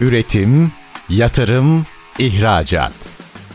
Üretim, 0.00 0.72
yatırım, 1.08 1.86
ihracat. 2.18 2.92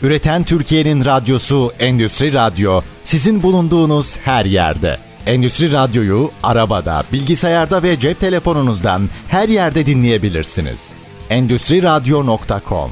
Üreten 0.04 0.44
Türkiye'nin 0.44 1.06
radyosu 1.06 1.72
Endüstri 1.80 2.34
Radyo 2.34 2.82
sizin 3.04 3.44
bulunduğunuz 3.44 4.18
her 4.18 4.46
yerde. 4.46 4.98
Endüstri 5.26 5.72
Radyo'yu 5.72 6.32
arabada, 6.44 7.04
bilgisayarda 7.14 7.84
ve 7.84 8.00
cep 8.00 8.20
telefonunuzdan 8.20 9.10
her 9.28 9.50
yerde 9.50 9.86
dinleyebilirsiniz. 9.86 10.94
Endüstri 11.30 11.84
Radyo.com 11.84 12.92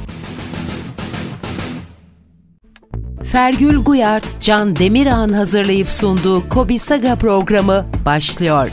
Fergül 3.23 3.77
Guyart, 3.77 4.41
Can 4.41 4.75
Demirağ'ın 4.75 5.33
hazırlayıp 5.33 5.89
sunduğu 5.89 6.49
Kobi 6.49 6.79
Saga 6.79 7.15
programı 7.15 7.85
başlıyor. 8.05 8.69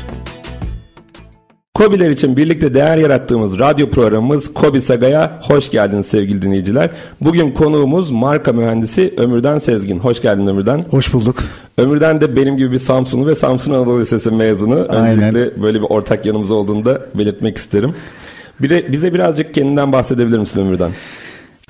Kobiler 1.80 2.10
için 2.10 2.36
birlikte 2.36 2.74
değer 2.74 2.96
yarattığımız 2.96 3.58
radyo 3.58 3.90
programımız 3.90 4.54
Kobi 4.54 4.80
Saga'ya 4.80 5.38
hoş 5.42 5.70
geldiniz 5.70 6.06
sevgili 6.06 6.42
dinleyiciler. 6.42 6.90
Bugün 7.20 7.50
konuğumuz 7.50 8.10
marka 8.10 8.52
mühendisi 8.52 9.14
Ömürden 9.16 9.58
Sezgin. 9.58 9.98
Hoş 9.98 10.22
geldin 10.22 10.46
Ömürden. 10.46 10.84
Hoş 10.90 11.12
bulduk. 11.12 11.36
Ömürden 11.78 12.20
de 12.20 12.36
benim 12.36 12.56
gibi 12.56 12.72
bir 12.72 12.78
Samsunlu 12.78 13.26
ve 13.26 13.34
Samsun 13.34 13.72
Anadolu 13.72 14.00
Lisesi 14.00 14.30
mezunu. 14.30 14.86
Aynen. 14.88 15.22
Öncelikle 15.22 15.62
böyle 15.62 15.78
bir 15.78 15.86
ortak 15.88 16.26
yanımız 16.26 16.50
olduğunu 16.50 16.84
da 16.84 17.00
belirtmek 17.14 17.56
isterim. 17.56 17.94
Bir 18.62 18.70
de 18.70 18.92
bize 18.92 19.14
birazcık 19.14 19.54
kendinden 19.54 19.92
bahsedebilir 19.92 20.38
misin 20.38 20.60
Ömürden? 20.60 20.90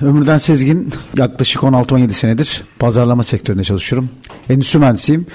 Ömürden 0.01 0.37
Sezgin 0.37 0.93
yaklaşık 1.17 1.61
16-17 1.61 2.11
senedir 2.11 2.63
pazarlama 2.79 3.23
sektöründe 3.23 3.63
çalışıyorum. 3.63 4.09
Endüstri 4.49 4.79
mühendisiyim. 4.79 5.25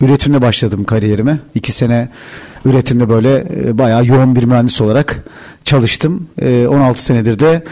Üretimle 0.00 0.42
başladım 0.42 0.84
kariyerime. 0.84 1.38
2 1.54 1.72
sene 1.72 2.08
üretimde 2.64 3.08
böyle 3.08 3.46
e, 3.56 3.78
bayağı 3.78 4.06
yoğun 4.06 4.36
bir 4.36 4.44
mühendis 4.44 4.80
olarak 4.80 5.24
çalıştım. 5.64 6.28
E, 6.42 6.66
16 6.66 7.04
senedir 7.04 7.38
de 7.38 7.64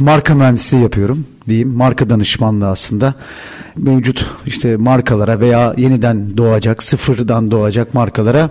marka 0.00 0.34
mühendisliği 0.34 0.82
yapıyorum 0.82 1.26
diyeyim. 1.48 1.68
Marka 1.68 2.10
danışmanlığı 2.10 2.68
aslında. 2.68 3.14
Mevcut 3.76 4.26
işte 4.46 4.76
markalara 4.76 5.40
veya 5.40 5.74
yeniden 5.76 6.36
doğacak, 6.36 6.82
sıfırdan 6.82 7.50
doğacak 7.50 7.94
markalara 7.94 8.50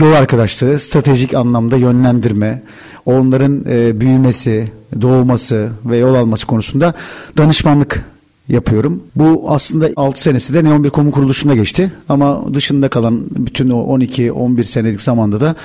yol 0.00 0.12
arkadaşlığı, 0.12 0.78
stratejik 0.78 1.34
anlamda 1.34 1.76
yönlendirme, 1.76 2.62
onların 3.06 3.64
e, 3.68 4.00
büyümesi, 4.00 4.72
doğması 5.00 5.68
ve 5.84 5.96
yol 5.96 6.14
alması 6.14 6.46
konusunda 6.46 6.94
danışmanlık 7.38 8.04
yapıyorum. 8.48 9.02
Bu 9.16 9.44
aslında 9.48 9.88
6 9.96 10.20
senesi 10.22 10.54
de 10.54 10.64
Neon 10.64 10.84
bir 10.84 10.90
kuruluşunda 10.90 11.54
geçti. 11.54 11.92
Ama 12.08 12.54
dışında 12.54 12.88
kalan 12.88 13.26
bütün 13.30 13.70
o 13.70 13.98
12-11 13.98 14.64
senelik 14.64 15.02
zamanda 15.02 15.40
da 15.40 15.56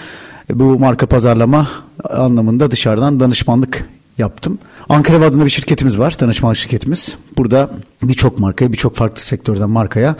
bu 0.54 0.80
marka 0.80 1.06
pazarlama 1.06 1.68
anlamında 2.10 2.72
dışarıdan 2.72 3.20
danışmanlık 3.20 3.86
yaptım. 4.18 4.60
Ankara 4.90 5.26
adında 5.26 5.46
bir 5.46 5.50
şirketimiz 5.50 6.00
var, 6.00 6.20
danışmanlık 6.20 6.58
şirketimiz. 6.58 7.16
Burada 7.38 7.70
birçok 8.04 8.40
markaya, 8.40 8.72
birçok 8.72 8.96
farklı 8.96 9.22
sektörden 9.22 9.70
markaya 9.70 10.16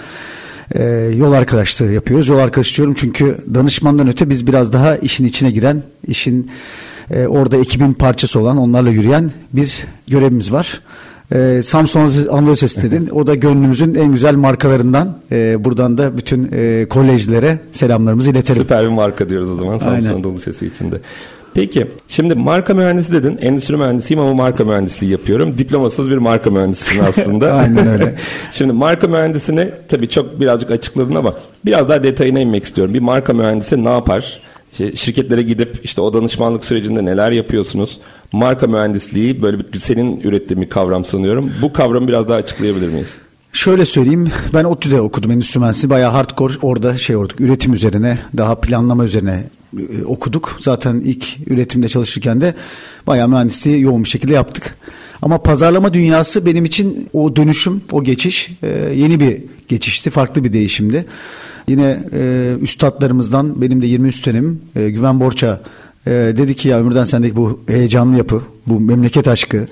e, 0.76 0.84
yol 1.18 1.32
arkadaşlığı 1.32 1.92
yapıyoruz. 1.92 2.28
Yol 2.28 2.38
arkadaşı 2.38 2.78
diyorum 2.78 2.94
çünkü 2.98 3.38
danışmandan 3.54 4.08
öte 4.08 4.30
biz 4.30 4.48
biraz 4.48 4.74
daha 4.74 4.98
işin 4.98 5.26
içine 5.26 5.52
giren, 5.52 5.84
işin 6.08 6.52
e, 7.12 7.28
orada 7.28 7.58
ekibin 7.58 7.94
parçası 7.94 8.40
olan, 8.40 8.58
onlarla 8.58 8.90
yürüyen 8.90 9.32
bir 9.54 9.84
görevimiz 10.08 10.52
var. 10.52 10.82
E, 11.34 11.62
Samsun 11.64 12.00
Anadolu 12.32 12.52
Lisesi 12.52 12.82
dedin. 12.82 13.10
O 13.12 13.28
da 13.28 13.36
gönlümüzün 13.36 13.96
en 13.96 14.12
güzel 14.12 14.36
markalarından. 14.36 15.18
E, 15.32 15.64
buradan 15.64 15.98
da 15.98 16.18
bütün 16.18 16.50
e, 16.54 16.86
kolejlere 16.90 17.60
selamlarımızı 17.72 18.32
iletelim. 18.32 18.62
Süper 18.62 18.84
bir 18.84 18.88
marka 18.88 19.30
diyoruz 19.30 19.50
o 19.50 19.56
zaman 19.56 19.78
Samsun 19.78 19.96
Aynen. 19.96 20.16
Anadolu 20.16 20.36
Lisesi 20.36 20.68
içinde. 20.68 21.02
Peki 21.54 21.88
şimdi 22.08 22.36
marka 22.36 22.74
mühendisi 22.74 23.14
dedin. 23.14 23.38
Endüstri 23.42 23.78
mühendisiyim 23.78 24.22
ama 24.22 24.34
marka 24.34 24.66
mühendisliği 24.66 25.12
yapıyorum. 25.12 25.58
Diplomasız 25.58 26.10
bir 26.10 26.18
marka 26.18 26.50
mühendisisin 26.50 27.00
aslında. 27.08 27.54
Aynen 27.54 27.88
öyle. 27.88 28.16
şimdi 28.52 28.74
marka 28.74 29.08
mühendisini 29.08 29.72
tabii 29.88 30.10
çok 30.10 30.40
birazcık 30.40 30.72
açıkladın 30.72 31.16
ama 31.16 31.36
biraz 31.66 31.90
daha 31.90 32.04
detayına 32.04 32.40
inmek 32.40 32.64
istiyorum. 32.64 32.94
Bir 32.94 33.00
marka 33.00 33.34
mühendisi 33.34 33.84
ne 33.86 33.90
yapar? 33.90 34.42
İşte 34.72 34.96
şirketlere 34.96 35.42
gidip 35.42 35.80
işte 35.84 36.02
o 36.02 36.14
danışmanlık 36.14 36.66
sürecinde 36.66 37.06
neler 37.06 37.32
yapıyorsunuz? 37.32 38.00
Marka 38.32 38.68
mühendisliği 38.68 39.42
böyle 39.42 39.60
bir 39.60 39.80
senin 39.80 40.20
ürettiğin 40.22 40.62
bir 40.62 40.70
kavram 40.70 41.06
sanıyorum. 41.06 41.52
Bu 41.62 41.74
kavramı 41.74 42.08
biraz 42.08 42.28
daha 42.28 42.38
açıklayabilir 42.38 42.88
miyiz? 42.90 43.18
Şöyle 43.54 43.86
söyleyeyim 43.86 44.32
ben 44.54 44.64
ODTÜ'de 44.64 45.02
okudum 45.02 45.32
endüstri 45.32 45.60
mühendisliği 45.60 45.90
bayağı 45.90 46.12
hardcore 46.12 46.54
orada 46.62 46.98
şey 46.98 47.16
olduk 47.16 47.42
üretim 47.42 47.74
üzerine 47.74 48.20
daha 48.38 48.56
planlama 48.56 49.06
üzerine 49.06 49.44
e, 49.80 50.04
okuduk. 50.06 50.58
Zaten 50.60 51.02
ilk 51.06 51.38
üretimde 51.48 51.90
çalışırken 51.90 52.42
de 52.42 52.56
bayağı 53.08 53.28
mühendisliği 53.28 53.82
yoğun 53.82 54.04
bir 54.04 54.10
şekilde 54.10 54.34
yaptık. 54.34 54.76
Ama 55.22 55.38
pazarlama 55.38 55.94
dünyası 55.94 56.46
benim 56.46 56.66
için 56.66 57.10
o 57.14 57.36
dönüşüm, 57.36 57.82
o 57.92 58.04
geçiş 58.04 58.50
e, 58.64 58.68
yeni 58.96 59.20
bir 59.20 59.44
geçişti, 59.68 60.10
farklı 60.10 60.44
bir 60.44 60.54
değişimdi. 60.54 61.06
Yine 61.68 62.00
e, 62.14 62.52
üstadlarımızdan 62.62 63.62
benim 63.62 63.82
de 63.82 63.88
23 63.88 64.26
dönemim 64.26 64.62
e, 64.76 64.90
Güven 64.90 65.20
Borça 65.20 65.62
dedi 66.08 66.56
ki 66.56 66.70
ya 66.70 66.80
Ömürden 66.80 67.04
sendeki 67.04 67.36
bu 67.36 67.60
heyecanlı 67.68 68.18
yapı, 68.18 68.42
bu 68.68 68.80
memleket 68.80 69.28
aşkı, 69.28 69.66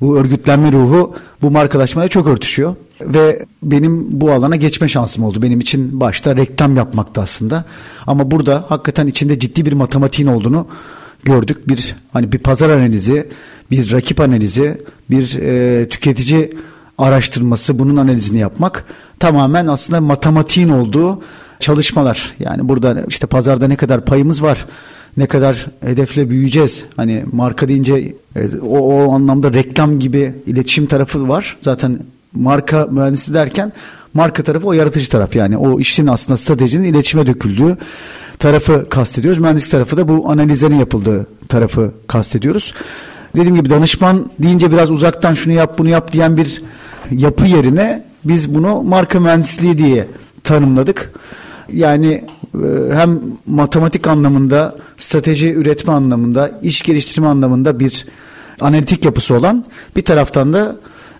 bu 0.00 0.18
örgütlenme 0.18 0.72
ruhu 0.72 1.14
bu 1.42 1.50
markalaşmaya 1.50 2.08
çok 2.08 2.26
örtüşüyor. 2.26 2.76
Ve 3.00 3.46
benim 3.62 4.20
bu 4.20 4.32
alana 4.32 4.56
geçme 4.56 4.88
şansım 4.88 5.24
oldu. 5.24 5.42
Benim 5.42 5.60
için 5.60 6.00
başta 6.00 6.36
reklam 6.36 6.76
yapmakta 6.76 7.22
aslında. 7.22 7.64
Ama 8.06 8.30
burada 8.30 8.64
hakikaten 8.68 9.06
içinde 9.06 9.38
ciddi 9.38 9.66
bir 9.66 9.72
matematiğin 9.72 10.28
olduğunu 10.28 10.66
gördük. 11.24 11.68
Bir 11.68 11.96
hani 12.12 12.32
bir 12.32 12.38
pazar 12.38 12.70
analizi, 12.70 13.28
bir 13.70 13.92
rakip 13.92 14.20
analizi, 14.20 14.82
bir 15.10 15.38
e, 15.42 15.88
tüketici 15.88 16.56
araştırması, 16.98 17.78
bunun 17.78 17.96
analizini 17.96 18.38
yapmak 18.38 18.84
tamamen 19.18 19.66
aslında 19.66 20.00
matematiğin 20.00 20.68
olduğu 20.68 21.22
çalışmalar. 21.60 22.34
Yani 22.38 22.68
burada 22.68 23.04
işte 23.08 23.26
pazarda 23.26 23.68
ne 23.68 23.76
kadar 23.76 24.04
payımız 24.04 24.42
var, 24.42 24.66
ne 25.16 25.26
kadar 25.26 25.66
hedefle 25.80 26.30
büyüyeceğiz. 26.30 26.84
Hani 26.96 27.24
marka 27.32 27.68
deyince 27.68 28.14
e, 28.36 28.58
o, 28.58 28.78
o 28.78 29.14
anlamda 29.14 29.52
reklam 29.52 29.98
gibi 29.98 30.34
iletişim 30.46 30.86
tarafı 30.86 31.28
var. 31.28 31.56
Zaten 31.60 31.98
marka 32.36 32.86
mühendisi 32.90 33.34
derken 33.34 33.72
marka 34.14 34.42
tarafı 34.42 34.66
o 34.66 34.72
yaratıcı 34.72 35.08
taraf 35.08 35.36
yani 35.36 35.56
o 35.56 35.80
işin 35.80 36.06
aslında 36.06 36.36
stratejinin 36.36 36.88
iletişime 36.88 37.26
döküldüğü 37.26 37.76
tarafı 38.38 38.88
kastediyoruz. 38.88 39.38
Mühendislik 39.38 39.70
tarafı 39.70 39.96
da 39.96 40.08
bu 40.08 40.30
analizlerin 40.30 40.76
yapıldığı 40.76 41.26
tarafı 41.48 41.92
kastediyoruz. 42.06 42.74
Dediğim 43.36 43.54
gibi 43.54 43.70
danışman 43.70 44.30
deyince 44.38 44.72
biraz 44.72 44.90
uzaktan 44.90 45.34
şunu 45.34 45.54
yap 45.54 45.78
bunu 45.78 45.88
yap 45.88 46.12
diyen 46.12 46.36
bir 46.36 46.62
yapı 47.10 47.44
yerine 47.44 48.04
biz 48.24 48.54
bunu 48.54 48.82
marka 48.82 49.20
mühendisliği 49.20 49.78
diye 49.78 50.08
tanımladık. 50.44 51.12
Yani 51.72 52.24
e, 52.54 52.94
hem 52.94 53.20
matematik 53.46 54.06
anlamında, 54.06 54.76
strateji 54.98 55.52
üretme 55.52 55.92
anlamında, 55.92 56.60
iş 56.62 56.82
geliştirme 56.82 57.28
anlamında 57.28 57.80
bir 57.80 58.06
analitik 58.60 59.04
yapısı 59.04 59.34
olan 59.34 59.64
bir 59.96 60.04
taraftan 60.04 60.52
da 60.52 60.76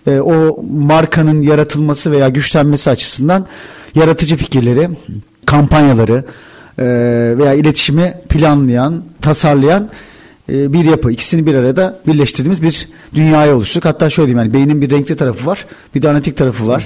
e, 0.07 0.19
o 0.19 0.63
markanın 0.71 1.41
yaratılması 1.41 2.11
veya 2.11 2.29
güçlenmesi 2.29 2.89
açısından 2.89 3.45
yaratıcı 3.95 4.35
fikirleri, 4.35 4.89
kampanyaları 5.45 6.25
e, 6.79 6.85
veya 7.37 7.53
iletişimi 7.53 8.13
planlayan, 8.29 9.03
tasarlayan 9.21 9.89
e, 10.49 10.73
bir 10.73 10.85
yapı. 10.85 11.11
İkisini 11.11 11.45
bir 11.45 11.53
arada 11.53 11.99
birleştirdiğimiz 12.07 12.63
bir 12.63 12.87
dünyayı 13.15 13.55
oluşturduk. 13.55 13.85
Hatta 13.85 14.09
şöyle 14.09 14.27
diyeyim 14.27 14.45
yani 14.45 14.53
beynin 14.53 14.81
bir 14.81 14.89
renkli 14.89 15.15
tarafı 15.15 15.45
var, 15.45 15.65
bir 15.95 16.01
de 16.01 16.09
analitik 16.09 16.37
tarafı 16.37 16.67
var. 16.67 16.85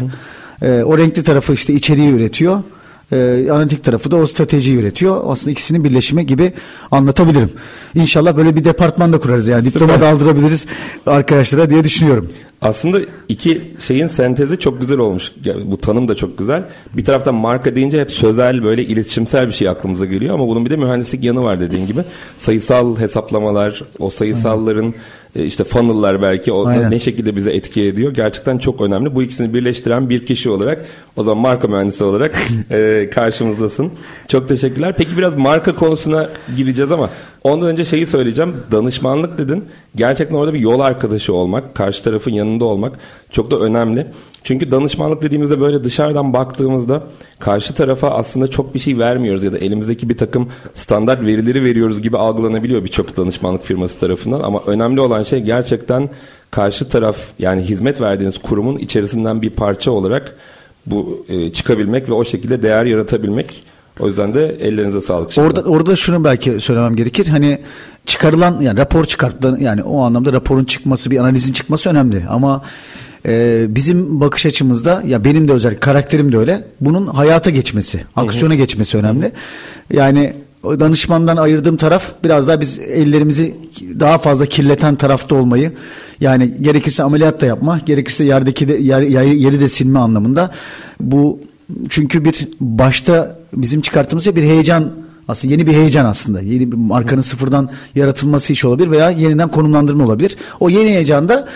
E, 0.62 0.84
o 0.84 0.98
renkli 0.98 1.24
tarafı 1.24 1.54
işte 1.54 1.74
içeriği 1.74 2.12
üretiyor. 2.12 2.64
E, 3.12 3.48
analitik 3.52 3.84
tarafı 3.84 4.12
da 4.12 4.18
o 4.18 4.28
stratejiyi 4.28 4.78
üretiyor. 4.78 5.22
Aslında 5.28 5.52
ikisinin 5.52 5.84
birleşimi 5.84 6.26
gibi 6.26 6.54
anlatabilirim. 6.92 7.50
İnşallah 7.96 8.38
böyle 8.38 8.56
bir 8.56 8.66
departman 8.66 9.14
da 9.14 9.20
kurarız 9.20 9.48
yani. 9.48 9.66
Diploma 9.66 9.94
Süper. 9.94 10.08
da 10.08 10.12
aldırabiliriz 10.14 10.66
arkadaşlara 11.06 11.70
diye 11.70 11.84
düşünüyorum. 11.84 12.30
Aslında 12.62 13.00
iki 13.30 13.62
şeyin 13.80 14.08
sentezi 14.08 14.60
çok 14.60 14.82
güzel 14.82 14.98
olmuş. 14.98 15.32
Yani 15.46 15.72
bu 15.72 15.78
tanım 15.78 16.08
da 16.08 16.16
çok 16.16 16.38
güzel. 16.38 16.64
Bir 16.94 17.06
taraftan 17.06 17.36
marka 17.36 17.76
deyince 17.76 18.00
hep 18.00 18.12
sözel 18.12 18.64
böyle 18.64 18.84
iletişimsel 18.84 19.48
bir 19.48 19.52
şey 19.52 19.70
aklımıza 19.70 20.06
geliyor 20.06 20.34
ama 20.34 20.48
bunun 20.48 20.66
bir 20.66 20.70
de 20.70 20.76
mühendislik 20.76 21.24
yanı 21.24 21.44
var 21.44 21.60
dediğin 21.60 21.88
gibi. 21.88 22.02
Sayısal 22.38 23.00
hesaplamalar, 23.00 23.84
o 24.00 24.10
sayısalların 24.10 24.94
e, 25.36 25.46
işte 25.46 25.64
funnel'lar 25.64 26.22
belki 26.22 26.52
o 26.52 26.66
Aynen. 26.66 26.92
ne 26.92 27.00
şekilde 27.00 27.36
bize 27.36 27.52
etki 27.52 27.82
ediyor. 27.82 28.14
Gerçekten 28.14 28.58
çok 28.58 28.82
önemli. 28.82 29.16
Bu 29.16 29.24
ikisini 29.24 29.54
birleştiren 29.54 30.10
bir 30.10 30.26
kişi 30.26 30.50
olarak 30.50 30.86
o 31.16 31.24
zaman 31.24 31.42
marka 31.42 31.68
mühendisi 31.68 32.04
olarak 32.04 32.42
e, 32.72 33.10
karşımızdasın. 33.14 33.92
Çok 34.28 34.48
teşekkürler. 34.48 34.94
Peki 34.98 35.18
biraz 35.18 35.36
marka 35.36 35.76
konusuna 35.76 36.30
gireceğiz 36.58 36.92
ama 36.92 37.10
Ondan 37.44 37.70
önce 37.70 37.86
şeyi 37.86 38.08
söyleyeceğim. 38.08 38.56
Danışmanlık 38.72 39.38
dedin. 39.38 39.66
Gerçekten 39.96 40.36
orada 40.36 40.54
bir 40.54 40.60
yol 40.60 40.80
arkadaşı 40.80 41.34
olmak, 41.34 41.76
karşı 41.76 42.04
tarafın 42.04 42.32
yanında 42.32 42.66
olmak 42.66 43.00
çok 43.32 43.52
da 43.52 43.60
önemli. 43.60 44.08
Çünkü 44.44 44.72
danışmanlık 44.72 45.22
dediğimizde 45.22 45.62
böyle 45.62 45.84
dışarıdan 45.84 46.34
baktığımızda 46.34 47.04
karşı 47.40 47.74
tarafa 47.74 48.10
aslında 48.10 48.48
çok 48.48 48.74
bir 48.74 48.80
şey 48.80 48.98
vermiyoruz 48.98 49.44
ya 49.44 49.54
da 49.54 49.58
elimizdeki 49.58 50.10
bir 50.10 50.18
takım 50.18 50.50
standart 50.74 51.22
verileri 51.22 51.64
veriyoruz 51.64 52.02
gibi 52.02 52.18
algılanabiliyor 52.18 52.84
birçok 52.84 53.18
danışmanlık 53.18 53.64
firması 53.64 54.00
tarafından. 54.00 54.40
Ama 54.40 54.62
önemli 54.66 55.02
olan 55.02 55.24
şey 55.24 55.40
gerçekten 55.40 56.10
karşı 56.52 56.90
taraf 56.90 57.18
yani 57.40 57.62
hizmet 57.62 58.02
verdiğiniz 58.02 58.38
kurumun 58.38 58.78
içerisinden 58.78 59.42
bir 59.42 59.50
parça 59.50 59.92
olarak 59.92 60.36
bu 60.86 61.26
e, 61.30 61.52
çıkabilmek 61.52 62.10
ve 62.10 62.14
o 62.14 62.26
şekilde 62.26 62.62
değer 62.64 62.86
yaratabilmek. 62.86 63.64
O 64.00 64.08
yüzden 64.08 64.34
de 64.34 64.58
ellerinize 64.60 65.02
sağlık. 65.02 65.32
Şimdi. 65.32 65.48
Orada 65.48 65.62
orada 65.62 65.96
şunu 65.96 66.24
belki 66.24 66.60
söylemem 66.60 66.96
gerekir. 66.96 67.28
Hani 67.28 67.60
çıkarılan 68.06 68.62
yani 68.62 68.80
rapor 68.80 69.06
çıkarttı 69.06 69.58
yani 69.60 69.84
o 69.84 70.02
anlamda 70.02 70.34
raporun 70.34 70.64
çıkması 70.64 71.12
bir 71.12 71.18
analizin 71.18 71.54
çıkması 71.54 71.90
önemli 71.90 72.24
ama 72.30 72.64
e, 73.26 73.66
bizim 73.70 74.20
bakış 74.20 74.46
açımızda 74.46 75.04
ya 75.06 75.24
benim 75.24 75.48
de 75.48 75.52
özel 75.52 75.76
karakterim 75.76 76.32
de 76.32 76.38
öyle. 76.38 76.64
Bunun 76.82 77.08
hayata 77.08 77.50
geçmesi, 77.50 78.04
aksiyona 78.16 78.56
geçmesi 78.56 78.98
önemli. 78.98 79.32
Yani 79.94 80.34
danışmandan 80.64 81.38
ayırdığım 81.38 81.78
taraf 81.78 82.12
biraz 82.24 82.48
daha 82.48 82.62
biz 82.62 82.80
ellerimizi 82.80 83.56
daha 84.00 84.18
fazla 84.18 84.46
kirleten 84.46 84.96
tarafta 84.96 85.36
olmayı 85.36 85.72
yani 86.22 86.54
gerekirse 86.62 87.04
ameliyat 87.04 87.42
da 87.42 87.46
yapma 87.46 87.80
gerekirse 87.86 88.24
yerdeki 88.24 88.68
de 88.68 88.74
yer, 88.74 89.02
yeri 89.02 89.60
de 89.60 89.68
silme 89.68 90.00
anlamında 90.00 90.52
bu 91.00 91.40
çünkü 91.90 92.26
bir 92.26 92.48
başta 92.60 93.41
bizim 93.54 93.82
çıkarttığımız 93.82 94.24
şey 94.24 94.36
bir 94.36 94.44
heyecan 94.44 94.92
aslında 95.28 95.54
yeni 95.54 95.68
bir 95.68 95.74
heyecan 95.74 96.06
aslında. 96.06 96.42
Yeni 96.42 96.72
bir 96.72 96.78
markanın 96.78 97.22
sıfırdan 97.22 97.70
yaratılması 97.96 98.54
iş 98.54 98.66
olabilir 98.66 98.92
veya 98.92 99.10
yeniden 99.10 99.48
konumlandırma 99.50 100.06
olabilir. 100.06 100.38
O 100.60 100.70
yeni 100.70 100.90
heyecanda 100.90 101.48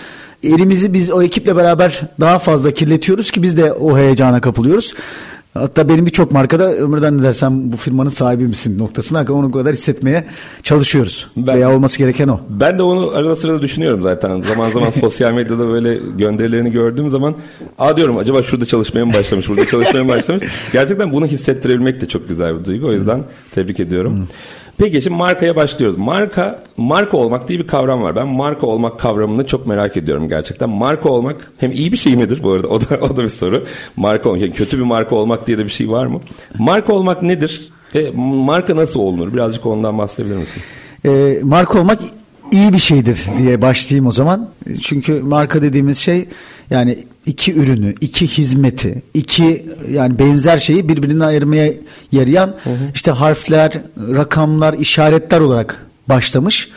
elimizi 0.42 0.94
biz 0.94 1.10
o 1.10 1.22
ekiple 1.22 1.56
beraber 1.56 2.00
daha 2.20 2.38
fazla 2.38 2.70
kirletiyoruz 2.70 3.30
ki 3.30 3.42
biz 3.42 3.56
de 3.56 3.72
o 3.72 3.98
heyecana 3.98 4.40
kapılıyoruz. 4.40 4.94
Hatta 5.60 5.88
benim 5.88 6.06
birçok 6.06 6.32
markada 6.32 6.72
ömürden 6.74 7.18
ne 7.18 7.22
dersen 7.22 7.72
bu 7.72 7.76
firmanın 7.76 8.08
sahibi 8.08 8.46
misin 8.46 8.78
noktasına 8.78 9.32
onu 9.32 9.50
kadar 9.50 9.72
hissetmeye 9.72 10.24
çalışıyoruz. 10.62 11.28
Ben, 11.36 11.56
Veya 11.56 11.74
olması 11.74 11.98
gereken 11.98 12.28
o. 12.28 12.40
Ben 12.48 12.78
de 12.78 12.82
onu 12.82 13.10
arada 13.14 13.36
sırada 13.36 13.62
düşünüyorum 13.62 14.02
zaten. 14.02 14.40
Zaman 14.40 14.70
zaman 14.70 14.90
sosyal 15.00 15.32
medyada 15.32 15.68
böyle 15.68 15.98
gönderilerini 16.18 16.72
gördüğüm 16.72 17.10
zaman 17.10 17.34
Aa 17.78 17.96
diyorum 17.96 18.16
acaba 18.16 18.42
şurada 18.42 18.66
çalışmaya 18.66 19.04
mı 19.04 19.12
başlamış, 19.12 19.48
burada 19.48 19.66
çalışmaya 19.66 20.04
mı 20.04 20.08
başlamış? 20.08 20.44
Gerçekten 20.72 21.12
bunu 21.12 21.26
hissettirebilmek 21.26 22.00
de 22.00 22.08
çok 22.08 22.28
güzel 22.28 22.60
bir 22.60 22.64
duygu. 22.64 22.86
O 22.86 22.92
yüzden 22.92 23.22
tebrik 23.52 23.80
ediyorum. 23.80 24.28
Peki 24.78 25.02
şimdi 25.02 25.16
markaya 25.16 25.56
başlıyoruz. 25.56 25.98
Marka 25.98 26.62
marka 26.76 27.16
olmak 27.16 27.48
diye 27.48 27.58
bir 27.58 27.66
kavram 27.66 28.02
var. 28.02 28.16
Ben 28.16 28.28
marka 28.28 28.66
olmak 28.66 29.00
kavramını 29.00 29.46
çok 29.46 29.66
merak 29.66 29.96
ediyorum 29.96 30.28
gerçekten. 30.28 30.70
Marka 30.70 31.08
olmak 31.08 31.52
hem 31.58 31.72
iyi 31.72 31.92
bir 31.92 31.96
şey 31.96 32.16
midir 32.16 32.42
bu 32.42 32.52
arada? 32.52 32.68
O 32.68 32.80
da 32.80 32.86
o 33.00 33.16
da 33.16 33.22
bir 33.22 33.28
soru. 33.28 33.64
Marka 33.96 34.28
olmak 34.28 34.42
yani 34.42 34.52
kötü 34.52 34.78
bir 34.78 34.82
marka 34.82 35.16
olmak 35.16 35.46
diye 35.46 35.58
de 35.58 35.64
bir 35.64 35.70
şey 35.70 35.90
var 35.90 36.06
mı? 36.06 36.20
Marka 36.58 36.92
olmak 36.92 37.22
nedir? 37.22 37.68
E, 37.94 38.10
marka 38.16 38.76
nasıl 38.76 39.00
olunur? 39.00 39.32
Birazcık 39.32 39.66
ondan 39.66 39.98
bahsedebilir 39.98 40.36
misin? 40.36 40.62
E, 41.04 41.38
marka 41.42 41.78
olmak 41.80 41.98
iyi 42.52 42.72
bir 42.72 42.78
şeydir 42.78 43.26
diye 43.38 43.62
başlayayım 43.62 44.06
o 44.06 44.12
zaman. 44.12 44.48
Çünkü 44.82 45.20
marka 45.20 45.62
dediğimiz 45.62 45.98
şey 45.98 46.28
yani 46.70 46.98
iki 47.26 47.54
ürünü, 47.54 47.94
iki 48.00 48.26
hizmeti, 48.26 49.02
iki 49.14 49.66
yani 49.90 50.18
benzer 50.18 50.58
şeyi 50.58 50.88
birbirinden 50.88 51.26
ayırmaya 51.26 51.72
yarayan 52.12 52.46
hı 52.46 52.70
hı. 52.70 52.74
işte 52.94 53.10
harfler, 53.10 53.72
rakamlar, 53.98 54.74
işaretler 54.74 55.40
olarak 55.40 55.86
başlamış. 56.08 56.68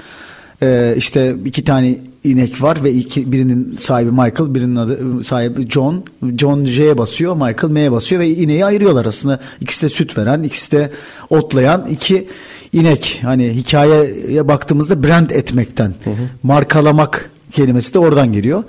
Ee, 0.62 0.94
işte 0.98 1.36
iki 1.46 1.64
tane 1.64 1.98
inek 2.24 2.62
var 2.62 2.84
ve 2.84 2.92
iki 2.92 3.32
birinin 3.32 3.78
sahibi 3.80 4.12
Michael, 4.12 4.54
birinin 4.54 4.76
adı 4.76 5.24
sahibi 5.24 5.70
John. 5.70 6.04
John 6.38 6.66
J'ye 6.66 6.98
basıyor, 6.98 7.34
Michael 7.34 7.74
M'ye 7.74 7.92
basıyor 7.92 8.22
ve 8.22 8.30
ineği 8.30 8.66
ayırıyorlar 8.66 9.06
aslında. 9.06 9.40
İkisi 9.62 9.82
de 9.82 9.90
süt 9.90 10.18
veren, 10.18 10.44
ikisi 10.44 10.72
de 10.72 10.92
otlayan 11.30 11.88
iki 11.88 12.28
inek. 12.74 13.20
Hani 13.24 13.50
hikayeye 13.50 14.48
baktığımızda 14.48 15.04
brand 15.04 15.30
etmekten, 15.30 15.94
hı 16.04 16.10
hı. 16.10 16.14
markalamak 16.44 17.30
kelimesi 17.52 17.94
de 17.94 18.00
oradan 18.00 18.34
geliyor. 18.34 18.64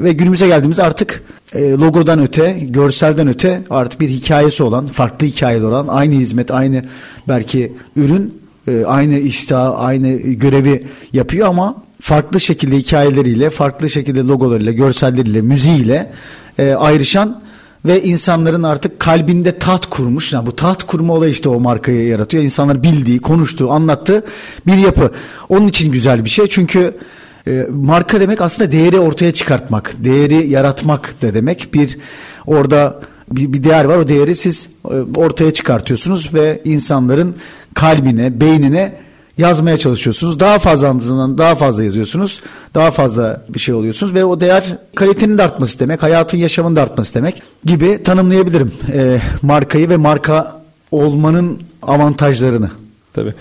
Ve 0.00 0.12
günümüze 0.12 0.46
geldiğimiz 0.46 0.80
artık 0.80 1.22
e, 1.54 1.70
logodan 1.70 2.22
öte, 2.22 2.58
görselden 2.60 3.28
öte 3.28 3.60
artık 3.70 4.00
bir 4.00 4.08
hikayesi 4.08 4.62
olan, 4.62 4.86
farklı 4.86 5.26
hikayeler 5.26 5.68
olan, 5.68 5.88
aynı 5.88 6.14
hizmet, 6.14 6.50
aynı 6.50 6.82
belki 7.28 7.72
ürün, 7.96 8.42
e, 8.68 8.84
aynı 8.84 9.18
iştah, 9.18 9.80
aynı 9.80 10.12
görevi 10.16 10.84
yapıyor 11.12 11.48
ama 11.48 11.82
farklı 12.00 12.40
şekilde 12.40 12.76
hikayeleriyle, 12.76 13.50
farklı 13.50 13.90
şekilde 13.90 14.20
logolarıyla, 14.20 14.72
görselleriyle, 14.72 15.40
müziğiyle 15.42 16.12
e, 16.58 16.72
ayrışan 16.72 17.41
ve 17.84 18.02
insanların 18.02 18.62
artık 18.62 19.00
kalbinde 19.00 19.58
taht 19.58 19.86
kurmuş. 19.86 20.32
Yani 20.32 20.46
bu 20.46 20.56
taht 20.56 20.84
kurma 20.84 21.12
olayı 21.12 21.32
işte 21.32 21.48
o 21.48 21.60
markayı 21.60 22.06
yaratıyor. 22.06 22.44
İnsanlar 22.44 22.82
bildiği, 22.82 23.18
konuştuğu, 23.18 23.70
anlattığı 23.70 24.24
bir 24.66 24.76
yapı. 24.76 25.10
Onun 25.48 25.68
için 25.68 25.92
güzel 25.92 26.24
bir 26.24 26.30
şey. 26.30 26.46
Çünkü 26.46 26.98
e, 27.46 27.66
marka 27.70 28.20
demek 28.20 28.40
aslında 28.40 28.72
değeri 28.72 28.98
ortaya 28.98 29.32
çıkartmak, 29.32 29.92
değeri 29.98 30.48
yaratmak 30.48 31.22
da 31.22 31.34
demek. 31.34 31.74
Bir 31.74 31.98
orada 32.46 33.00
bir, 33.30 33.52
bir 33.52 33.64
değer 33.64 33.84
var. 33.84 33.96
O 33.96 34.08
değeri 34.08 34.36
siz 34.36 34.68
e, 34.84 34.94
ortaya 35.16 35.50
çıkartıyorsunuz 35.50 36.34
ve 36.34 36.62
insanların 36.64 37.36
kalbine, 37.74 38.40
beynine 38.40 38.94
yazmaya 39.38 39.78
çalışıyorsunuz. 39.78 40.40
Daha 40.40 40.58
fazla 40.58 40.88
andızından 40.88 41.38
daha 41.38 41.54
fazla 41.54 41.84
yazıyorsunuz. 41.84 42.40
Daha 42.74 42.90
fazla 42.90 43.44
bir 43.48 43.58
şey 43.58 43.74
oluyorsunuz 43.74 44.14
ve 44.14 44.24
o 44.24 44.40
değer 44.40 44.78
kalitenin 44.94 45.38
de 45.38 45.42
artması 45.42 45.78
demek, 45.78 46.02
hayatın 46.02 46.38
yaşamın 46.38 46.76
da 46.76 46.82
artması 46.82 47.14
demek 47.14 47.42
gibi 47.64 48.02
tanımlayabilirim 48.02 48.72
e, 48.92 49.20
markayı 49.42 49.88
ve 49.88 49.96
marka 49.96 50.62
olmanın 50.90 51.60
avantajlarını. 51.82 52.70
Tabii. 53.12 53.34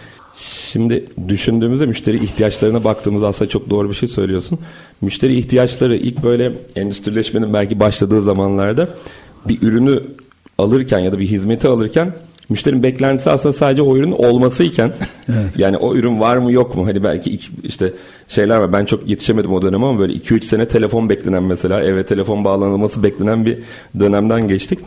Şimdi 0.72 1.06
düşündüğümüzde 1.28 1.86
müşteri 1.86 2.24
ihtiyaçlarına 2.24 2.84
baktığımızda 2.84 3.28
aslında 3.28 3.50
çok 3.50 3.70
doğru 3.70 3.90
bir 3.90 3.94
şey 3.94 4.10
söylüyorsun. 4.10 4.60
Müşteri 5.02 5.38
ihtiyaçları 5.38 5.96
ilk 5.96 6.24
böyle 6.24 6.54
endüstrileşmenin 6.76 7.54
belki 7.54 7.80
başladığı 7.80 8.24
zamanlarda 8.24 8.90
bir 9.48 9.62
ürünü 9.62 10.04
alırken 10.58 11.00
ya 11.00 11.14
da 11.14 11.20
bir 11.20 11.28
hizmeti 11.28 11.68
alırken 11.68 12.14
müşterinin 12.52 12.84
beklentisi 12.84 13.32
aslında 13.32 13.54
sadece 13.54 13.82
o 13.82 13.98
ürün 13.98 14.12
olmasıyken 14.12 14.92
evet. 15.30 15.58
yani 15.58 15.78
o 15.78 15.96
ürün 15.96 16.20
var 16.20 16.38
mı 16.38 16.52
yok 16.52 16.76
mu 16.76 16.88
hani 16.88 17.04
belki 17.04 17.30
iki, 17.30 17.52
işte 17.64 17.94
şeyler 18.28 18.58
var 18.58 18.74
ben 18.74 18.86
çok 18.86 19.10
yetişemedim 19.10 19.54
o 19.54 19.62
dönem 19.62 19.84
ama 19.84 20.00
böyle 20.00 20.14
2-3 20.14 20.44
sene 20.44 20.68
telefon 20.68 21.10
beklenen 21.10 21.44
mesela 21.44 21.84
eve 21.84 22.06
telefon 22.06 22.46
bağlanılması 22.46 23.04
beklenen 23.04 23.46
bir 23.46 23.60
dönemden 24.00 24.48
geçtik. 24.48 24.80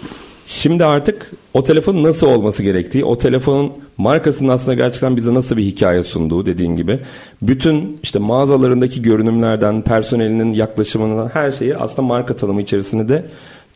Şimdi 0.47 0.85
artık 0.85 1.31
o 1.55 1.65
telefonun 1.65 2.03
nasıl 2.03 2.27
olması 2.27 2.63
gerektiği, 2.63 3.05
o 3.05 3.19
telefonun 3.19 3.73
markasının 3.99 4.49
aslında 4.49 4.75
gerçekten 4.75 5.17
bize 5.17 5.35
nasıl 5.35 5.57
bir 5.57 5.63
hikaye 5.63 6.05
sunduğu 6.05 6.47
dediğin 6.47 6.77
gibi. 6.77 7.01
Bütün 7.43 8.01
işte 8.03 8.19
mağazalarındaki 8.19 9.03
görünümlerden, 9.03 9.83
personelinin 9.83 10.53
yaklaşımından 10.53 11.29
her 11.29 11.53
şeyi 11.53 11.77
aslında 11.77 12.03
marka 12.03 12.37
tanımı 12.37 12.63
içerisinde 12.63 13.09
de 13.09 13.27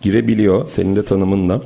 girebiliyor 0.01 0.69
senin 0.69 0.97
de 0.97 1.05
tanımınla. 1.05 1.61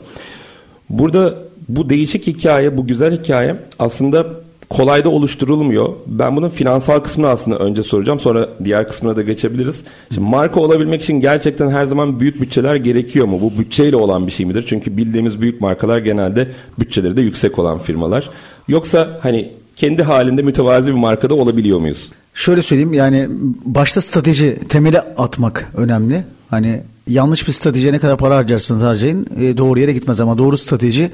Burada 0.91 1.35
bu 1.69 1.88
değişik 1.88 2.26
hikaye, 2.26 2.76
bu 2.76 2.87
güzel 2.87 3.19
hikaye 3.19 3.57
aslında 3.78 4.26
kolay 4.73 5.04
da 5.04 5.09
oluşturulmuyor. 5.09 5.88
Ben 6.07 6.37
bunun 6.37 6.49
finansal 6.49 7.00
kısmını 7.00 7.28
aslında 7.28 7.59
önce 7.59 7.83
soracağım. 7.83 8.21
Sonra 8.21 8.49
diğer 8.64 8.88
kısmına 8.88 9.16
da 9.16 9.23
geçebiliriz. 9.23 9.83
Şimdi 10.14 10.28
marka 10.28 10.61
olabilmek 10.61 11.02
için 11.02 11.21
gerçekten 11.21 11.71
her 11.71 11.85
zaman 11.85 12.21
büyük 12.21 12.40
bütçeler 12.40 12.76
gerekiyor 12.76 13.26
mu? 13.26 13.40
Bu 13.40 13.59
bütçeyle 13.59 13.97
olan 13.97 14.26
bir 14.26 14.33
şey 14.33 14.47
midir? 14.47 14.64
Çünkü 14.66 14.97
bildiğimiz 14.97 15.40
büyük 15.40 15.61
markalar 15.61 15.99
genelde 15.99 16.49
bütçeleri 16.78 17.16
de 17.16 17.21
yüksek 17.21 17.59
olan 17.59 17.78
firmalar. 17.78 18.31
Yoksa 18.69 19.19
hani 19.23 19.50
kendi 19.76 20.02
halinde 20.02 20.42
mütevazi 20.42 20.90
bir 20.90 20.99
markada 20.99 21.35
olabiliyor 21.35 21.78
muyuz? 21.78 22.12
Şöyle 22.35 22.62
söyleyeyim 22.62 22.92
yani 22.92 23.28
başta 23.64 24.00
strateji 24.00 24.59
temeli 24.69 25.00
atmak 25.00 25.73
önemli. 25.76 26.25
Hani 26.50 26.81
yanlış 27.09 27.49
bir 27.49 27.52
stratejiye 27.52 27.92
ne 27.92 27.99
kadar 27.99 28.16
para 28.16 28.37
harcarsınız 28.37 28.83
harcayın 28.83 29.26
e, 29.40 29.57
doğru 29.57 29.81
yere 29.81 29.92
gitmez 29.92 30.21
ama 30.21 30.38
doğru 30.38 30.59
strateji 30.59 31.11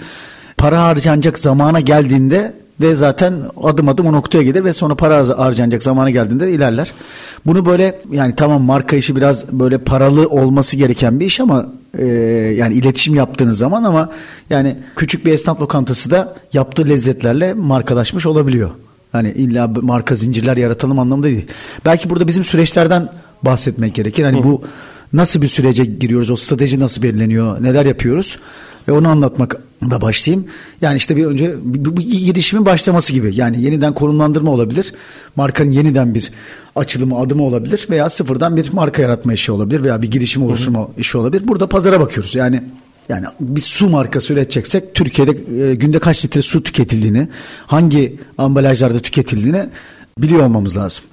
para 0.59 0.83
harcanacak 0.83 1.39
zamana 1.39 1.81
geldiğinde 1.81 2.53
de 2.81 2.95
zaten 2.95 3.35
adım 3.63 3.89
adım 3.89 4.07
o 4.07 4.13
noktaya 4.13 4.43
gelir 4.43 4.65
ve 4.65 4.73
sonra 4.73 4.95
para 4.95 5.39
harcanacak 5.39 5.83
zamana 5.83 6.11
geldiğinde 6.11 6.53
ilerler. 6.53 6.93
Bunu 7.47 7.67
böyle 7.67 7.99
yani 8.11 8.35
tamam 8.35 8.63
marka 8.63 8.97
işi 8.97 9.17
biraz 9.17 9.53
böyle 9.53 9.79
paralı 9.79 10.29
olması 10.29 10.77
gereken 10.77 11.21
bir 11.21 11.27
iş 11.27 11.41
ama 11.41 11.67
e, 11.99 12.07
yani 12.57 12.75
iletişim 12.75 13.15
yaptığınız 13.15 13.59
zaman 13.59 13.85
ama 13.85 14.11
yani 14.51 14.77
küçük 14.97 15.27
bir 15.27 15.33
esnaf 15.33 15.61
lokantası 15.61 16.11
da 16.11 16.37
yaptığı 16.53 16.89
lezzetlerle 16.89 17.55
markalaşmış 17.55 18.27
olabiliyor. 18.27 18.71
Hani 19.13 19.31
illa 19.31 19.69
marka 19.69 20.15
zincirler 20.15 20.57
yaratalım 20.57 20.99
anlamında 20.99 21.27
değil. 21.27 21.47
Belki 21.85 22.11
burada 22.11 22.27
bizim 22.27 22.45
süreçlerden 22.45 23.09
bahsetmek 23.43 23.95
gerekir. 23.95 24.25
Hani 24.25 24.45
bu 24.45 24.63
nasıl 25.13 25.43
bir 25.43 25.49
sürece 25.49 25.85
giriyoruz? 25.85 26.31
O 26.31 26.37
strateji 26.37 26.81
nasıl 26.81 27.03
belirleniyor? 27.03 27.63
Neler 27.63 27.87
yapıyoruz? 27.87 28.39
Ve 28.89 28.93
onu 28.93 29.09
anlatmak 29.09 29.57
da 29.91 30.01
başlayayım. 30.01 30.47
Yani 30.81 30.97
işte 30.97 31.17
bir 31.17 31.27
önce 31.27 31.55
bu, 31.63 31.97
bu 31.97 32.01
girişimin 32.01 32.67
başlaması 32.67 33.13
gibi. 33.13 33.35
Yani 33.35 33.63
yeniden 33.63 33.93
konumlandırma 33.93 34.51
olabilir. 34.51 34.93
Markanın 35.37 35.71
yeniden 35.71 36.15
bir 36.15 36.31
açılımı, 36.77 37.19
adımı 37.19 37.43
olabilir 37.43 37.87
veya 37.91 38.11
sıfırdan 38.11 38.57
bir 38.57 38.73
marka 38.73 39.03
yaratma 39.03 39.33
işi 39.33 39.53
olabilir 39.53 39.83
veya 39.83 40.03
bir 40.03 40.11
girişim 40.11 40.43
oluşturma 40.43 40.79
Hı-hı. 40.79 40.89
işi 40.99 41.19
olabilir. 41.19 41.49
Burada 41.49 41.69
pazara 41.69 42.01
bakıyoruz. 42.01 42.35
Yani 42.35 42.63
yani 43.09 43.27
bir 43.41 43.61
su 43.61 43.89
markası 43.91 44.33
üreteceksek 44.33 44.95
Türkiye'de 44.95 45.71
e, 45.71 45.75
günde 45.75 45.99
kaç 45.99 46.25
litre 46.25 46.43
su 46.43 46.63
tüketildiğini, 46.63 47.29
hangi 47.67 48.19
ambalajlarda 48.39 48.99
tüketildiğini 48.99 49.67
biliyor 50.19 50.43
olmamız 50.43 50.77
lazım. 50.77 51.05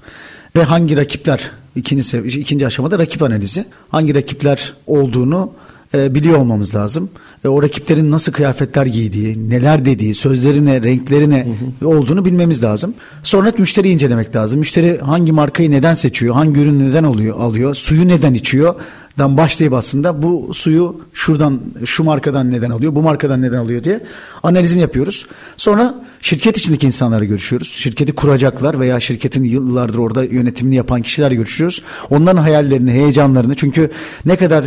Ve 0.56 0.62
hangi 0.62 0.96
rakipler 0.96 1.50
ikinci 1.76 2.18
ikinci 2.18 2.66
aşamada 2.66 2.98
rakip 2.98 3.22
analizi. 3.22 3.64
Hangi 3.88 4.14
rakipler 4.14 4.74
olduğunu 4.86 5.52
e, 5.94 6.14
biliyor 6.14 6.38
olmamız 6.38 6.74
lazım. 6.74 7.10
E, 7.44 7.48
o 7.48 7.62
rakiplerin 7.62 8.10
nasıl 8.10 8.32
kıyafetler 8.32 8.86
giydiği, 8.86 9.50
neler 9.50 9.84
dediği, 9.84 10.14
sözlerine, 10.14 10.82
renklerine 10.82 11.46
hı 11.80 11.84
hı. 11.84 11.88
olduğunu 11.88 12.24
bilmemiz 12.24 12.64
lazım. 12.64 12.94
Sonra 13.22 13.52
müşteriyi 13.58 13.94
incelemek 13.94 14.36
lazım. 14.36 14.58
Müşteri 14.58 14.98
hangi 14.98 15.32
markayı 15.32 15.70
neden 15.70 15.94
seçiyor, 15.94 16.34
hangi 16.34 16.60
ürünü 16.60 16.90
neden 16.90 17.04
oluyor, 17.04 17.40
alıyor, 17.40 17.74
suyu 17.74 18.08
neden 18.08 18.34
içiyor, 18.34 18.74
dan 19.18 19.36
başlayıp 19.36 19.74
aslında 19.74 20.22
bu 20.22 20.50
suyu 20.54 21.00
şuradan 21.12 21.60
şu 21.84 22.04
markadan 22.04 22.50
neden 22.50 22.70
alıyor 22.70 22.94
bu 22.94 23.02
markadan 23.02 23.42
neden 23.42 23.58
alıyor 23.58 23.84
diye 23.84 24.00
analizini 24.42 24.82
yapıyoruz. 24.82 25.26
Sonra 25.56 25.94
şirket 26.20 26.56
içindeki 26.56 26.86
insanlarla 26.86 27.24
görüşüyoruz. 27.24 27.68
Şirketi 27.68 28.14
kuracaklar 28.14 28.80
veya 28.80 29.00
şirketin 29.00 29.44
yıllardır 29.44 29.98
orada 29.98 30.24
yönetimini 30.24 30.76
yapan 30.76 31.02
kişiler 31.02 31.30
görüşüyoruz. 31.32 31.82
Onların 32.10 32.42
hayallerini, 32.42 32.90
heyecanlarını 32.90 33.54
çünkü 33.54 33.90
ne 34.26 34.36
kadar 34.36 34.64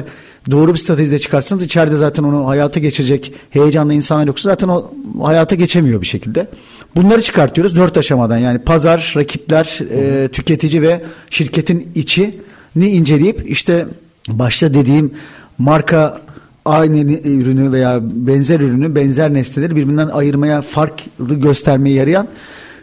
doğru 0.52 0.74
bir 0.74 0.80
stratejide 0.80 1.20
çıkarsanız 1.20 1.64
içeride 1.64 1.96
zaten 1.96 2.24
onu 2.24 2.48
hayata 2.48 2.80
geçirecek 2.80 3.34
heyecanlı 3.50 3.94
insanlar 3.94 4.28
yoksa 4.28 4.50
zaten 4.50 4.68
o 4.68 4.92
hayata 5.22 5.56
geçemiyor 5.56 6.02
bir 6.02 6.08
şekilde. 6.08 6.48
Bunları 6.96 7.22
çıkartıyoruz 7.22 7.76
dört 7.76 7.98
aşamadan 7.98 8.38
yani 8.38 8.60
pazar, 8.60 9.14
rakipler, 9.18 9.80
e, 9.92 10.28
tüketici 10.28 10.82
ve 10.82 11.04
şirketin 11.30 11.92
içi 11.96 12.40
ni 12.76 12.90
inceleyip 12.90 13.52
işte 13.52 13.86
başta 14.30 14.74
dediğim 14.74 15.12
marka 15.58 16.22
aynı 16.66 16.98
ürünü 17.12 17.72
veya 17.72 18.00
benzer 18.02 18.60
ürünü 18.60 18.96
benzer 18.96 19.34
nesneleri 19.34 19.76
birbirinden 19.76 20.08
ayırmaya 20.08 20.62
farklı 20.62 21.36
göstermeye 21.36 21.96
yarayan 21.96 22.28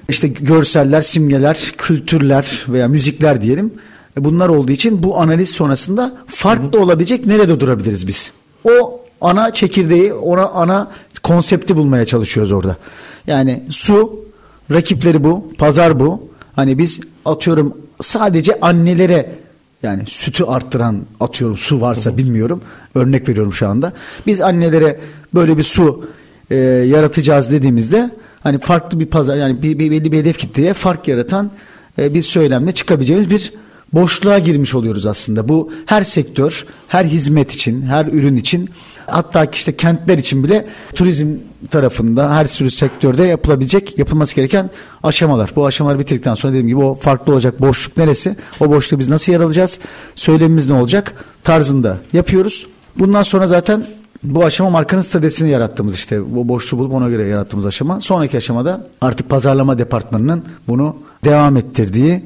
işte 0.08 0.28
görseller, 0.28 1.02
simgeler, 1.02 1.74
kültürler 1.78 2.64
veya 2.68 2.88
müzikler 2.88 3.42
diyelim. 3.42 3.72
E, 4.18 4.24
bunlar 4.24 4.48
olduğu 4.48 4.72
için 4.72 5.02
bu 5.02 5.18
analiz 5.20 5.48
sonrasında 5.48 6.16
farklı 6.26 6.80
olabilecek 6.80 7.26
nerede 7.26 7.60
durabiliriz 7.60 8.06
biz? 8.06 8.32
O 8.64 9.00
ana 9.20 9.52
çekirdeği, 9.52 10.12
ona 10.14 10.46
ana 10.46 10.90
konsepti 11.22 11.76
bulmaya 11.76 12.04
çalışıyoruz 12.04 12.52
orada. 12.52 12.76
Yani 13.26 13.62
su, 13.70 14.20
rakipleri 14.72 15.24
bu, 15.24 15.52
pazar 15.58 16.00
bu. 16.00 16.28
Hani 16.56 16.78
biz 16.78 17.00
atıyorum 17.24 17.76
sadece 18.00 18.60
annelere 18.60 19.32
yani 19.86 20.02
sütü 20.06 20.44
arttıran 20.44 21.02
atıyorum 21.20 21.56
su 21.56 21.80
varsa 21.80 22.16
bilmiyorum. 22.16 22.60
Örnek 22.94 23.28
veriyorum 23.28 23.52
şu 23.52 23.68
anda. 23.68 23.92
Biz 24.26 24.40
annelere 24.40 25.00
böyle 25.34 25.58
bir 25.58 25.62
su 25.62 26.08
e, 26.50 26.56
yaratacağız 26.56 27.50
dediğimizde 27.50 28.10
hani 28.40 28.58
farklı 28.58 29.00
bir 29.00 29.06
pazar 29.06 29.36
yani 29.36 29.62
bir, 29.62 29.78
bir 29.78 29.90
belli 29.90 30.12
bir 30.12 30.18
hedef 30.18 30.38
kitleye 30.38 30.74
fark 30.74 31.08
yaratan 31.08 31.50
e, 31.98 32.14
bir 32.14 32.22
söylemle 32.22 32.72
çıkabileceğimiz 32.72 33.30
bir 33.30 33.52
boşluğa 33.92 34.38
girmiş 34.38 34.74
oluyoruz 34.74 35.06
aslında. 35.06 35.48
Bu 35.48 35.72
her 35.86 36.02
sektör, 36.02 36.66
her 36.88 37.04
hizmet 37.04 37.52
için, 37.52 37.82
her 37.82 38.06
ürün 38.06 38.36
için 38.36 38.68
hatta 39.06 39.44
işte 39.44 39.76
kentler 39.76 40.18
için 40.18 40.44
bile 40.44 40.66
turizm 40.94 41.28
tarafında 41.70 42.34
her 42.34 42.44
sürü 42.44 42.70
sektörde 42.70 43.24
yapılabilecek, 43.24 43.98
yapılması 43.98 44.34
gereken 44.34 44.70
aşamalar. 45.02 45.52
Bu 45.56 45.66
aşamaları 45.66 45.98
bitirdikten 45.98 46.34
sonra 46.34 46.52
dediğim 46.52 46.68
gibi 46.68 46.78
o 46.78 46.94
farklı 46.94 47.32
olacak 47.32 47.60
boşluk 47.60 47.96
neresi? 47.96 48.36
O 48.60 48.70
boşluğu 48.70 48.98
biz 48.98 49.08
nasıl 49.08 49.32
yer 49.32 49.40
alacağız? 49.40 49.78
Söylemimiz 50.14 50.66
ne 50.66 50.72
olacak? 50.72 51.14
Tarzında 51.44 51.98
yapıyoruz. 52.12 52.66
Bundan 52.98 53.22
sonra 53.22 53.46
zaten 53.46 53.86
bu 54.22 54.44
aşama 54.44 54.70
markanın 54.70 55.02
stratejisini 55.02 55.50
yarattığımız 55.50 55.94
işte 55.94 56.34
bu 56.34 56.48
boşluğu 56.48 56.78
bulup 56.78 56.92
ona 56.92 57.08
göre 57.08 57.28
yarattığımız 57.28 57.66
aşama. 57.66 58.00
Sonraki 58.00 58.36
aşamada 58.36 58.86
artık 59.00 59.28
pazarlama 59.28 59.78
departmanının 59.78 60.44
bunu 60.68 60.96
devam 61.24 61.56
ettirdiği 61.56 62.22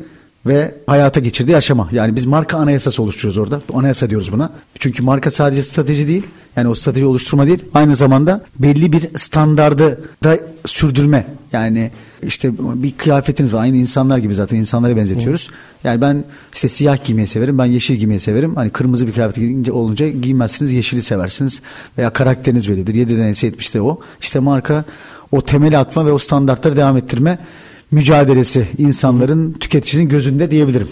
ve 0.47 0.75
hayata 0.87 1.21
geçirdiği 1.21 1.57
aşama. 1.57 1.89
Yani 1.93 2.17
biz 2.17 2.25
marka 2.25 2.57
anayasası 2.57 3.03
oluşturuyoruz 3.03 3.39
orada. 3.39 3.61
Anayasa 3.75 4.11
diyoruz 4.11 4.33
buna. 4.33 4.53
Çünkü 4.79 5.03
marka 5.03 5.31
sadece 5.31 5.63
strateji 5.63 6.09
değil. 6.09 6.27
Yani 6.57 6.69
o 6.69 6.75
strateji 6.75 7.07
oluşturma 7.07 7.47
değil. 7.47 7.65
Aynı 7.75 7.95
zamanda 7.95 8.45
belli 8.59 8.93
bir 8.93 9.19
standardı 9.19 10.01
da 10.25 10.39
sürdürme. 10.67 11.27
Yani 11.53 11.91
işte 12.23 12.53
bir 12.59 12.93
kıyafetiniz 12.97 13.55
var. 13.55 13.63
Aynı 13.63 13.77
insanlar 13.77 14.19
gibi 14.19 14.35
zaten 14.35 14.57
insanlara 14.57 14.97
benzetiyoruz. 14.97 15.51
Yani 15.85 16.01
ben 16.01 16.25
işte 16.53 16.69
siyah 16.69 17.05
giymeyi 17.05 17.29
severim. 17.29 17.59
Ben 17.59 17.65
yeşil 17.65 17.95
giymeyi 17.95 18.21
severim. 18.21 18.57
Hani 18.57 18.71
kırmızı 18.71 19.07
bir 19.07 19.13
kıyafet 19.13 19.37
giyince 19.37 19.73
olunca 19.73 20.09
giymezsiniz. 20.09 20.73
Yeşili 20.73 21.03
seversiniz. 21.03 21.63
Veya 21.99 22.11
karakteriniz 22.13 22.69
bellidir. 22.69 22.95
7'den 22.95 23.33
70'te 23.33 23.81
o. 23.81 24.01
İşte 24.21 24.39
marka 24.39 24.85
o 25.33 25.41
temeli 25.41 25.79
atma 25.79 26.07
ve 26.07 26.13
o 26.13 26.19
standartları 26.19 26.77
devam 26.77 26.97
ettirme 26.97 27.39
mücadelesi 27.91 28.69
insanların 28.79 29.53
tüketicinin 29.53 30.09
gözünde 30.09 30.51
diyebilirim. 30.51 30.89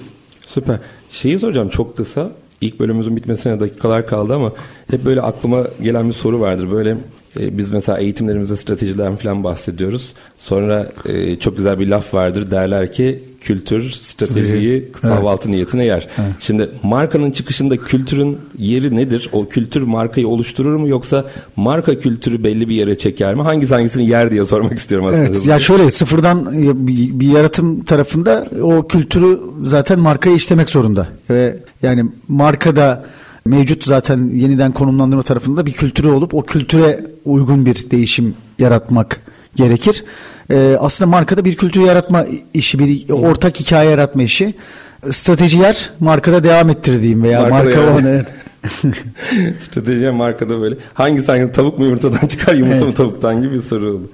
Süper. 0.47 0.79
Şeyi 1.11 1.39
soracağım 1.39 1.69
çok 1.69 1.97
kısa. 1.97 2.31
İlk 2.61 2.81
bölümümüzün 2.81 3.17
bitmesine 3.17 3.61
dakikalar 3.61 4.07
kaldı 4.07 4.35
ama 4.35 4.53
hep 4.91 5.05
böyle 5.05 5.23
aklıma 5.23 5.65
gelen 5.83 6.09
bir 6.09 6.15
soru 6.15 6.41
vardır. 6.41 6.71
Böyle 6.71 6.99
e, 7.41 7.59
biz 7.59 7.71
mesela 7.71 7.99
eğitimlerimizde 7.99 8.57
stratejilerden 8.57 9.17
falan 9.17 9.45
bahsediyoruz. 9.45 10.13
Sonra 10.39 10.93
e, 11.07 11.39
çok 11.39 11.57
güzel 11.57 11.79
bir 11.79 11.89
laf 11.89 12.15
vardır. 12.15 12.51
Derler 12.51 12.93
ki 12.93 13.25
kültür 13.41 13.91
stratejiyi 13.91 14.93
kahvaltı 14.93 15.49
evet. 15.49 15.55
niyetine 15.55 15.85
yer. 15.85 16.09
Evet. 16.19 16.31
Şimdi 16.41 16.71
markanın 16.83 17.31
çıkışında 17.31 17.77
kültürün 17.77 18.39
yeri 18.59 18.97
nedir? 18.97 19.29
O 19.33 19.49
kültür 19.49 19.83
markayı 19.83 20.29
oluşturur 20.29 20.77
mu 20.77 20.89
yoksa 20.89 21.27
marka 21.57 21.99
kültürü 21.99 22.45
belli 22.45 22.69
bir 22.69 22.75
yere 22.75 22.99
çeker 22.99 23.35
mi? 23.35 23.43
Hangisi 23.43 23.75
hangisini 23.75 24.09
yer 24.09 24.31
diye 24.31 24.45
sormak 24.45 24.79
istiyorum 24.79 25.07
aslında. 25.07 25.27
Evet. 25.27 25.47
Ya 25.47 25.59
şöyle 25.59 25.91
sıfırdan 25.91 26.53
bir, 26.87 27.21
bir 27.21 27.29
yaratım 27.29 27.85
tarafında 27.85 28.47
o 28.63 28.89
kültürü 28.89 29.41
zaten 29.63 30.01
markaya 30.01 30.37
işlemek 30.37 30.71
zorunda. 30.71 31.09
Ve 31.31 31.57
yani 31.83 32.05
markada 32.29 33.05
mevcut 33.49 33.85
zaten 33.85 34.31
yeniden 34.33 34.73
konumlandırma 34.73 35.23
tarafında 35.23 35.67
bir 35.67 35.73
kültürü 35.73 36.09
olup 36.09 36.35
o 36.35 36.43
kültüre 36.43 37.05
uygun 37.25 37.67
bir 37.67 37.91
değişim 37.91 38.35
yaratmak 38.59 39.21
gerekir. 39.55 40.05
Ee, 40.51 40.77
aslında 40.81 41.11
markada 41.11 41.45
bir 41.45 41.57
kültür 41.57 41.81
yaratma 41.81 42.27
işi, 42.55 42.79
bir 42.79 43.11
ortak 43.11 43.61
hikaye 43.61 43.91
yaratma 43.91 44.23
işi. 44.23 44.55
Stratejiler 45.11 45.91
markada 46.01 46.45
devam 46.45 46.71
ettirdiğim 46.71 47.23
veya 47.23 47.41
markada 47.41 47.65
marka 47.65 47.81
yani. 47.81 47.91
olan 47.91 48.25
Stratejiye 49.59 50.11
markada 50.11 50.61
böyle. 50.61 50.77
Hangi 50.95 51.23
sanki 51.23 51.53
tavuk 51.53 51.79
mu 51.79 51.85
yumurtadan 51.85 52.27
çıkar 52.27 52.55
yumurta 52.55 52.77
evet. 52.77 52.87
mı 52.87 52.95
tavuktan 52.95 53.43
gibi 53.43 53.55
bir 53.55 53.63
soru 53.63 53.93
oldu. 53.93 54.11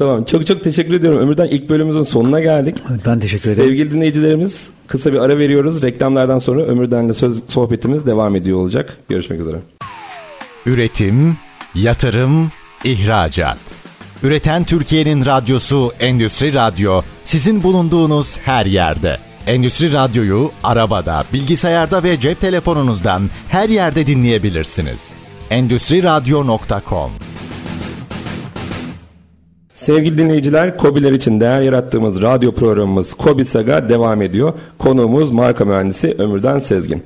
Tamam 0.00 0.24
çok 0.24 0.46
çok 0.46 0.64
teşekkür 0.64 0.92
ediyorum. 0.94 1.20
Ömürden 1.20 1.46
ilk 1.46 1.68
bölümümüzün 1.68 2.02
sonuna 2.02 2.40
geldik. 2.40 2.76
Ben 3.06 3.20
teşekkür 3.20 3.50
ederim. 3.50 3.68
Sevgili 3.68 3.90
dinleyicilerimiz 3.90 4.70
kısa 4.86 5.12
bir 5.12 5.18
ara 5.18 5.38
veriyoruz. 5.38 5.82
Reklamlardan 5.82 6.38
sonra 6.38 6.62
Ömürden'le 6.62 7.12
söz, 7.12 7.42
sohbetimiz 7.48 8.06
devam 8.06 8.36
ediyor 8.36 8.58
olacak. 8.58 8.96
Görüşmek 9.08 9.40
üzere. 9.40 9.56
Üretim, 10.66 11.36
yatırım, 11.74 12.50
ihracat. 12.84 13.58
Üreten 14.22 14.64
Türkiye'nin 14.64 15.26
radyosu 15.26 15.92
Endüstri 16.00 16.54
Radyo 16.54 17.02
sizin 17.24 17.62
bulunduğunuz 17.62 18.38
her 18.38 18.66
yerde. 18.66 19.18
Endüstri 19.46 19.92
Radyo'yu 19.92 20.50
arabada, 20.64 21.24
bilgisayarda 21.32 22.02
ve 22.02 22.20
cep 22.20 22.40
telefonunuzdan 22.40 23.22
her 23.48 23.68
yerde 23.68 24.06
dinleyebilirsiniz. 24.06 25.12
Endüstri 25.50 26.02
Radyo.com 26.02 27.10
Sevgili 29.80 30.18
dinleyiciler, 30.18 30.76
Kobiler 30.76 31.12
için 31.12 31.40
değer 31.40 31.60
yarattığımız 31.60 32.22
radyo 32.22 32.52
programımız 32.52 33.14
Kobi 33.14 33.44
Saga 33.44 33.88
devam 33.88 34.22
ediyor. 34.22 34.52
Konuğumuz 34.78 35.30
marka 35.30 35.64
mühendisi 35.64 36.16
Ömürden 36.18 36.58
Sezgin. 36.58 37.02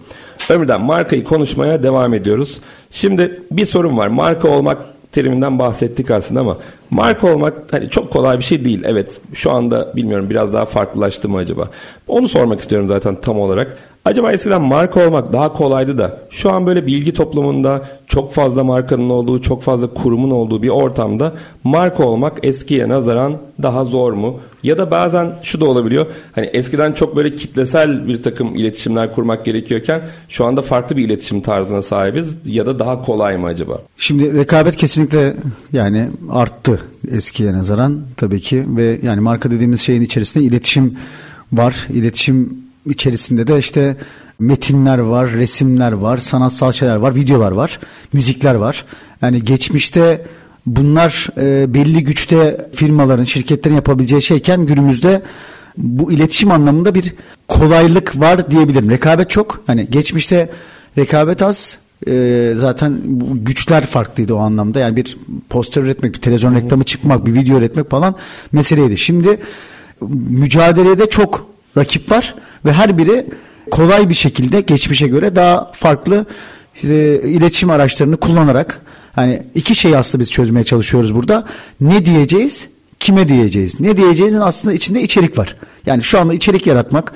Ömürden 0.51 0.81
markayı 0.81 1.25
konuşmaya 1.25 1.83
devam 1.83 2.15
ediyoruz. 2.15 2.61
Şimdi 2.91 3.43
bir 3.51 3.67
sorun 3.67 3.97
var. 3.97 4.09
Marka 4.09 4.49
olmak 4.49 4.79
teriminden 5.13 5.59
bahsettik 5.59 6.11
aslında 6.11 6.41
ama 6.41 6.59
marka 6.91 7.35
olmak 7.35 7.55
hani 7.71 7.91
çok 7.91 8.13
kolay 8.13 8.39
bir 8.39 8.45
şey 8.45 8.65
değil. 8.65 8.83
Evet 8.85 9.21
şu 9.35 9.51
anda 9.51 9.97
bilmiyorum 9.97 10.31
biraz 10.31 10.53
daha 10.53 10.65
farklılaştı 10.65 11.29
mı 11.29 11.37
acaba? 11.37 11.71
Onu 12.09 12.29
sormak 12.29 12.61
istiyorum 12.61 12.89
zaten 12.89 13.17
tam 13.17 13.41
olarak. 13.41 13.79
Acaba 14.05 14.33
eskiden 14.33 14.63
marka 14.63 15.07
olmak 15.07 15.33
daha 15.33 15.53
kolaydı 15.53 15.99
da 15.99 16.19
şu 16.31 16.51
an 16.51 16.67
böyle 16.67 16.87
bilgi 16.87 17.13
toplumunda 17.13 17.89
çok 18.07 18.33
fazla 18.33 18.65
markanın 18.65 19.11
olduğu, 19.11 19.43
çok 19.43 19.63
fazla 19.63 19.95
kurumun 19.95 20.31
olduğu 20.31 20.63
bir 20.63 20.69
ortamda 20.69 21.35
marka 21.65 22.03
olmak 22.05 22.39
eskiye 22.43 22.89
nazaran 22.89 23.37
daha 23.63 23.85
zor 23.85 24.13
mu? 24.13 24.41
Ya 24.63 24.79
da 24.79 24.91
bazen 24.91 25.33
şu 25.43 25.61
da 25.61 25.65
olabiliyor. 25.65 26.07
Hani 26.33 26.47
eskiden 26.47 26.93
çok 26.93 27.17
böyle 27.17 27.35
kitlesel 27.35 28.09
bir 28.09 28.23
takım 28.23 28.57
iletişimler 28.57 29.15
kurmak 29.15 29.45
gerekiyorken 29.45 30.03
şu 30.29 30.45
anda 30.45 30.63
farklı 30.63 30.97
bir 30.97 31.05
iletişim 31.05 31.41
tarzına 31.41 31.83
sahibiz 31.83 32.37
ya 32.47 32.67
da 32.67 32.79
daha 32.79 33.03
kolay 33.03 33.37
mı 33.37 33.47
acaba? 33.47 33.79
Şimdi 33.97 34.35
rekabet 34.35 34.77
kesinlikle 34.77 35.37
yani 35.73 36.09
arttı 36.31 36.81
eskiye 37.13 37.53
nazaran 37.53 38.01
tabii 38.17 38.41
ki 38.41 38.65
ve 38.69 38.99
yani 39.03 39.21
marka 39.21 39.51
dediğimiz 39.51 39.81
şeyin 39.81 40.03
içerisinde 40.03 40.45
iletişim 40.45 40.99
var. 41.53 41.87
İletişim 41.91 42.64
içerisinde 42.87 43.47
de 43.47 43.59
işte 43.59 43.97
metinler 44.39 44.99
var, 44.99 45.33
resimler 45.33 45.93
var, 45.93 46.19
sanatsal 46.19 46.73
şeyler 46.73 46.97
var, 46.97 47.15
videolar 47.15 47.53
var, 47.53 47.81
müzikler 48.13 48.55
var. 48.55 48.85
Yani 49.23 49.43
geçmişte 49.45 50.27
bunlar 50.67 51.29
e, 51.37 51.75
belli 51.75 52.05
güçte 52.05 52.69
firmaların, 52.75 53.25
şirketlerin 53.25 53.75
yapabileceği 53.75 54.23
şeyken 54.23 54.67
günümüzde 54.67 55.23
bu 55.77 56.13
iletişim 56.13 56.51
anlamında 56.51 56.95
bir 56.95 57.15
kolaylık 57.49 58.21
var 58.21 58.51
diyebilirim. 58.51 58.91
Rekabet 58.91 59.31
çok. 59.31 59.63
Hani 59.67 59.87
geçmişte 59.91 60.51
rekabet 60.99 61.43
az. 61.43 61.79
E, 62.09 62.53
zaten 62.57 63.01
güçler 63.35 63.87
farklıydı 63.87 64.35
o 64.35 64.39
anlamda. 64.39 64.81
Yani 64.81 64.97
bir 64.97 65.19
poster 65.49 65.83
üretmek, 65.83 66.15
bir 66.15 66.21
televizyon 66.21 66.55
reklamı 66.55 66.85
çıkmak, 66.85 67.27
bir 67.27 67.35
video 67.35 67.59
üretmek 67.59 67.91
falan 67.91 68.17
meseleydi. 68.53 68.97
Şimdi 68.97 69.41
mücadelede 70.29 71.07
çok 71.07 71.54
rakip 71.77 72.11
var 72.11 72.35
ve 72.65 72.73
her 72.73 72.99
biri 72.99 73.27
kolay 73.71 74.09
bir 74.09 74.15
şekilde 74.15 74.61
geçmişe 74.61 75.09
göre 75.09 75.37
daha 75.37 75.73
farklı 75.75 76.27
e, 76.83 77.21
iletişim 77.25 77.71
araçlarını 77.71 78.17
kullanarak 78.17 78.81
hani 79.13 79.43
iki 79.55 79.75
şeyi 79.75 79.97
aslında 79.97 80.23
biz 80.23 80.33
çözmeye 80.33 80.65
çalışıyoruz 80.65 81.15
burada. 81.15 81.47
Ne 81.81 82.07
diyeceğiz? 82.07 82.69
Kime 83.01 83.29
diyeceğiz? 83.29 83.81
Ne 83.81 83.97
diyeceğizin 83.97 84.41
aslında 84.41 84.75
içinde 84.75 85.03
içerik 85.03 85.39
var. 85.39 85.57
Yani 85.87 86.03
şu 86.03 86.21
anda 86.21 86.35
içerik 86.35 86.67
yaratmak, 86.67 87.13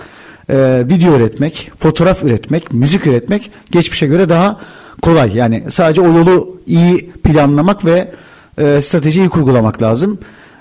e, 0.50 0.83
video 0.91 1.17
üretmek, 1.17 1.71
fotoğraf 1.79 2.25
üretmek, 2.25 2.73
müzik 2.73 3.07
üretmek 3.07 3.50
geçmişe 3.71 4.07
göre 4.07 4.29
daha 4.29 4.61
kolay. 5.03 5.37
Yani 5.37 5.65
sadece 5.71 6.00
o 6.00 6.05
yolu 6.05 6.61
iyi 6.67 7.11
planlamak 7.11 7.85
ve 7.85 8.12
e, 8.59 8.83
stratejiyi 8.83 9.29
kurgulamak 9.29 9.83
lazım 9.83 10.19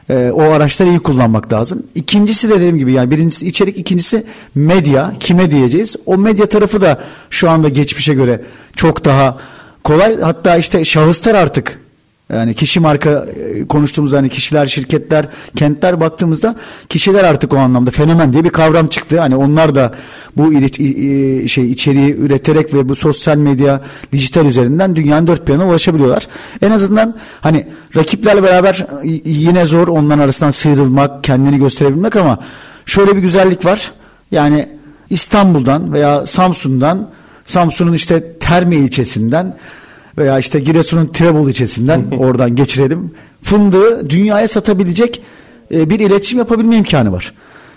e, 0.09 0.31
o 0.33 0.41
araçları 0.41 0.89
iyi 0.89 0.99
kullanmak 0.99 1.53
lazım. 1.53 1.83
İkincisi 1.95 2.49
de 2.49 2.55
dediğim 2.55 2.77
gibi 2.77 2.91
yani 2.91 3.11
birincisi 3.11 3.47
içerik, 3.47 3.77
ikincisi 3.77 4.23
medya. 4.55 5.13
Kime 5.19 5.51
diyeceğiz? 5.51 5.95
O 6.05 6.17
medya 6.17 6.45
tarafı 6.45 6.81
da 6.81 7.01
şu 7.29 7.49
anda 7.49 7.69
geçmişe 7.69 8.13
göre 8.13 8.41
çok 8.75 9.05
daha 9.05 9.37
kolay. 9.83 10.21
Hatta 10.21 10.57
işte 10.57 10.85
şahıslar 10.85 11.35
artık 11.35 11.79
yani 12.33 12.53
kişi 12.53 12.79
marka 12.79 13.09
e, 13.09 13.67
konuştuğumuz 13.67 14.13
hani 14.13 14.29
kişiler, 14.29 14.67
şirketler, 14.67 15.29
kentler 15.55 15.99
baktığımızda 15.99 16.55
kişiler 16.89 17.23
artık 17.23 17.53
o 17.53 17.57
anlamda 17.57 17.91
fenomen 17.91 18.33
diye 18.33 18.43
bir 18.43 18.49
kavram 18.49 18.87
çıktı. 18.87 19.19
Hani 19.19 19.35
onlar 19.35 19.75
da 19.75 19.91
bu 20.37 20.51
şey 21.47 21.71
içeriği 21.71 22.15
üreterek 22.15 22.73
ve 22.73 22.89
bu 22.89 22.95
sosyal 22.95 23.37
medya, 23.37 23.81
dijital 24.11 24.45
üzerinden 24.45 24.95
dünyanın 24.95 25.27
dört 25.27 25.47
bir 25.47 25.53
yanına 25.53 25.69
ulaşabiliyorlar. 25.69 26.27
En 26.61 26.71
azından 26.71 27.15
hani 27.41 27.67
rakiplerle 27.95 28.43
beraber 28.43 28.87
yine 29.25 29.65
zor 29.65 29.87
onların 29.87 30.19
arasından 30.19 30.51
sıyrılmak, 30.51 31.23
kendini 31.23 31.57
gösterebilmek 31.57 32.15
ama 32.15 32.39
şöyle 32.85 33.15
bir 33.15 33.21
güzellik 33.21 33.65
var. 33.65 33.91
Yani 34.31 34.69
İstanbul'dan 35.09 35.93
veya 35.93 36.25
Samsun'dan 36.25 37.09
Samsun'un 37.45 37.93
işte 37.93 38.33
Terme 38.39 38.75
ilçesinden 38.75 39.55
veya 40.17 40.39
işte 40.39 40.59
Giresun'un 40.59 41.07
Trebol 41.07 41.49
ilçesinden 41.49 42.03
oradan 42.17 42.55
geçirelim. 42.55 43.11
Fındığı 43.41 44.09
dünyaya 44.09 44.47
satabilecek 44.47 45.21
e, 45.71 45.89
bir 45.89 45.99
iletişim 45.99 46.39
yapabilme 46.39 46.75
imkanı 46.75 47.11
var. 47.11 47.33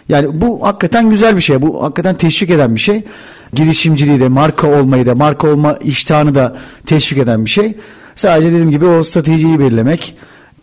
Yani 0.09 0.41
bu 0.41 0.67
hakikaten 0.67 1.11
güzel 1.11 1.37
bir 1.37 1.41
şey. 1.41 1.63
Bu 1.63 1.83
hakikaten 1.83 2.15
teşvik 2.15 2.51
eden 2.51 2.75
bir 2.75 2.81
şey. 2.81 3.05
Girişimciliği 3.53 4.21
de, 4.21 4.29
marka 4.29 4.81
olmayı 4.81 5.07
da, 5.07 5.15
marka 5.15 5.49
olma 5.49 5.77
iştahını 5.77 6.35
da 6.35 6.57
teşvik 6.87 7.19
eden 7.19 7.45
bir 7.45 7.51
şey. 7.51 7.75
Sadece 8.15 8.49
dediğim 8.49 8.71
gibi 8.71 8.87
o 8.87 9.03
stratejiyi 9.03 9.59
belirlemek. 9.59 10.17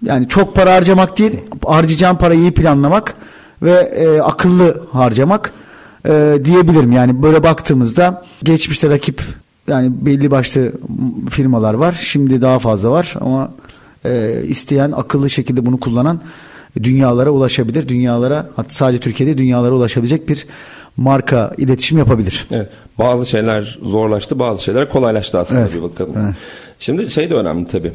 Yani 0.03 0.27
çok 0.27 0.55
para 0.55 0.74
harcamak 0.74 1.17
değil, 1.17 1.39
harcayacağın 1.65 2.15
parayı 2.15 2.39
iyi 2.39 2.53
planlamak 2.53 3.15
ve 3.62 3.72
e, 3.72 4.22
akıllı 4.22 4.84
harcamak 4.91 5.51
e, 6.05 6.38
diyebilirim. 6.46 6.91
Yani 6.91 7.24
böyle 7.24 7.43
baktığımızda 7.43 8.25
geçmişte 8.43 8.89
rakip 8.89 9.22
yani 9.68 9.92
belli 10.02 10.32
başlı 10.32 10.72
firmalar 11.30 11.74
var. 11.74 12.00
Şimdi 12.00 12.42
daha 12.42 12.60
fazla 12.60 12.92
var 12.92 13.16
ama 13.20 13.52
e, 14.06 14.42
isteyen 14.48 14.92
akıllı 14.92 15.30
şekilde 15.30 15.66
bunu 15.66 15.80
kullanan 15.80 16.22
dünyalara 16.84 17.30
ulaşabilir. 17.30 17.88
Dünyalara 17.88 18.50
hatta 18.56 18.70
sadece 18.70 19.00
Türkiye'de 19.00 19.38
dünyalara 19.38 19.76
ulaşabilecek 19.76 20.30
bir 20.30 20.48
marka 20.98 21.54
iletişim 21.58 21.98
yapabilir. 21.98 22.48
Evet. 22.52 22.70
Bazı 23.00 23.26
şeyler 23.26 23.80
zorlaştı, 23.84 24.40
bazı 24.40 24.64
şeyler 24.64 24.90
kolaylaştı 24.90 25.40
aslında 25.40 25.62
evet. 25.62 25.76
bir 25.76 25.82
bakalım. 25.82 26.14
Evet. 26.26 26.36
Şimdi 26.80 27.12
şey 27.12 27.30
de 27.30 27.36
önemli 27.36 27.68
tabii. 27.68 27.94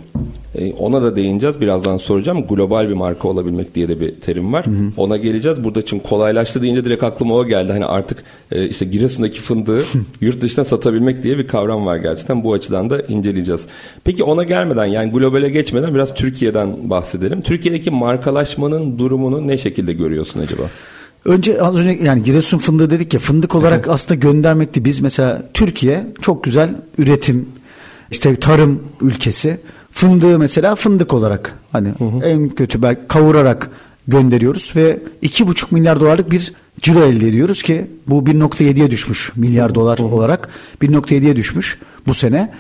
Ee, 0.55 0.73
ona 0.73 1.03
da 1.03 1.17
değineceğiz. 1.17 1.61
Birazdan 1.61 1.99
soracağım. 1.99 2.47
Global 2.47 2.89
bir 2.89 2.95
marka 2.95 3.29
olabilmek 3.29 3.75
diye 3.75 3.89
de 3.89 4.01
bir 4.01 4.21
terim 4.21 4.53
var. 4.53 4.67
Hı 4.67 4.71
hı. 4.71 4.93
Ona 4.97 5.17
geleceğiz. 5.17 5.65
Burada 5.65 5.81
için 5.81 5.99
kolaylaştı 5.99 6.63
deyince 6.63 6.85
direkt 6.85 7.03
aklıma 7.03 7.35
o 7.35 7.47
geldi. 7.47 7.73
Hani 7.73 7.87
artık 7.87 8.23
e, 8.53 8.69
işte 8.69 8.85
Giresun'daki 8.85 9.41
fındığı 9.41 9.85
yurt 10.21 10.41
dışına 10.41 10.65
satabilmek 10.65 11.23
diye 11.23 11.39
bir 11.39 11.47
kavram 11.47 11.87
var 11.87 11.97
gerçekten. 11.97 12.45
Bu 12.45 12.53
açıdan 12.53 12.91
da 12.91 13.01
inceleyeceğiz. 13.01 13.67
Peki 14.05 14.25
ona 14.25 14.43
gelmeden 14.43 14.87
yani 14.87 15.11
globale 15.11 15.49
geçmeden 15.49 15.95
biraz 15.95 16.15
Türkiye'den 16.15 16.91
bahsedelim. 16.91 17.41
Türkiye'deki 17.41 17.91
markalaşmanın 17.91 18.99
durumunu 18.99 19.49
ne 19.49 19.59
şekilde 19.59 19.93
görüyorsun 19.93 20.41
acaba? 20.41 20.63
Önce 21.25 21.63
az 21.63 21.79
önce 21.79 22.05
yani 22.05 22.23
Giresun 22.23 22.59
fındığı 22.59 22.91
dedik 22.91 23.15
ya 23.15 23.21
fındık 23.21 23.55
olarak 23.55 23.89
aslında 23.89 24.15
göndermekti. 24.15 24.85
Biz 24.85 25.01
mesela 25.01 25.43
Türkiye 25.55 26.07
çok 26.21 26.45
güzel 26.45 26.75
üretim 26.99 27.49
işte 28.11 28.37
tarım 28.37 28.83
ülkesi. 29.01 29.59
Fındığı 29.93 30.39
mesela 30.39 30.75
fındık 30.75 31.15
olarak 31.15 31.59
hani 31.73 31.89
hı 31.89 32.05
hı. 32.05 32.25
en 32.25 32.49
kötü 32.49 32.83
belki 32.83 33.01
kavurarak 33.09 33.71
gönderiyoruz 34.09 34.73
ve 34.77 34.99
iki 35.23 35.47
buçuk 35.47 35.73
milyar 35.73 36.01
dolarlık 36.01 36.31
bir 36.31 36.53
ciro 36.81 37.01
elde 37.01 37.29
ediyoruz 37.29 37.63
ki 37.63 37.87
bu 38.07 38.23
1.7'ye 38.23 38.91
düşmüş 38.91 39.33
milyar 39.37 39.75
dolar 39.75 39.99
hı 39.99 40.03
hı. 40.03 40.07
olarak 40.07 40.49
1.7'ye 40.83 41.37
düşmüş 41.37 41.79
bu 42.07 42.15
sene 42.15 42.53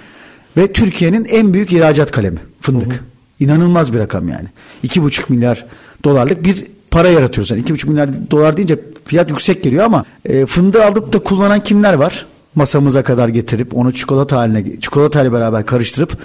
ve 0.57 0.73
Türkiye'nin 0.73 1.25
en 1.25 1.55
büyük 1.55 1.73
ihracat 1.73 2.11
kalemi 2.11 2.39
fındık. 2.61 2.93
Hı 2.93 2.97
hı. 2.97 3.01
İnanılmaz 3.41 3.93
bir 3.93 3.99
rakam 3.99 4.29
yani. 4.29 4.49
iki 4.83 5.03
buçuk 5.03 5.31
milyar 5.31 5.67
dolarlık 6.05 6.45
bir 6.45 6.65
para 6.91 7.09
yaratıyoruz. 7.09 7.51
Yani 7.51 7.61
iki 7.61 7.73
buçuk 7.73 7.91
milyar 7.91 8.31
dolar 8.31 8.57
deyince 8.57 8.81
fiyat 9.05 9.31
yüksek 9.31 9.63
geliyor 9.63 9.85
ama 9.85 10.05
e, 10.25 10.47
fındığı 10.47 10.85
alıp 10.85 11.13
da 11.13 11.19
kullanan 11.19 11.63
kimler 11.63 11.95
var? 11.95 12.27
Masamıza 12.55 13.03
kadar 13.03 13.29
getirip 13.29 13.77
onu 13.77 13.93
çikolata 13.93 14.37
haline 14.37 14.81
çikolata 14.81 15.23
ile 15.23 15.33
beraber 15.33 15.67
karıştırıp 15.67 16.19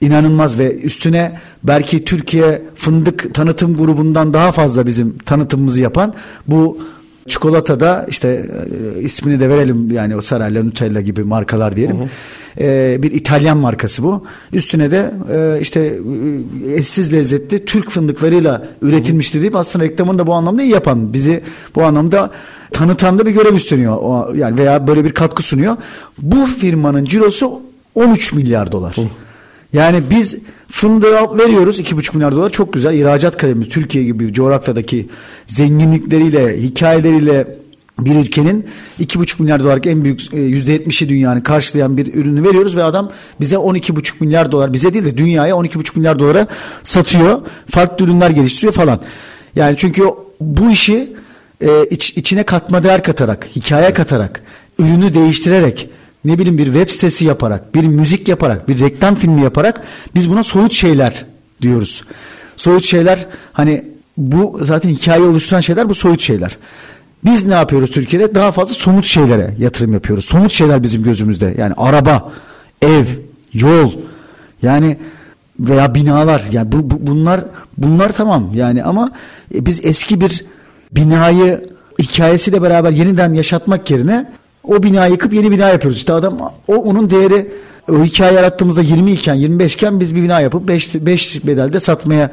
inanılmaz 0.00 0.58
ve 0.58 0.76
üstüne 0.76 1.36
belki 1.64 2.04
Türkiye 2.04 2.62
fındık 2.74 3.34
tanıtım 3.34 3.76
grubundan 3.76 4.34
daha 4.34 4.52
fazla 4.52 4.86
bizim 4.86 5.18
tanıtımımızı 5.18 5.80
yapan 5.80 6.14
bu 6.46 6.78
çikolatada 7.28 8.06
işte 8.08 8.46
e, 8.96 9.02
ismini 9.02 9.40
de 9.40 9.48
verelim 9.48 9.92
yani 9.92 10.16
o 10.16 10.20
Sarayla 10.20 10.64
Nutella 10.64 11.00
gibi 11.00 11.24
markalar 11.24 11.76
diyelim. 11.76 11.98
Hı 11.98 12.02
hı. 12.02 12.08
E, 12.60 12.98
bir 13.02 13.12
İtalyan 13.12 13.56
markası 13.56 14.02
bu. 14.02 14.24
Üstüne 14.52 14.90
de 14.90 15.14
e, 15.32 15.60
işte 15.60 15.80
e, 16.66 16.74
eşsiz 16.74 17.12
lezzetli 17.12 17.64
Türk 17.64 17.90
fındıklarıyla 17.90 18.68
üretilmiştir 18.82 19.40
deyip 19.40 19.56
aslında 19.56 19.84
reklamını 19.84 20.18
da 20.18 20.26
bu 20.26 20.34
anlamda 20.34 20.62
iyi 20.62 20.72
yapan 20.72 21.12
bizi 21.12 21.42
bu 21.74 21.82
anlamda 21.82 22.30
tanıtan 22.72 23.18
da 23.18 23.26
bir 23.26 23.32
görev 23.32 23.54
üstleniyor. 23.54 23.96
O, 23.96 24.32
yani 24.36 24.58
veya 24.58 24.86
böyle 24.86 25.04
bir 25.04 25.12
katkı 25.12 25.42
sunuyor. 25.42 25.76
Bu 26.22 26.46
firmanın 26.46 27.04
cirosu 27.04 27.60
13 27.94 28.32
milyar 28.32 28.72
dolar. 28.72 28.96
Hı. 28.96 29.02
Yani 29.72 30.02
biz 30.10 30.36
fındığı 30.68 31.38
veriyoruz 31.38 31.80
2,5 31.80 32.16
milyar 32.16 32.36
dolar 32.36 32.50
çok 32.50 32.72
güzel 32.72 32.94
ihracat 32.94 33.36
kalemi 33.36 33.68
Türkiye 33.68 34.04
gibi 34.04 34.32
coğrafyadaki 34.32 35.08
zenginlikleriyle 35.46 36.62
hikayeleriyle 36.62 37.60
bir 37.98 38.16
ülkenin 38.16 38.66
2,5 39.00 39.42
milyar 39.42 39.64
dolarlık 39.64 39.86
en 39.86 40.04
büyük 40.04 40.20
%70'i 40.20 41.06
e, 41.06 41.08
dünyanın 41.08 41.40
karşılayan 41.40 41.96
bir 41.96 42.14
ürünü 42.14 42.48
veriyoruz 42.48 42.76
ve 42.76 42.84
adam 42.84 43.10
bize 43.40 43.56
12,5 43.56 44.12
milyar 44.20 44.52
dolar 44.52 44.72
bize 44.72 44.94
değil 44.94 45.04
de 45.04 45.16
dünyaya 45.16 45.54
12,5 45.54 45.98
milyar 45.98 46.18
dolara 46.18 46.46
satıyor. 46.82 47.40
Farklı 47.70 48.04
ürünler 48.04 48.30
geliştiriyor 48.30 48.72
falan. 48.72 49.00
Yani 49.56 49.76
çünkü 49.76 50.04
bu 50.40 50.70
işi 50.70 51.12
e, 51.60 51.84
iç, 51.90 52.10
içine 52.16 52.42
katma 52.42 52.84
değer 52.84 53.02
katarak, 53.02 53.48
hikaye 53.56 53.92
katarak, 53.92 54.42
ürünü 54.78 55.14
değiştirerek 55.14 55.88
ne 56.24 56.38
bileyim 56.38 56.58
bir 56.58 56.64
web 56.64 56.88
sitesi 56.88 57.24
yaparak, 57.24 57.74
bir 57.74 57.84
müzik 57.84 58.28
yaparak, 58.28 58.68
bir 58.68 58.80
reklam 58.80 59.14
filmi 59.14 59.42
yaparak 59.42 59.82
biz 60.14 60.30
buna 60.30 60.44
soyut 60.44 60.72
şeyler 60.72 61.24
diyoruz. 61.62 62.04
Soyut 62.56 62.84
şeyler 62.84 63.26
hani 63.52 63.84
bu 64.16 64.58
zaten 64.62 64.88
hikaye 64.88 65.22
oluşturan 65.22 65.60
şeyler 65.60 65.88
bu 65.88 65.94
soyut 65.94 66.20
şeyler. 66.20 66.56
Biz 67.24 67.44
ne 67.44 67.54
yapıyoruz 67.54 67.90
Türkiye'de? 67.90 68.34
Daha 68.34 68.52
fazla 68.52 68.74
somut 68.74 69.04
şeylere 69.04 69.54
yatırım 69.58 69.92
yapıyoruz. 69.92 70.24
Somut 70.24 70.52
şeyler 70.52 70.82
bizim 70.82 71.02
gözümüzde. 71.02 71.54
Yani 71.58 71.74
araba, 71.76 72.32
ev, 72.82 73.04
yol 73.52 73.92
yani 74.62 74.96
veya 75.60 75.94
binalar 75.94 76.42
yani 76.52 76.72
bu, 76.72 76.90
bu 76.90 77.06
bunlar 77.06 77.44
bunlar 77.78 78.12
tamam 78.12 78.50
yani 78.54 78.84
ama 78.84 79.12
biz 79.54 79.84
eski 79.84 80.20
bir 80.20 80.44
binayı 80.92 81.66
hikayesiyle 81.98 82.62
beraber 82.62 82.90
yeniden 82.90 83.32
yaşatmak 83.32 83.90
yerine 83.90 84.32
o 84.64 84.82
binayı 84.82 85.12
yıkıp 85.12 85.32
yeni 85.32 85.50
bina 85.50 85.68
yapıyoruz. 85.68 85.98
İşte 85.98 86.12
adam 86.12 86.38
o 86.68 86.74
onun 86.74 87.10
değeri 87.10 87.52
o 87.90 88.04
hikaye 88.04 88.32
yarattığımızda 88.32 88.82
20 88.82 89.12
iken 89.12 89.34
25 89.34 89.74
iken 89.74 90.00
biz 90.00 90.16
bir 90.16 90.22
bina 90.22 90.40
yapıp 90.40 90.68
5, 90.68 90.94
5 90.94 91.46
bedelde 91.46 91.80
satmaya 91.80 92.30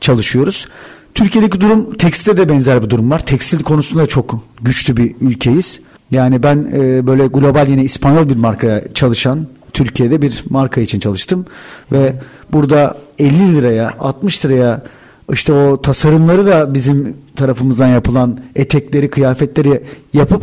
çalışıyoruz. 0.00 0.68
Türkiye'deki 1.14 1.60
durum 1.60 1.94
tekstilde 1.94 2.36
de 2.36 2.48
benzer 2.48 2.82
bir 2.82 2.90
durum 2.90 3.10
var. 3.10 3.26
Tekstil 3.26 3.60
konusunda 3.60 4.06
çok 4.06 4.40
güçlü 4.60 4.96
bir 4.96 5.14
ülkeyiz. 5.20 5.80
Yani 6.10 6.42
ben 6.42 6.70
e, 6.74 7.06
böyle 7.06 7.26
global 7.26 7.68
yine 7.68 7.84
İspanyol 7.84 8.28
bir 8.28 8.36
markaya 8.36 8.94
çalışan 8.94 9.46
Türkiye'de 9.72 10.22
bir 10.22 10.44
marka 10.50 10.80
için 10.80 10.98
çalıştım 10.98 11.46
ve 11.92 12.12
burada 12.52 12.96
50 13.18 13.56
liraya 13.56 13.92
60 14.00 14.44
liraya 14.44 14.82
işte 15.32 15.52
o 15.52 15.82
tasarımları 15.82 16.46
da 16.46 16.74
bizim 16.74 17.16
tarafımızdan 17.36 17.88
yapılan 17.88 18.40
etekleri 18.56 19.10
kıyafetleri 19.10 19.82
yapıp 20.12 20.42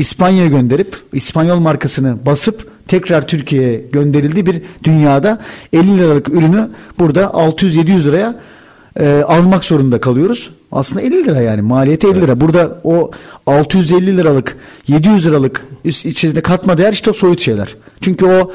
İspanya'ya 0.00 0.48
gönderip 0.48 0.96
İspanyol 1.12 1.58
markasını 1.58 2.26
basıp 2.26 2.70
tekrar 2.88 3.28
Türkiye'ye 3.28 3.84
gönderildiği 3.92 4.46
bir 4.46 4.62
dünyada 4.84 5.38
50 5.72 5.98
liralık 5.98 6.28
ürünü 6.28 6.70
burada 6.98 7.22
600-700 7.22 8.04
liraya 8.04 8.40
e, 9.00 9.22
almak 9.26 9.64
zorunda 9.64 10.00
kalıyoruz. 10.00 10.50
Aslında 10.72 11.00
50 11.00 11.24
lira 11.24 11.40
yani 11.40 11.62
maliyeti 11.62 12.06
50 12.06 12.20
lira. 12.20 12.40
Burada 12.40 12.80
o 12.84 13.10
650 13.46 14.16
liralık 14.16 14.56
700 14.88 15.26
liralık 15.26 15.66
üst 15.84 16.06
içerisinde 16.06 16.42
katma 16.42 16.78
değer 16.78 16.92
işte 16.92 17.10
o 17.10 17.12
soyut 17.12 17.40
şeyler. 17.40 17.76
Çünkü 18.00 18.26
o 18.26 18.52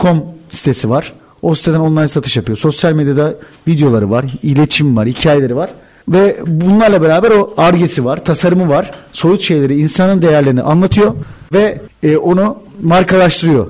.com 0.00 0.24
sitesi 0.50 0.90
var. 0.90 1.12
O 1.42 1.54
siteden 1.54 1.80
online 1.80 2.08
satış 2.08 2.36
yapıyor. 2.36 2.58
Sosyal 2.58 2.92
medyada 2.92 3.34
videoları 3.68 4.10
var, 4.10 4.24
iletişim 4.42 4.96
var, 4.96 5.06
hikayeleri 5.06 5.56
var. 5.56 5.70
Ve 6.08 6.36
bunlarla 6.46 7.02
beraber 7.02 7.30
o 7.30 7.54
argesi 7.56 8.04
var, 8.04 8.24
tasarımı 8.24 8.68
var. 8.68 8.90
Soyut 9.12 9.42
şeyleri, 9.42 9.80
insanın 9.80 10.22
değerlerini 10.22 10.62
anlatıyor 10.62 11.14
ve 11.52 11.80
e, 12.02 12.16
onu 12.16 12.56
markalaştırıyor 12.82 13.66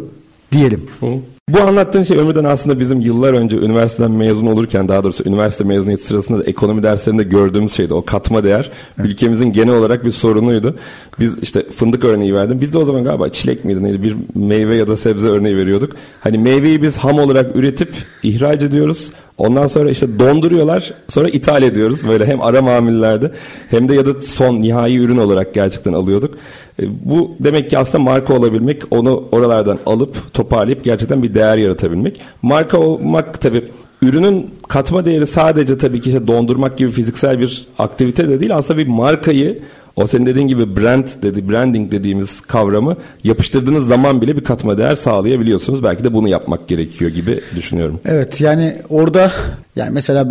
diyelim. 0.53 0.89
Hı. 1.01 1.07
Bu 1.51 1.61
anlattığın 1.61 2.03
şey 2.03 2.19
ömrüden 2.19 2.45
aslında 2.45 2.81
bizim 2.81 3.01
yıllar 3.01 3.33
önce 3.33 3.57
üniversiteden 3.57 4.11
mezun 4.11 4.47
olurken 4.47 4.89
daha 4.89 5.05
doğrusu 5.05 5.29
üniversite 5.29 5.65
mezuniyeti 5.65 6.05
sırasında 6.05 6.39
da 6.39 6.45
ekonomi 6.45 6.83
derslerinde 6.83 7.23
gördüğümüz 7.23 7.73
şeydi. 7.73 7.95
O 7.95 8.05
katma 8.05 8.45
değer 8.45 8.71
evet. 8.99 9.11
ülkemizin 9.11 9.53
genel 9.53 9.75
olarak 9.75 10.05
bir 10.05 10.11
sorunuydu. 10.11 10.77
Biz 11.21 11.39
işte 11.43 11.71
fındık 11.71 12.05
örneği 12.05 12.35
verdim. 12.35 12.61
Biz 12.61 12.73
de 12.73 12.79
o 12.79 12.85
zaman 12.85 13.05
galiba 13.05 13.29
çilek 13.29 13.65
miydi 13.65 13.83
neydi 13.83 14.03
bir 14.03 14.17
meyve 14.35 14.77
ya 14.77 14.89
da 14.89 14.97
sebze 14.97 15.29
örneği 15.29 15.57
veriyorduk. 15.57 15.93
Hani 16.21 16.39
meyveyi 16.39 16.83
biz 16.83 16.99
ham 16.99 17.19
olarak 17.19 17.57
üretip 17.57 17.95
ihraç 18.23 18.63
ediyoruz. 18.63 19.11
Ondan 19.39 19.67
sonra 19.67 19.91
işte 19.91 20.19
donduruyorlar. 20.19 20.95
Sonra 21.09 21.29
ithal 21.29 21.63
ediyoruz. 21.63 22.09
Böyle 22.09 22.27
hem 22.27 22.41
ara 22.43 22.63
mamullerde 22.63 23.31
hem 23.71 23.89
de 23.89 23.95
ya 23.95 24.07
da 24.07 24.23
son 24.23 24.61
nihai 24.61 24.97
ürün 24.97 25.17
olarak 25.17 25.55
gerçekten 25.55 25.93
alıyorduk. 25.93 26.35
E, 26.83 26.83
bu 27.05 27.35
demek 27.41 27.71
ki 27.71 27.79
aslında 27.79 28.05
marka 28.05 28.35
olabilmek, 28.35 28.83
onu 28.91 29.25
oralardan 29.33 29.79
alıp 29.87 30.35
toparlayıp 30.35 30.85
gerçekten 30.85 31.23
bir 31.23 31.35
değer 31.35 31.57
yaratabilmek. 31.57 32.21
Marka 32.43 32.79
olmak 32.79 33.41
tabii 33.41 33.69
ürünün 34.07 34.51
katma 34.69 35.05
değeri 35.05 35.27
sadece 35.27 35.79
tabii 35.79 36.01
ki 36.01 36.11
işte 36.11 36.27
dondurmak 36.27 36.79
gibi 36.79 36.91
fiziksel 36.91 37.41
bir 37.41 37.67
aktivite 37.79 38.29
de 38.29 38.41
değil. 38.41 38.57
Aslında 38.57 38.79
bir 38.79 38.87
markayı 38.87 39.59
o 39.97 40.07
senin 40.07 40.27
dediğin 40.27 40.49
gibi 40.49 40.77
brand 40.77 41.09
dedi, 41.23 41.51
branding 41.51 41.93
dediğimiz 41.93 42.41
kavramı 42.41 42.97
yapıştırdığınız 43.25 43.87
zaman 43.87 44.21
bile 44.21 44.37
bir 44.37 44.45
katma 44.45 44.79
değer 44.79 44.97
sağlayabiliyorsunuz. 44.97 45.83
Belki 45.83 46.05
de 46.05 46.15
bunu 46.15 46.29
yapmak 46.29 46.69
gerekiyor 46.69 47.11
gibi 47.11 47.41
düşünüyorum. 47.57 48.01
Evet 48.05 48.41
yani 48.41 48.77
orada 48.89 49.33
yani 49.77 49.91
mesela 49.93 50.29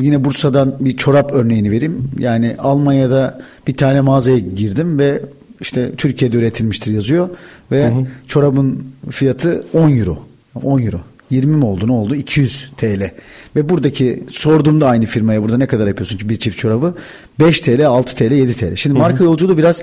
yine 0.00 0.24
Bursa'dan 0.24 0.76
bir 0.80 0.96
çorap 0.96 1.32
örneğini 1.32 1.70
vereyim. 1.70 2.10
Yani 2.18 2.56
Almanya'da 2.58 3.40
bir 3.66 3.74
tane 3.74 4.00
mağazaya 4.00 4.38
girdim 4.38 4.98
ve 4.98 5.22
işte 5.60 5.92
Türkiye'de 5.96 6.36
üretilmiştir 6.36 6.94
yazıyor 6.94 7.28
ve 7.72 7.90
hı 7.90 7.94
hı. 7.94 8.06
çorabın 8.26 8.84
fiyatı 9.10 9.64
10 9.74 9.96
euro. 9.96 10.18
10 10.62 10.82
euro. 10.82 11.00
20 11.30 11.56
mi 11.56 11.64
oldu 11.64 11.86
ne 11.86 11.92
oldu? 11.92 12.14
200 12.14 12.70
TL. 12.76 13.10
Ve 13.56 13.68
buradaki 13.68 14.24
sorduğumda 14.30 14.88
aynı 14.88 15.06
firmaya 15.06 15.42
burada 15.42 15.58
ne 15.58 15.66
kadar 15.66 15.86
yapıyorsun 15.86 16.18
ki 16.18 16.28
bir 16.28 16.36
çift 16.36 16.58
çorabı? 16.58 16.94
5 17.40 17.60
TL, 17.60 17.86
6 17.86 18.16
TL, 18.16 18.32
7 18.32 18.54
TL. 18.54 18.76
Şimdi 18.76 18.98
marka 18.98 19.24
yolculuğu 19.24 19.58
biraz 19.58 19.82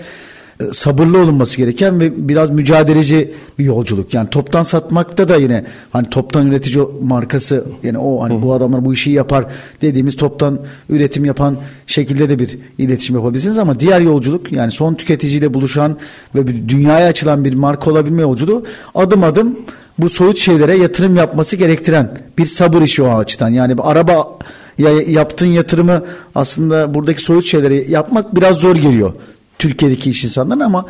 e, 0.60 0.74
sabırlı 0.74 1.18
olunması 1.18 1.58
gereken 1.58 2.00
ve 2.00 2.28
biraz 2.28 2.50
mücadeleci 2.50 3.34
bir 3.60 3.66
yolculuk. 3.66 4.14
Yani 4.14 4.30
toptan 4.30 4.64
satmakta 4.64 5.30
da 5.30 5.36
yine 5.36 5.66
hani 5.92 6.10
toptan 6.10 6.48
üretici 6.48 6.86
markası 7.02 7.66
yani 7.84 7.98
o 7.98 8.24
hani 8.24 8.42
bu 8.42 8.54
adamlar 8.54 8.86
bu 8.86 8.94
işi 8.94 9.12
yapar 9.12 9.46
dediğimiz 9.82 10.16
toptan 10.16 10.60
üretim 10.90 11.26
yapan 11.26 11.58
şekilde 11.88 12.30
de 12.30 12.40
bir 12.40 12.58
iletişim 12.78 13.16
yapabilirsiniz 13.16 13.58
ama 13.58 13.80
diğer 13.80 14.02
yolculuk 14.02 14.52
yani 14.52 14.72
son 14.72 14.94
tüketiciyle 14.94 15.54
buluşan 15.54 15.98
ve 16.36 16.70
dünyaya 16.70 17.08
açılan 17.08 17.46
bir 17.46 17.54
marka 17.54 17.92
olabilme 17.92 18.22
yolculuğu 18.22 18.66
adım 18.96 19.24
adım 19.24 19.58
bu 19.98 20.10
soyut 20.10 20.38
şeylere 20.38 20.78
yatırım 20.78 21.16
yapması 21.16 21.56
gerektiren 21.56 22.18
bir 22.38 22.46
sabır 22.46 22.82
işi 22.82 23.04
o 23.04 23.18
açıdan. 23.18 23.50
Yani 23.50 23.78
bir 23.78 23.92
araba 23.92 24.40
ya 24.78 25.02
yaptığın 25.02 25.48
yatırımı 25.48 26.04
aslında 26.36 26.94
buradaki 26.94 27.22
soyut 27.22 27.46
şeyleri 27.46 27.92
yapmak 27.92 28.36
biraz 28.36 28.56
zor 28.56 28.76
geliyor 28.76 29.14
Türkiye'deki 29.60 30.10
iş 30.10 30.24
insanlarına 30.24 30.66
ama 30.66 30.86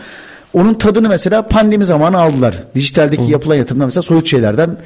onun 0.54 0.74
tadını 0.74 1.10
mesela 1.10 1.48
pandemi 1.48 1.86
zamanı 1.86 2.20
aldılar. 2.20 2.64
Dijitaldeki 2.76 3.28
Hı. 3.28 3.32
yapılan 3.32 3.56
yatırımlar 3.56 3.86
mesela 3.86 4.02
soyut 4.02 4.28
şeylerden 4.28 4.78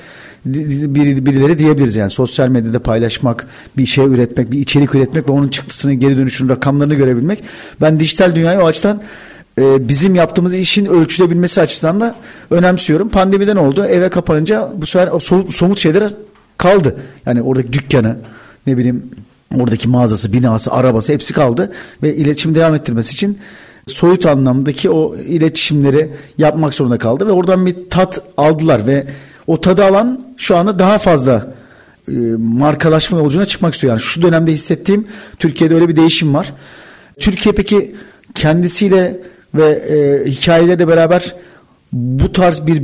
birileri 0.46 1.60
diyebiliriz 1.60 1.96
yani 1.96 2.10
sosyal 2.10 2.48
medyada 2.48 2.80
paylaşmak, 2.80 3.48
bir 3.78 3.86
şey 3.86 4.06
üretmek, 4.06 4.52
bir 4.52 4.60
içerik 4.60 4.96
üretmek 4.96 5.30
ve 5.30 5.32
onun 5.32 5.48
çıktısını 5.48 5.94
geri 5.94 6.18
dönüşünün 6.18 6.50
rakamlarını 6.50 6.96
görebilmek. 6.96 7.44
Ben 7.82 8.00
dijital 8.00 8.36
dünyayı 8.36 8.60
o 8.60 8.66
açıdan 8.66 9.02
e, 9.58 9.88
bizim 9.88 10.16
yaptığımız 10.16 10.54
işin 10.54 10.86
ölçülebilmesi 10.86 11.62
açısından 11.62 12.02
da 12.02 12.16
önemsiyorum. 12.52 13.10
Pandemiden 13.10 13.56
oldu. 13.56 13.86
Eve 13.86 14.10
kapanınca 14.10 14.72
bu 14.76 14.86
sefer 14.86 15.08
o 15.08 15.20
somut 15.52 15.80
şeyler 15.80 16.14
kaldı. 16.58 16.96
Yani 17.26 17.42
oradaki 17.42 17.74
dükkanı 17.74 18.18
ne 18.68 18.78
bileyim 18.78 19.12
oradaki 19.56 19.90
mağazası, 19.90 20.34
binası, 20.34 20.72
arabası 20.72 21.14
hepsi 21.14 21.34
kaldı 21.34 21.72
ve 22.04 22.16
iletişim 22.16 22.56
devam 22.56 22.76
ettirmesi 22.76 23.14
için 23.14 23.40
soyut 23.88 24.26
anlamdaki 24.26 24.90
o 24.90 25.16
iletişimleri 25.16 26.10
yapmak 26.38 26.74
zorunda 26.74 26.98
kaldı 26.98 27.28
ve 27.28 27.32
oradan 27.32 27.66
bir 27.66 27.90
tat 27.90 28.22
aldılar 28.38 28.88
ve 28.88 29.08
o 29.48 29.62
tadı 29.62 29.86
alan 29.86 30.26
şu 30.38 30.58
anda 30.58 30.80
daha 30.80 30.98
fazla 30.98 31.54
e, 32.08 32.12
markalaşma 32.38 33.18
yolculuğuna 33.20 33.46
çıkmak 33.46 33.74
istiyor. 33.74 33.94
Yani 33.94 34.02
şu 34.02 34.22
dönemde 34.22 34.52
hissettiğim 34.52 35.08
Türkiye'de 35.40 35.76
öyle 35.76 35.90
bir 35.90 35.96
değişim 35.96 36.34
var. 36.34 36.54
Türkiye 37.20 37.56
peki 37.56 37.96
kendisiyle 38.36 39.20
ve 39.56 39.70
e, 39.70 40.30
hikayelerle 40.32 40.88
beraber 40.88 41.36
bu 41.94 42.32
tarz 42.32 42.68
bir 42.68 42.84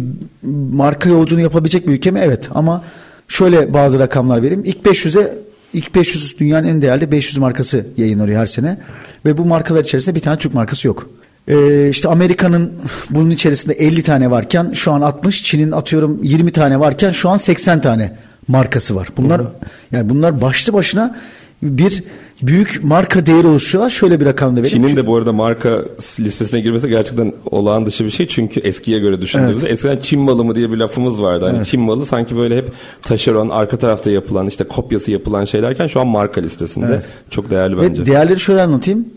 marka 0.74 1.10
yolculuğunu 1.10 1.44
yapabilecek 1.44 1.88
bir 1.88 1.94
ülke 1.94 2.12
mi? 2.12 2.22
Evet 2.24 2.50
ama 2.52 2.84
şöyle 3.28 3.74
bazı 3.74 4.00
rakamlar 4.00 4.44
vereyim. 4.44 4.64
İlk 4.66 4.78
500'e 4.86 5.34
ilk 5.74 5.96
500 5.96 6.40
dünyanın 6.40 6.68
en 6.68 6.82
değerli 6.82 7.12
500 7.12 7.38
markası 7.38 7.86
yayınlanıyor 7.98 8.42
her 8.42 8.46
sene 8.46 8.78
ve 9.26 9.38
bu 9.38 9.46
markalar 9.46 9.84
içerisinde 9.84 10.16
bir 10.16 10.20
tane 10.20 10.38
Türk 10.38 10.54
markası 10.54 10.88
yok. 10.88 11.10
Ee, 11.48 11.90
işte 11.90 12.10
Amerika'nın 12.10 12.74
bunun 13.10 13.30
içerisinde 13.30 13.74
50 13.74 14.04
tane 14.04 14.32
varken 14.32 14.72
şu 14.74 14.92
an 14.92 15.02
60, 15.02 15.44
Çin'in 15.44 15.72
atıyorum 15.72 16.24
20 16.24 16.52
tane 16.52 16.80
varken 16.80 17.12
şu 17.12 17.30
an 17.30 17.38
80 17.38 17.82
tane 17.82 18.16
markası 18.48 18.96
var. 18.96 19.08
Bunlar 19.18 19.42
hı. 19.42 19.48
yani 19.92 20.10
bunlar 20.10 20.42
başlı 20.42 20.74
başına 20.74 21.16
bir 21.62 22.04
büyük 22.48 22.84
marka 22.84 23.26
değeri 23.26 23.48
oluşturuyorlar. 23.48 23.90
Şöyle 23.90 24.20
bir 24.20 24.26
rakam 24.26 24.58
da 24.58 24.62
vereyim. 24.62 24.78
Çin'in 24.78 24.96
de 24.96 25.08
bu 25.08 25.16
arada 25.16 25.34
marka 25.34 25.86
listesine 26.20 26.60
girmesi 26.60 26.90
gerçekten 26.90 27.34
olağan 27.52 27.86
dışı 27.86 28.06
bir 28.06 28.10
şey. 28.10 28.28
Çünkü 28.28 28.60
eskiye 28.60 29.00
göre 29.00 29.22
düşündüğümüzde 29.22 29.68
evet. 29.68 29.72
eskiden 29.72 29.98
Çin 29.98 30.20
malı 30.20 30.44
mı 30.44 30.56
diye 30.56 30.72
bir 30.72 30.78
lafımız 30.78 31.22
vardı. 31.22 31.46
Hani 31.46 31.58
evet. 31.58 31.66
Çin 31.66 31.82
malı 31.82 32.06
sanki 32.06 32.38
böyle 32.38 32.58
hep 32.58 32.72
taşeron, 33.02 33.50
arka 33.50 33.78
tarafta 33.78 34.12
yapılan 34.12 34.48
işte 34.48 34.64
kopyası 34.64 35.12
yapılan 35.12 35.46
şeylerken 35.46 35.88
şu 35.88 36.00
an 36.00 36.08
marka 36.08 36.42
listesinde. 36.42 36.86
Evet. 36.86 37.06
Çok 37.30 37.52
değerli 37.52 37.78
bence. 37.78 38.02
Ve 38.02 38.06
değerleri 38.06 38.40
şöyle 38.40 38.62
anlatayım. 38.62 39.08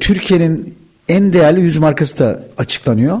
Türkiye'nin 0.00 0.74
en 1.08 1.32
değerli 1.32 1.60
yüz 1.60 1.78
markası 1.78 2.18
da 2.18 2.40
açıklanıyor. 2.58 3.18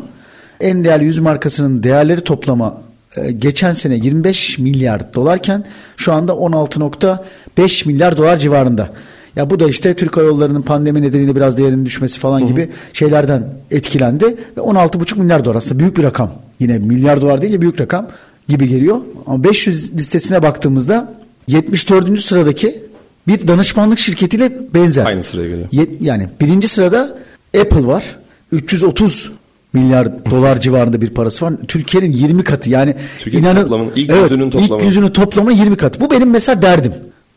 En 0.60 0.84
değerli 0.84 1.04
yüz 1.04 1.18
markasının 1.18 1.82
değerleri 1.82 2.20
toplama 2.20 2.80
e, 3.16 3.32
geçen 3.32 3.72
sene 3.72 3.94
25 3.94 4.58
milyar 4.58 5.14
dolarken 5.14 5.64
şu 5.96 6.12
anda 6.12 6.32
16.5 6.32 7.88
milyar 7.88 8.16
dolar 8.16 8.36
civarında. 8.36 8.88
Ya 9.36 9.50
bu 9.50 9.60
da 9.60 9.68
işte 9.68 9.94
Türk 9.94 10.16
Hava 10.16 10.26
Yolları'nın 10.26 10.62
pandemi 10.62 11.02
nedeniyle 11.02 11.36
biraz 11.36 11.56
değerinin 11.56 11.86
düşmesi 11.86 12.20
falan 12.20 12.46
gibi 12.46 12.60
hı 12.60 12.64
hı. 12.64 12.70
şeylerden 12.92 13.44
etkilendi 13.70 14.24
ve 14.56 14.60
16,5 14.60 15.18
milyar 15.18 15.44
dolar 15.44 15.54
aslında 15.54 15.78
büyük 15.78 15.96
bir 15.96 16.02
rakam. 16.02 16.32
Yine 16.60 16.78
milyar 16.78 17.20
dolar 17.20 17.42
deyince 17.42 17.60
büyük 17.60 17.80
rakam 17.80 18.08
gibi 18.48 18.68
geliyor. 18.68 19.00
Ama 19.26 19.44
500 19.44 19.94
listesine 19.94 20.42
baktığımızda 20.42 21.14
74. 21.48 22.20
sıradaki 22.20 22.82
bir 23.28 23.48
danışmanlık 23.48 23.98
şirketiyle 23.98 24.52
benzer. 24.74 25.06
Aynı 25.06 25.22
sıraya 25.22 25.48
geliyor. 25.48 25.68
yani 26.00 26.28
birinci 26.40 26.68
sırada 26.68 27.18
Apple 27.60 27.86
var. 27.86 28.18
330 28.52 29.32
milyar 29.72 30.30
dolar 30.30 30.60
civarında 30.60 31.00
bir 31.00 31.10
parası 31.10 31.44
var. 31.44 31.54
Türkiye'nin 31.68 32.12
20 32.12 32.44
katı 32.44 32.70
yani 32.70 32.94
Türkiye 33.18 33.42
inanın 33.42 33.62
toplamın, 33.62 33.90
ilk 33.96 34.10
evet, 34.10 34.22
yüzünün 34.30 34.50
toplamı. 34.50 34.82
ilk 34.82 34.86
yüzünün 34.86 35.08
toplamı 35.08 35.52
20 35.52 35.76
katı. 35.76 36.00
Bu 36.00 36.10
benim 36.10 36.30
mesela 36.30 36.62
derdim. 36.62 36.92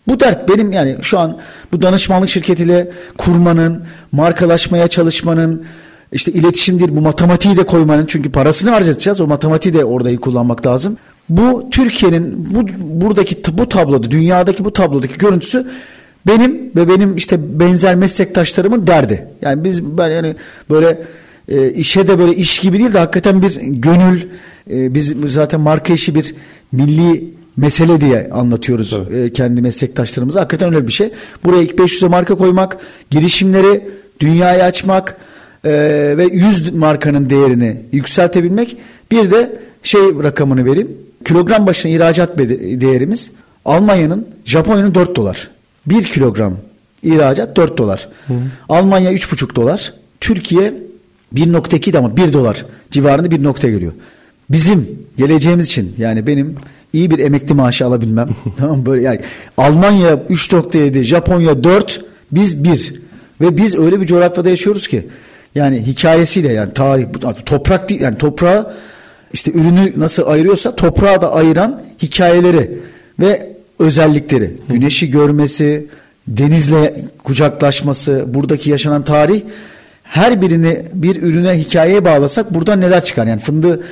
Bu 0.07 0.19
dert 0.19 0.49
benim 0.49 0.71
yani 0.71 0.97
şu 1.01 1.19
an 1.19 1.37
bu 1.71 1.81
danışmanlık 1.81 2.29
şirketiyle 2.29 2.89
kurmanın, 3.17 3.83
markalaşmaya 4.11 4.87
çalışmanın, 4.87 5.65
işte 6.11 6.31
iletişimdir 6.31 6.95
bu 6.95 7.01
matematiği 7.01 7.57
de 7.57 7.63
koymanın 7.63 8.05
çünkü 8.05 8.31
parasını 8.31 8.69
harcayacağız 8.69 9.21
o 9.21 9.27
matematiği 9.27 9.73
de 9.73 9.85
orada 9.85 10.09
iyi 10.09 10.17
kullanmak 10.17 10.67
lazım. 10.67 10.97
Bu 11.29 11.69
Türkiye'nin 11.71 12.55
bu 12.55 12.67
buradaki 13.01 13.57
bu 13.57 13.69
tabloda 13.69 14.11
dünyadaki 14.11 14.65
bu 14.65 14.73
tablodaki 14.73 15.17
görüntüsü 15.17 15.67
benim 16.27 16.71
ve 16.75 16.87
benim 16.87 17.17
işte 17.17 17.59
benzer 17.59 17.95
meslektaşlarımın 17.95 18.87
derdi. 18.87 19.27
Yani 19.41 19.63
biz 19.63 19.83
ben 19.83 20.09
yani 20.09 20.35
böyle 20.69 21.01
e, 21.49 21.69
işe 21.69 22.07
de 22.07 22.19
böyle 22.19 22.35
iş 22.35 22.59
gibi 22.59 22.79
değil 22.79 22.93
de 22.93 22.99
hakikaten 22.99 23.41
bir 23.41 23.59
gönül 23.61 24.21
e, 24.71 24.93
biz 24.93 25.15
zaten 25.27 25.61
marka 25.61 25.93
işi 25.93 26.15
bir 26.15 26.35
milli 26.71 27.40
mesele 27.57 28.01
diye 28.01 28.29
anlatıyoruz 28.31 28.99
e, 29.13 29.33
kendi 29.33 29.61
meslektaşlarımıza. 29.61 30.41
Hakikaten 30.41 30.73
öyle 30.73 30.87
bir 30.87 30.91
şey. 30.91 31.11
Buraya 31.43 31.61
ilk 31.61 31.71
500'e 31.71 32.07
marka 32.07 32.35
koymak, 32.35 32.77
girişimleri 33.09 33.89
dünyaya 34.19 34.65
açmak 34.65 35.17
e, 35.65 35.71
ve 36.17 36.23
100 36.23 36.73
markanın 36.73 37.29
değerini 37.29 37.77
yükseltebilmek. 37.91 38.77
Bir 39.11 39.31
de 39.31 39.59
şey 39.83 40.01
rakamını 40.01 40.65
vereyim. 40.65 40.91
Kilogram 41.25 41.67
başına 41.67 41.91
ihracat 41.91 42.37
değerimiz 42.37 43.31
Almanya'nın, 43.65 44.27
Japonya'nın 44.45 44.95
4 44.95 45.15
dolar. 45.15 45.49
1 45.85 46.03
kilogram 46.03 46.57
ihracat 47.03 47.57
4 47.57 47.77
dolar. 47.77 48.07
Hı. 48.27 48.33
Almanya 48.69 49.13
3,5 49.13 49.55
dolar. 49.55 49.93
Türkiye 50.19 50.73
1.2 51.35 51.97
ama 51.97 52.17
1 52.17 52.33
dolar 52.33 52.65
civarında 52.91 53.31
bir 53.31 53.43
nokta 53.43 53.69
geliyor. 53.69 53.93
Bizim 54.49 54.99
geleceğimiz 55.17 55.65
için 55.65 55.95
yani 55.97 56.27
benim 56.27 56.55
iyi 56.93 57.11
bir 57.11 57.19
emekli 57.19 57.53
maaşı 57.53 57.85
alabilmem. 57.85 58.29
tamam 58.57 58.85
böyle 58.85 59.01
yani 59.01 59.19
Almanya 59.57 60.13
3.7, 60.13 61.03
Japonya 61.03 61.63
4, 61.63 62.01
biz 62.31 62.63
1. 62.63 63.01
Ve 63.41 63.57
biz 63.57 63.75
öyle 63.79 64.01
bir 64.01 64.07
coğrafyada 64.07 64.49
yaşıyoruz 64.49 64.87
ki 64.87 65.07
yani 65.55 65.87
hikayesiyle 65.87 66.53
yani 66.53 66.73
tarih 66.73 67.05
toprak 67.45 67.89
değil 67.89 68.01
yani 68.01 68.17
toprağı 68.17 68.73
işte 69.33 69.51
ürünü 69.51 69.93
nasıl 69.97 70.27
ayırıyorsa 70.27 70.75
toprağı 70.75 71.21
da 71.21 71.33
ayıran 71.33 71.81
hikayeleri 72.01 72.79
ve 73.19 73.51
özellikleri. 73.79 74.57
Güneşi 74.69 75.11
görmesi, 75.11 75.87
denizle 76.27 77.05
kucaklaşması, 77.23 78.25
buradaki 78.27 78.71
yaşanan 78.71 79.03
tarih 79.03 79.41
her 80.03 80.41
birini 80.41 80.83
bir 80.93 81.21
ürüne 81.21 81.53
hikayeye 81.59 82.05
bağlasak 82.05 82.53
buradan 82.53 82.81
neler 82.81 83.03
çıkar? 83.03 83.27
Yani 83.27 83.41
fındığı 83.41 83.83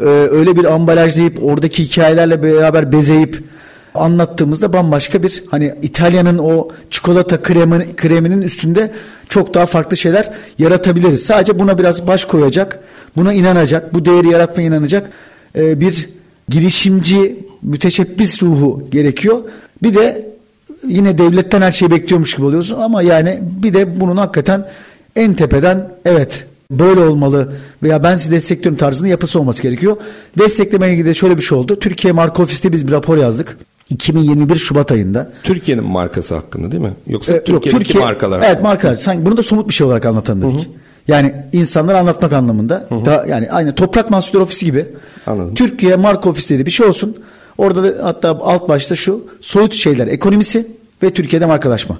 e, 0.00 0.04
öyle 0.04 0.56
bir 0.56 0.64
ambalajlayıp 0.64 1.44
oradaki 1.44 1.84
hikayelerle 1.84 2.42
beraber 2.42 2.92
bezeyip 2.92 3.42
anlattığımızda 3.94 4.72
bambaşka 4.72 5.22
bir 5.22 5.42
hani 5.50 5.74
İtalya'nın 5.82 6.38
o 6.38 6.68
çikolata 6.90 7.42
kremi, 7.42 7.96
kreminin 7.96 8.42
üstünde 8.42 8.92
çok 9.28 9.54
daha 9.54 9.66
farklı 9.66 9.96
şeyler 9.96 10.30
yaratabiliriz. 10.58 11.22
Sadece 11.22 11.58
buna 11.58 11.78
biraz 11.78 12.06
baş 12.06 12.24
koyacak, 12.24 12.80
buna 13.16 13.32
inanacak, 13.32 13.94
bu 13.94 14.04
değeri 14.04 14.28
yaratmaya 14.28 14.68
inanacak 14.68 15.10
e, 15.56 15.80
bir 15.80 16.08
girişimci, 16.48 17.36
müteşebbis 17.62 18.42
ruhu 18.42 18.84
gerekiyor. 18.90 19.42
Bir 19.82 19.94
de 19.94 20.30
yine 20.86 21.18
devletten 21.18 21.62
her 21.62 21.72
şeyi 21.72 21.90
bekliyormuş 21.90 22.34
gibi 22.34 22.46
oluyorsun 22.46 22.80
ama 22.80 23.02
yani 23.02 23.38
bir 23.42 23.74
de 23.74 24.00
bunun 24.00 24.16
hakikaten 24.16 24.68
en 25.16 25.34
tepeden 25.34 25.88
evet 26.04 26.46
böyle 26.70 27.00
olmalı 27.00 27.52
veya 27.82 28.02
ben 28.02 28.16
sizi 28.16 28.30
destekliyorum 28.30 28.78
tarzında 28.78 29.08
yapısı 29.08 29.40
olması 29.40 29.62
gerekiyor. 29.62 29.96
Desteklemeye 30.38 30.92
ilgili 30.92 31.06
de 31.06 31.14
şöyle 31.14 31.36
bir 31.36 31.42
şey 31.42 31.58
oldu. 31.58 31.78
Türkiye 31.78 32.12
Marka 32.12 32.42
Ofis'te 32.42 32.72
biz 32.72 32.86
bir 32.86 32.92
rapor 32.92 33.16
yazdık. 33.16 33.58
2021 33.90 34.56
Şubat 34.56 34.92
ayında. 34.92 35.32
Türkiye'nin 35.42 35.84
markası 35.84 36.34
hakkında 36.34 36.72
değil 36.72 36.82
mi? 36.82 36.94
Yoksa 37.06 37.32
ee, 37.32 37.44
Türkiye'deki 37.44 37.68
yok, 37.68 37.80
Türkiye, 37.80 38.04
markalar. 38.04 38.42
Evet 38.46 38.62
markalar. 38.62 38.96
Sanki 38.96 39.26
bunu 39.26 39.36
da 39.36 39.42
somut 39.42 39.68
bir 39.68 39.74
şey 39.74 39.86
olarak 39.86 40.06
anlatalım 40.06 40.42
dedik. 40.42 40.66
Hı 40.66 40.70
hı. 40.70 40.74
Yani 41.08 41.34
insanları 41.52 41.98
anlatmak 41.98 42.32
anlamında. 42.32 42.86
Hı 42.88 42.94
hı. 42.94 43.04
Da, 43.04 43.26
yani 43.28 43.50
aynı 43.50 43.74
Toprak 43.74 44.10
Mahsulleri 44.10 44.42
Ofisi 44.42 44.64
gibi. 44.64 44.86
Anladım. 45.26 45.54
Türkiye 45.54 45.96
Marka 45.96 46.30
Ofisi 46.30 46.54
dedi 46.54 46.66
bir 46.66 46.70
şey 46.70 46.86
olsun. 46.86 47.16
Orada 47.58 47.82
da 47.82 48.06
hatta 48.06 48.28
alt 48.28 48.68
başta 48.68 48.96
şu 48.96 49.26
soyut 49.40 49.74
şeyler 49.74 50.06
ekonomisi 50.06 50.66
ve 51.02 51.10
Türkiye'de 51.10 51.46
markalaşma. 51.46 51.98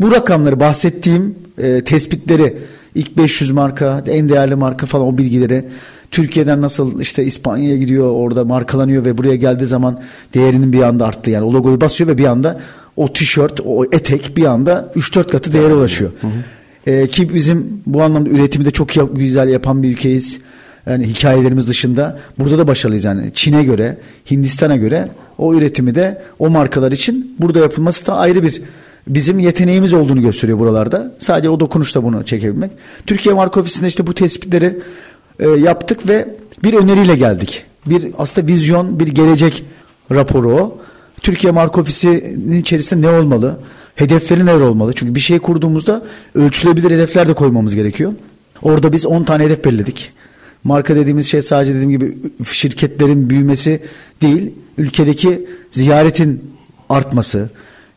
Bu 0.00 0.10
rakamları 0.10 0.60
bahsettiğim 0.60 1.38
e, 1.58 1.84
tespitleri 1.84 2.58
ilk 2.94 3.16
500 3.16 3.50
marka, 3.50 4.04
en 4.06 4.28
değerli 4.28 4.54
marka 4.54 4.86
falan 4.86 5.06
o 5.06 5.18
bilgileri 5.18 5.64
Türkiye'den 6.10 6.62
nasıl 6.62 7.00
işte 7.00 7.24
İspanya'ya 7.24 7.76
gidiyor 7.76 8.10
orada 8.10 8.44
markalanıyor 8.44 9.04
ve 9.04 9.18
buraya 9.18 9.36
geldiği 9.36 9.66
zaman 9.66 10.00
değerinin 10.34 10.72
bir 10.72 10.82
anda 10.82 11.06
arttı. 11.06 11.30
Yani 11.30 11.44
o 11.44 11.52
logoyu 11.52 11.80
basıyor 11.80 12.10
ve 12.10 12.18
bir 12.18 12.24
anda 12.24 12.60
o 12.96 13.12
tişört, 13.12 13.60
o 13.64 13.84
etek 13.84 14.36
bir 14.36 14.44
anda 14.44 14.92
3-4 14.96 15.30
katı 15.30 15.52
değere 15.52 15.74
ulaşıyor. 15.74 16.10
Hı 16.20 16.26
hı. 16.26 16.30
Ee, 16.86 17.06
ki 17.06 17.34
bizim 17.34 17.82
bu 17.86 18.02
anlamda 18.02 18.30
üretimi 18.30 18.64
de 18.64 18.70
çok 18.70 18.96
yap, 18.96 19.08
güzel 19.12 19.48
yapan 19.48 19.82
bir 19.82 19.90
ülkeyiz. 19.90 20.38
Yani 20.86 21.06
hikayelerimiz 21.06 21.68
dışında 21.68 22.18
burada 22.38 22.58
da 22.58 22.66
başarılıyız 22.66 23.04
yani 23.04 23.30
Çin'e 23.34 23.64
göre, 23.64 23.98
Hindistan'a 24.30 24.76
göre 24.76 25.08
o 25.38 25.54
üretimi 25.54 25.94
de 25.94 26.22
o 26.38 26.50
markalar 26.50 26.92
için 26.92 27.36
burada 27.40 27.58
yapılması 27.58 28.06
da 28.06 28.16
ayrı 28.16 28.42
bir 28.42 28.62
bizim 29.06 29.38
yeteneğimiz 29.38 29.92
olduğunu 29.92 30.22
gösteriyor 30.22 30.58
buralarda. 30.58 31.14
Sadece 31.18 31.48
o 31.48 31.60
dokunuşla 31.60 32.02
bunu 32.02 32.24
çekebilmek. 32.24 32.70
Türkiye 33.06 33.34
Marka 33.34 33.60
Ofisi'nde 33.60 33.86
işte 33.86 34.06
bu 34.06 34.14
tespitleri 34.14 34.78
e, 35.38 35.48
yaptık 35.48 36.08
ve 36.08 36.28
bir 36.64 36.74
öneriyle 36.74 37.16
geldik. 37.16 37.64
Bir 37.86 38.06
aslında 38.18 38.46
vizyon, 38.46 39.00
bir 39.00 39.08
gelecek 39.08 39.64
raporu 40.12 40.52
o. 40.52 40.78
Türkiye 41.22 41.52
Marka 41.52 41.80
Ofisi'nin 41.80 42.60
içerisinde 42.60 43.06
ne 43.06 43.10
olmalı? 43.10 43.58
Hedefleri 43.94 44.46
neler 44.46 44.60
olmalı? 44.60 44.92
Çünkü 44.94 45.14
bir 45.14 45.20
şey 45.20 45.38
kurduğumuzda 45.38 46.02
ölçülebilir 46.34 46.90
hedefler 46.90 47.28
de 47.28 47.34
koymamız 47.34 47.74
gerekiyor. 47.74 48.12
Orada 48.62 48.92
biz 48.92 49.06
10 49.06 49.24
tane 49.24 49.44
hedef 49.44 49.64
belirledik. 49.64 50.12
Marka 50.64 50.96
dediğimiz 50.96 51.26
şey 51.26 51.42
sadece 51.42 51.74
dediğim 51.74 51.90
gibi 51.90 52.18
şirketlerin 52.44 53.30
büyümesi 53.30 53.82
değil, 54.22 54.52
ülkedeki 54.78 55.46
ziyaretin 55.70 56.54
artması, 56.88 57.50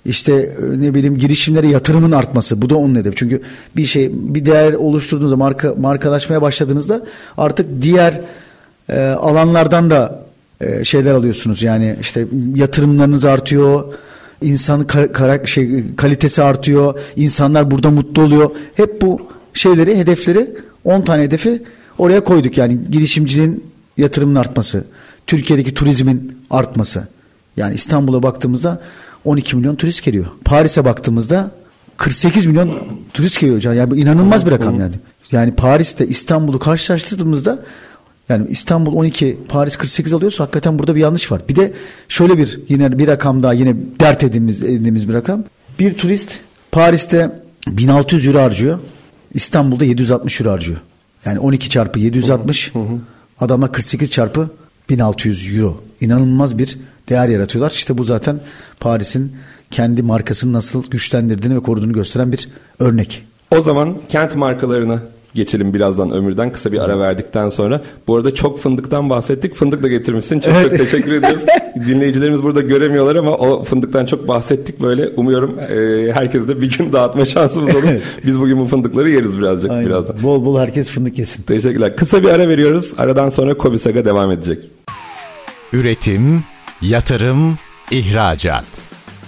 işte 0.08 0.34
e, 0.34 0.82
ne 0.82 0.94
bileyim 0.94 1.18
girişimlere 1.18 1.68
yatırımın 1.68 2.12
artması 2.12 2.62
bu 2.62 2.70
da 2.70 2.76
onun 2.76 2.96
hedefi. 2.96 3.16
Çünkü 3.16 3.42
bir 3.76 3.86
şey 3.86 4.12
bir 4.14 4.46
değer 4.46 4.74
oluşturduğunuzda 4.74 5.36
marka 5.38 5.76
markalaşmaya 5.76 6.42
başladığınızda 6.42 7.06
artık 7.38 7.82
diğer 7.82 8.22
e, 8.90 9.00
alanlardan 9.02 9.90
da 9.90 10.24
e, 10.62 10.84
şeyler 10.84 11.14
alıyorsunuz. 11.14 11.64
Yani 11.64 11.96
işte 12.02 12.28
yatırımlarınız 12.56 13.26
artıyor. 13.26 13.84
İnsan 14.42 14.88
kar, 14.88 15.14
kar, 15.14 15.46
şey 15.46 15.84
kalitesi 15.96 16.44
artıyor. 16.44 17.00
insanlar 17.16 17.72
burada 17.72 17.90
mutlu 17.90 18.22
oluyor. 18.22 18.52
Hep 18.76 19.02
bu 19.02 19.22
şeyleri, 19.54 19.98
hedefleri 19.98 20.50
10 20.84 21.02
tane 21.02 21.24
hedefi 21.24 21.64
oraya 21.98 22.24
koyduk. 22.24 22.58
Yani 22.58 22.78
girişimcinin 22.92 23.64
yatırımın 23.98 24.36
artması, 24.36 24.84
Türkiye'deki 25.28 25.74
turizmin 25.74 26.38
artması. 26.50 27.08
Yani 27.58 27.76
İstanbul'a 27.76 28.24
baktığımızda 28.24 28.82
12 29.28 29.56
milyon 29.56 29.76
turist 29.76 30.04
geliyor. 30.04 30.26
Paris'e 30.46 30.86
baktığımızda 30.86 31.52
48 31.98 32.46
milyon 32.46 32.80
turist 33.14 33.40
geliyor. 33.40 33.74
Yani 33.74 33.92
bu 33.92 33.96
inanılmaz 33.96 34.46
bir 34.46 34.52
rakam 34.52 34.80
yani. 34.80 34.96
Yani 35.32 35.56
Paris'te 35.56 36.08
İstanbul'u 36.08 36.60
karşılaştırdığımızda 36.60 37.64
yani 38.30 38.48
İstanbul 38.50 38.96
12, 38.96 39.38
Paris 39.48 39.76
48 39.76 40.14
alıyorsa 40.14 40.44
hakikaten 40.44 40.80
burada 40.80 40.96
bir 40.96 41.00
yanlış 41.00 41.32
var. 41.32 41.42
Bir 41.50 41.56
de 41.56 41.74
şöyle 42.08 42.38
bir 42.38 42.60
yine 42.70 43.00
bir 43.00 43.08
rakam 43.08 43.44
daha 43.44 43.54
yine 43.54 43.76
dert 44.00 44.24
edindiğimiz, 44.24 44.64
edindiğimiz 44.64 45.10
bir 45.10 45.14
rakam. 45.14 45.44
Bir 45.80 45.98
turist 45.98 46.40
Paris'te 46.72 47.42
1600 47.68 48.28
euro 48.28 48.40
harcıyor. 48.40 48.80
İstanbul'da 49.34 49.86
760 49.86 50.42
euro 50.42 50.52
harcıyor. 50.52 50.80
Yani 51.26 51.40
12 51.40 51.70
çarpı 51.70 52.00
760 52.00 52.74
hı 52.74 52.80
hı. 52.80 52.84
adamlar 53.40 53.72
48 53.72 54.12
çarpı 54.12 54.50
1600 54.90 55.58
euro. 55.58 55.82
İnanılmaz 56.02 56.58
bir 56.58 56.78
değer 57.10 57.30
yaratıyorlar. 57.30 57.72
İşte 57.72 57.98
bu 57.98 58.04
zaten 58.04 58.40
Paris'in 58.80 59.36
kendi 59.72 60.02
markasını 60.02 60.54
nasıl 60.54 60.84
güçlendirdiğini 60.90 61.58
ve 61.58 61.60
koruduğunu 61.60 61.94
gösteren 61.94 62.32
bir 62.32 62.50
örnek. 62.80 63.24
O 63.52 63.62
zaman 63.62 63.98
kent 64.10 64.36
markalarına 64.36 65.02
geçelim 65.38 65.74
birazdan 65.74 66.12
ömürden 66.12 66.52
kısa 66.52 66.72
bir 66.72 66.80
ara 66.80 67.00
verdikten 67.00 67.50
sonra. 67.50 67.82
Bu 68.08 68.16
arada 68.16 68.34
çok 68.36 68.60
fındıktan 68.60 69.10
bahsettik. 69.10 69.56
Fındık 69.56 69.84
da 69.84 69.88
getirmişsin. 69.88 70.40
Çok 70.40 70.54
evet. 70.54 70.70
çok 70.70 70.78
teşekkür 70.78 71.14
ediyoruz. 71.14 71.46
Dinleyicilerimiz 71.88 72.44
burada 72.44 72.62
göremiyorlar 72.62 73.16
ama 73.16 73.32
o 73.32 73.64
fındıktan 73.64 74.06
çok 74.06 74.28
bahsettik 74.28 74.82
böyle. 74.82 75.08
Umuyorum 75.08 75.60
e, 75.60 76.12
herkese 76.14 76.48
de 76.48 76.62
bir 76.62 76.78
gün 76.78 76.94
dağıtma 76.94 77.26
şansımız 77.26 77.76
olur. 77.76 77.84
Biz 78.26 78.40
bugün 78.40 78.60
bu 78.60 78.66
fındıkları 78.66 79.10
yeriz 79.10 79.40
birazcık 79.40 79.72
Aynen. 79.72 79.86
birazdan. 79.86 80.24
Bol 80.24 80.46
bol 80.46 80.60
herkes 80.60 80.90
fındık 80.90 81.20
yesin. 81.20 81.44
Teşekkürler. 81.44 81.96
Kısa 81.96 82.24
bir 82.24 82.30
ara 82.30 82.50
veriyoruz. 82.50 82.94
Aradan 82.98 83.30
sonra 83.30 83.58
Kobi 83.58 83.80
Saga 83.80 84.06
devam 84.06 84.32
edecek. 84.32 84.70
Üretim, 85.74 86.44
yatırım, 86.82 87.58
ihracat. 87.92 88.66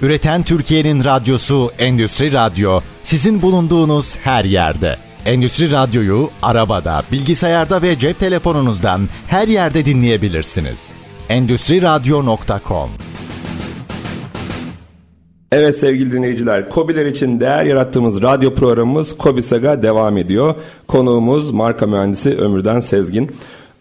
Üreten 0.02 0.44
Türkiye'nin 0.44 1.04
radyosu 1.04 1.72
Endüstri 1.80 2.34
Radyo 2.34 2.82
sizin 3.04 3.42
bulunduğunuz 3.42 4.18
her 4.18 4.46
yerde. 4.46 4.98
Endüstri 5.26 5.72
Radyo'yu 5.72 6.30
arabada, 6.42 7.04
bilgisayarda 7.12 7.82
ve 7.82 8.00
cep 8.00 8.20
telefonunuzdan 8.20 9.02
her 9.28 9.48
yerde 9.48 9.86
dinleyebilirsiniz. 9.86 10.92
Endüstri 11.30 11.82
Radyo.com 11.82 12.90
Evet 15.52 15.76
sevgili 15.76 16.12
dinleyiciler, 16.12 16.70
Kobiler 16.70 17.06
için 17.06 17.40
değer 17.40 17.64
yarattığımız 17.64 18.22
radyo 18.22 18.54
programımız 18.54 19.18
Kobi 19.18 19.42
Saga 19.42 19.84
devam 19.84 20.18
ediyor. 20.18 20.56
Konuğumuz 20.88 21.52
marka 21.52 21.88
mühendisi 21.88 22.38
Ömürden 22.38 22.80
Sezgin. 22.80 23.32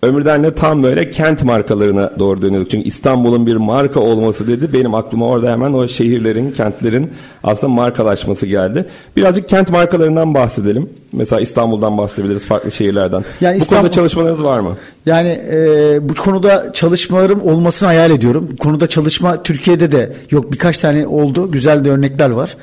Ömürden 0.02 0.44
de 0.44 0.54
tam 0.54 0.82
böyle 0.82 1.10
kent 1.10 1.44
markalarına 1.44 2.10
doğru 2.18 2.42
dönüyorduk. 2.42 2.70
Çünkü 2.70 2.88
İstanbul'un 2.88 3.46
bir 3.46 3.56
marka 3.56 4.00
olması 4.00 4.48
dedi. 4.48 4.72
Benim 4.72 4.94
aklıma 4.94 5.26
orada 5.26 5.50
hemen 5.50 5.72
o 5.72 5.88
şehirlerin, 5.88 6.50
kentlerin 6.50 7.10
aslında 7.44 7.72
markalaşması 7.72 8.46
geldi. 8.46 8.86
Birazcık 9.16 9.48
kent 9.48 9.70
markalarından 9.70 10.34
bahsedelim. 10.34 10.90
Mesela 11.12 11.40
İstanbul'dan 11.40 11.98
bahsedebiliriz, 11.98 12.46
farklı 12.46 12.70
şehirlerden. 12.70 13.24
Yani 13.40 13.54
bu 13.58 13.62
İstanbul, 13.62 13.82
konuda 13.82 13.92
çalışmalarınız 13.92 14.44
var 14.44 14.60
mı? 14.60 14.76
Yani 15.06 15.40
e, 15.50 16.08
bu 16.08 16.14
konuda 16.14 16.72
çalışmalarım 16.72 17.42
olmasını 17.42 17.86
hayal 17.86 18.10
ediyorum. 18.10 18.48
Bu 18.52 18.56
konuda 18.56 18.86
çalışma 18.86 19.42
Türkiye'de 19.42 19.92
de 19.92 20.12
yok 20.30 20.52
birkaç 20.52 20.78
tane 20.78 21.06
oldu. 21.06 21.50
Güzel 21.50 21.84
de 21.84 21.90
örnekler 21.90 22.30
var. 22.30 22.56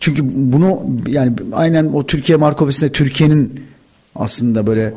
Çünkü 0.00 0.22
bunu 0.24 0.80
yani 1.06 1.32
aynen 1.52 1.86
o 1.86 2.06
Türkiye 2.06 2.38
marka 2.38 2.64
ofisinde 2.64 2.92
Türkiye'nin 2.92 3.60
aslında 4.16 4.66
böyle 4.66 4.94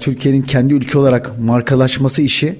Türkiye'nin 0.00 0.42
kendi 0.42 0.74
ülke 0.74 0.98
olarak 0.98 1.38
markalaşması 1.38 2.22
işi, 2.22 2.58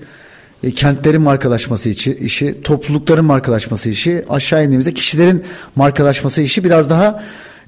e, 0.62 0.70
kentlerin 0.70 1.22
markalaşması 1.22 1.88
işi, 1.88 2.14
işi, 2.14 2.62
toplulukların 2.62 3.24
markalaşması 3.24 3.90
işi, 3.90 4.24
aşağı 4.30 4.64
indiğimizde 4.64 4.94
kişilerin 4.94 5.44
markalaşması 5.76 6.42
işi 6.42 6.64
biraz 6.64 6.90
daha 6.90 7.22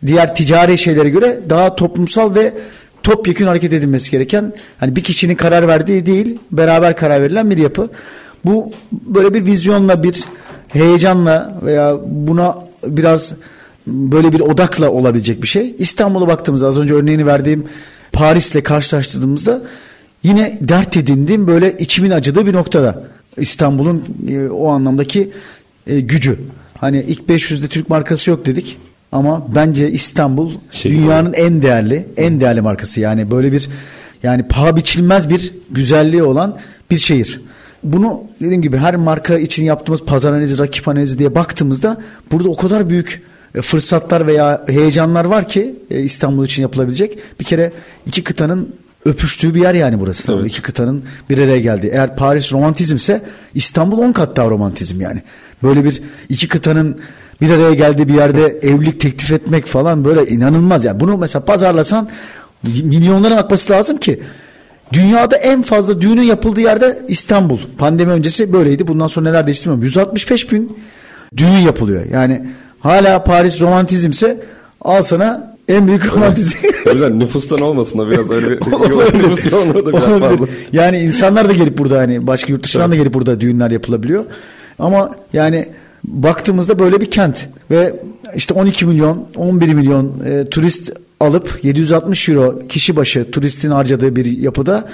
diğer 0.07 0.35
ticari 0.35 0.79
şeylere 0.79 1.11
göre 1.11 1.41
daha 1.49 1.77
toplumsal 1.77 2.35
ve 2.35 2.55
topyekun 3.03 3.47
hareket 3.47 3.73
edilmesi 3.73 4.11
gereken 4.11 4.53
hani 4.79 4.97
bir 4.97 5.03
kişinin 5.03 5.35
karar 5.35 5.69
verdiği 5.69 6.07
değil 6.07 6.39
beraber 6.53 6.97
karar 6.97 7.23
verilen 7.23 7.51
bir 7.51 7.59
yapı. 7.59 7.89
Bu 8.45 8.73
böyle 8.93 9.35
bir 9.35 9.47
vizyonla 9.47 10.03
bir 10.03 10.25
heyecanla 10.69 11.61
veya 11.65 11.97
buna 12.07 12.55
biraz 12.87 13.35
böyle 13.87 14.33
bir 14.33 14.41
odakla 14.41 14.91
olabilecek 14.91 15.43
bir 15.43 15.49
şey. 15.49 15.75
İstanbul'a 15.79 16.29
baktığımızda 16.29 16.69
az 16.69 16.79
önce 16.79 16.95
örneğini 16.95 17.27
verdiğim 17.27 17.65
Paris'le 18.21 18.63
karşılaştırdığımızda 18.65 19.63
yine 20.23 20.59
dert 20.61 20.97
edindiğim 20.97 21.47
böyle 21.47 21.73
içimin 21.73 22.11
acıdığı 22.11 22.47
bir 22.47 22.53
noktada. 22.53 23.05
İstanbul'un 23.37 24.05
e, 24.29 24.49
o 24.49 24.69
anlamdaki 24.69 25.31
e, 25.87 26.01
gücü. 26.01 26.39
Hani 26.79 27.05
ilk 27.09 27.21
500'de 27.21 27.69
Türk 27.69 27.89
markası 27.89 28.31
yok 28.31 28.47
dedik. 28.47 28.79
Ama 29.13 29.47
bence 29.55 29.91
İstanbul 29.91 30.53
şey 30.71 30.93
dünyanın 30.93 31.33
en 31.33 31.63
değerli, 31.63 32.07
en 32.17 32.41
değerli 32.41 32.61
markası. 32.61 33.01
Yani 33.01 33.31
böyle 33.31 33.53
bir 33.53 33.69
yani 34.23 34.49
paha 34.49 34.77
biçilmez 34.77 35.31
bir 35.31 35.53
güzelliği 35.71 36.23
olan 36.23 36.59
bir 36.91 36.99
şehir. 36.99 37.41
Bunu 37.83 38.25
dediğim 38.41 38.63
gibi 38.63 38.77
her 38.77 38.97
marka 38.97 39.39
için 39.39 39.65
yaptığımız 39.65 40.03
pazar 40.05 40.33
analizi, 40.33 40.59
rakip 40.59 40.89
analizi 40.89 41.19
diye 41.19 41.35
baktığımızda 41.35 42.01
burada 42.33 42.49
o 42.49 42.57
kadar 42.57 42.89
büyük 42.89 43.23
fırsatlar 43.63 44.27
veya 44.27 44.65
heyecanlar 44.69 45.25
var 45.25 45.49
ki 45.49 45.75
e, 45.91 46.01
İstanbul 46.01 46.45
için 46.45 46.63
yapılabilecek. 46.63 47.19
Bir 47.41 47.45
kere 47.45 47.73
iki 48.07 48.25
kıtanın 48.25 48.75
öpüştüğü 49.05 49.55
bir 49.55 49.61
yer 49.61 49.75
yani 49.75 50.01
burası. 50.01 50.33
Evet. 50.33 50.47
İki 50.47 50.63
kıtanın 50.63 51.05
bir 51.31 51.39
araya 51.39 51.61
geldi. 51.61 51.91
Eğer 51.93 52.17
Paris 52.17 52.53
romantizmse 52.53 53.23
İstanbul 53.55 53.99
on 53.99 54.13
kat 54.13 54.37
daha 54.37 54.51
romantizm 54.51 55.01
yani. 55.01 55.23
Böyle 55.63 55.85
bir 55.85 56.03
iki 56.29 56.49
kıtanın 56.49 56.99
bir 57.41 57.51
araya 57.51 57.75
geldiği 57.75 58.09
bir 58.09 58.15
yerde 58.15 58.47
evlilik 58.47 59.01
teklif 59.01 59.33
etmek 59.33 59.67
falan 59.67 60.05
böyle 60.05 60.27
inanılmaz. 60.27 60.85
Yani 60.85 61.01
bunu 61.01 61.17
mesela 61.17 61.45
pazarlasan 61.45 62.09
milyonların 62.63 63.37
akması 63.37 63.73
lazım 63.73 63.97
ki 63.97 64.21
Dünyada 64.93 65.37
en 65.37 65.63
fazla 65.63 66.01
düğünün 66.01 66.23
yapıldığı 66.23 66.61
yerde 66.61 67.03
İstanbul. 67.09 67.59
Pandemi 67.79 68.13
öncesi 68.13 68.53
böyleydi. 68.53 68.87
Bundan 68.87 69.07
sonra 69.07 69.31
neler 69.31 69.47
değişti 69.47 69.65
bilmiyorum. 69.65 69.85
165 69.85 70.53
bin 70.53 70.77
düğün 71.37 71.49
yapılıyor. 71.49 72.05
Yani 72.13 72.47
hala 72.81 73.25
Paris 73.25 73.61
romantizmse 73.61 74.41
al 74.81 75.03
sana 75.03 75.57
en 75.69 75.87
büyük 75.87 76.15
romantizm. 76.15 76.59
o 76.87 76.91
yüzden 76.91 77.19
nüfustan 77.19 77.61
olmasın 77.61 77.99
da 77.99 78.11
biraz 78.11 78.31
öyle 78.31 78.51
nüfus 79.19 79.53
yoğunluğu 79.53 79.87
da 79.87 79.93
biraz 79.93 80.21
fazla. 80.21 80.47
Yani 80.73 80.99
insanlar 80.99 81.49
da 81.49 81.53
gelip 81.53 81.79
burada 81.79 81.99
hani 81.99 82.27
başka 82.27 82.53
yurt 82.53 82.65
dışından 82.65 82.91
da 82.91 82.97
gelip 82.97 83.15
burada 83.15 83.41
düğünler 83.41 83.71
yapılabiliyor. 83.71 84.25
Ama 84.79 85.11
yani 85.33 85.67
baktığımızda 86.05 86.79
böyle 86.79 87.01
bir 87.01 87.11
kent 87.11 87.49
ve 87.71 88.01
işte 88.35 88.55
12 88.55 88.87
milyon 88.87 89.27
11 89.37 89.75
milyon 89.75 90.15
e, 90.27 90.45
turist 90.45 90.93
alıp 91.21 91.59
760 91.63 92.29
euro 92.29 92.59
kişi 92.69 92.97
başı 92.97 93.31
turistin 93.31 93.71
harcadığı 93.71 94.17
bir 94.17 94.25
yapıda 94.25 94.89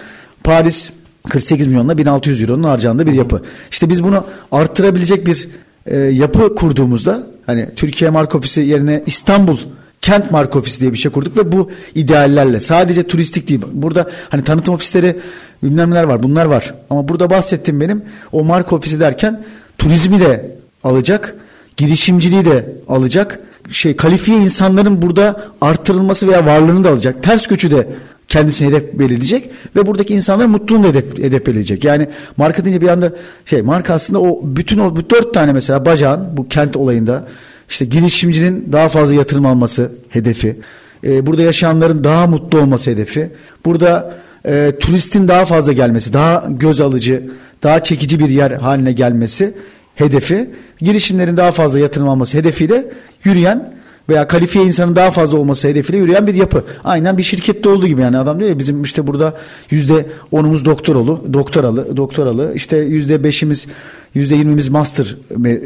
Paris 0.44 0.90
48 1.29 1.66
milyonla 1.66 1.99
1600 1.99 2.42
euronun 2.42 2.62
harcandığı 2.62 3.07
bir 3.07 3.12
yapı. 3.12 3.42
İşte 3.70 3.90
biz 3.90 4.05
bunu 4.05 4.25
arttırabilecek 4.53 5.27
bir 5.27 5.49
e, 5.87 5.96
yapı 5.96 6.55
kurduğumuzda 6.55 7.27
hani 7.46 7.68
Türkiye 7.76 8.11
Mark 8.11 8.35
Ofisi 8.35 8.61
yerine 8.61 9.02
İstanbul 9.06 9.59
Kent 10.00 10.30
Mark 10.30 10.56
Ofisi 10.56 10.80
diye 10.80 10.92
bir 10.92 10.98
şey 10.98 11.12
kurduk 11.12 11.37
ve 11.37 11.52
bu 11.52 11.70
ideallerle 11.94 12.61
sadece 12.61 13.02
turistik 13.06 13.48
değil. 13.48 13.61
Burada 13.72 14.06
hani 14.30 14.44
tanıtım 14.44 14.74
ofisleri 14.74 15.16
bilmem 15.62 15.90
neler 15.90 16.04
var 16.04 16.22
bunlar 16.22 16.44
var. 16.44 16.74
Ama 16.90 17.09
burada 17.09 17.30
bahsettiğim 17.30 17.80
benim 17.80 18.02
o 18.32 18.44
Mark 18.44 18.72
Ofisi 18.72 19.00
derken 19.00 19.44
turizmi 19.78 20.20
de 20.20 20.56
alacak, 20.85 21.35
girişimciliği 21.76 22.44
de 22.44 22.72
alacak. 22.88 23.40
Şey 23.70 23.96
kalifiye 23.96 24.38
insanların 24.38 25.02
burada 25.02 25.44
arttırılması 25.61 26.28
veya 26.28 26.46
varlığını 26.46 26.85
da 26.85 26.90
alacak. 26.90 27.22
Ters 27.22 27.46
göçü 27.46 27.70
de 27.70 27.88
kendisine 28.28 28.68
hedef 28.68 28.92
belirleyecek 28.92 29.50
ve 29.76 29.86
buradaki 29.86 30.14
insanların 30.14 30.50
mutluluğunu 30.50 30.84
da 30.84 30.88
hedef, 30.88 31.18
hedef 31.18 31.46
belirleyecek. 31.46 31.84
Yani 31.84 32.08
marka 32.36 32.64
deyince 32.64 32.80
bir 32.80 32.88
anda 32.88 33.12
şey 33.44 33.62
marka 33.62 33.94
aslında 33.94 34.20
o 34.20 34.40
bütün 34.42 34.78
o 34.78 34.96
bu 34.96 35.10
dört 35.10 35.34
tane 35.34 35.52
mesela 35.52 35.84
bacağın 35.84 36.36
bu 36.36 36.48
kent 36.48 36.76
olayında 36.76 37.28
işte 37.68 37.84
girişimcinin 37.84 38.68
daha 38.72 38.88
fazla 38.88 39.14
yatırım 39.14 39.46
alması 39.46 39.92
hedefi. 40.08 40.56
E, 41.04 41.26
burada 41.26 41.42
yaşayanların 41.42 42.04
daha 42.04 42.26
mutlu 42.26 42.60
olması 42.60 42.90
hedefi. 42.90 43.30
Burada 43.64 44.14
e, 44.46 44.72
turistin 44.80 45.28
daha 45.28 45.44
fazla 45.44 45.72
gelmesi, 45.72 46.12
daha 46.12 46.44
göz 46.50 46.80
alıcı, 46.80 47.30
daha 47.62 47.82
çekici 47.82 48.18
bir 48.18 48.28
yer 48.28 48.50
haline 48.50 48.92
gelmesi 48.92 49.54
hedefi. 49.94 50.50
Girişimlerin 50.78 51.36
daha 51.36 51.52
fazla 51.52 51.78
yatırım 51.78 52.08
alması 52.08 52.38
hedefiyle 52.38 52.84
yürüyen 53.24 53.72
veya 54.09 54.27
kalifiye 54.27 54.64
insanın 54.64 54.97
daha 54.97 55.11
fazla 55.11 55.38
olması 55.38 55.69
hedefiyle 55.69 55.99
yürüyen 55.99 56.27
bir 56.27 56.35
yapı. 56.35 56.64
Aynen 56.85 57.19
bir 57.19 57.23
şirkette 57.23 57.69
olduğu 57.69 57.87
gibi 57.87 58.01
yani 58.01 58.19
adam 58.19 58.38
diyor 58.38 58.51
ya 58.51 58.59
bizim 58.59 58.83
işte 58.83 59.07
burada 59.07 59.35
yüzde 59.71 60.07
onumuz 60.33 60.64
doktoralı, 60.64 61.33
doktoralı, 61.33 61.97
doktoralı 61.97 62.53
işte 62.55 62.77
yüzde 62.77 63.25
beşimiz 63.25 63.66
yüzde 64.14 64.35
yirmimiz 64.35 64.69
master 64.69 65.16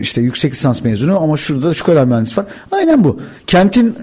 işte 0.00 0.20
yüksek 0.20 0.53
lisans 0.53 0.85
mezunu 0.85 1.22
ama 1.22 1.37
şurada 1.37 1.70
da 1.70 1.74
şu 1.74 1.85
kadar 1.85 2.05
mühendis 2.05 2.38
var. 2.38 2.46
Aynen 2.72 3.05
bu. 3.05 3.20
Kentin 3.46 3.94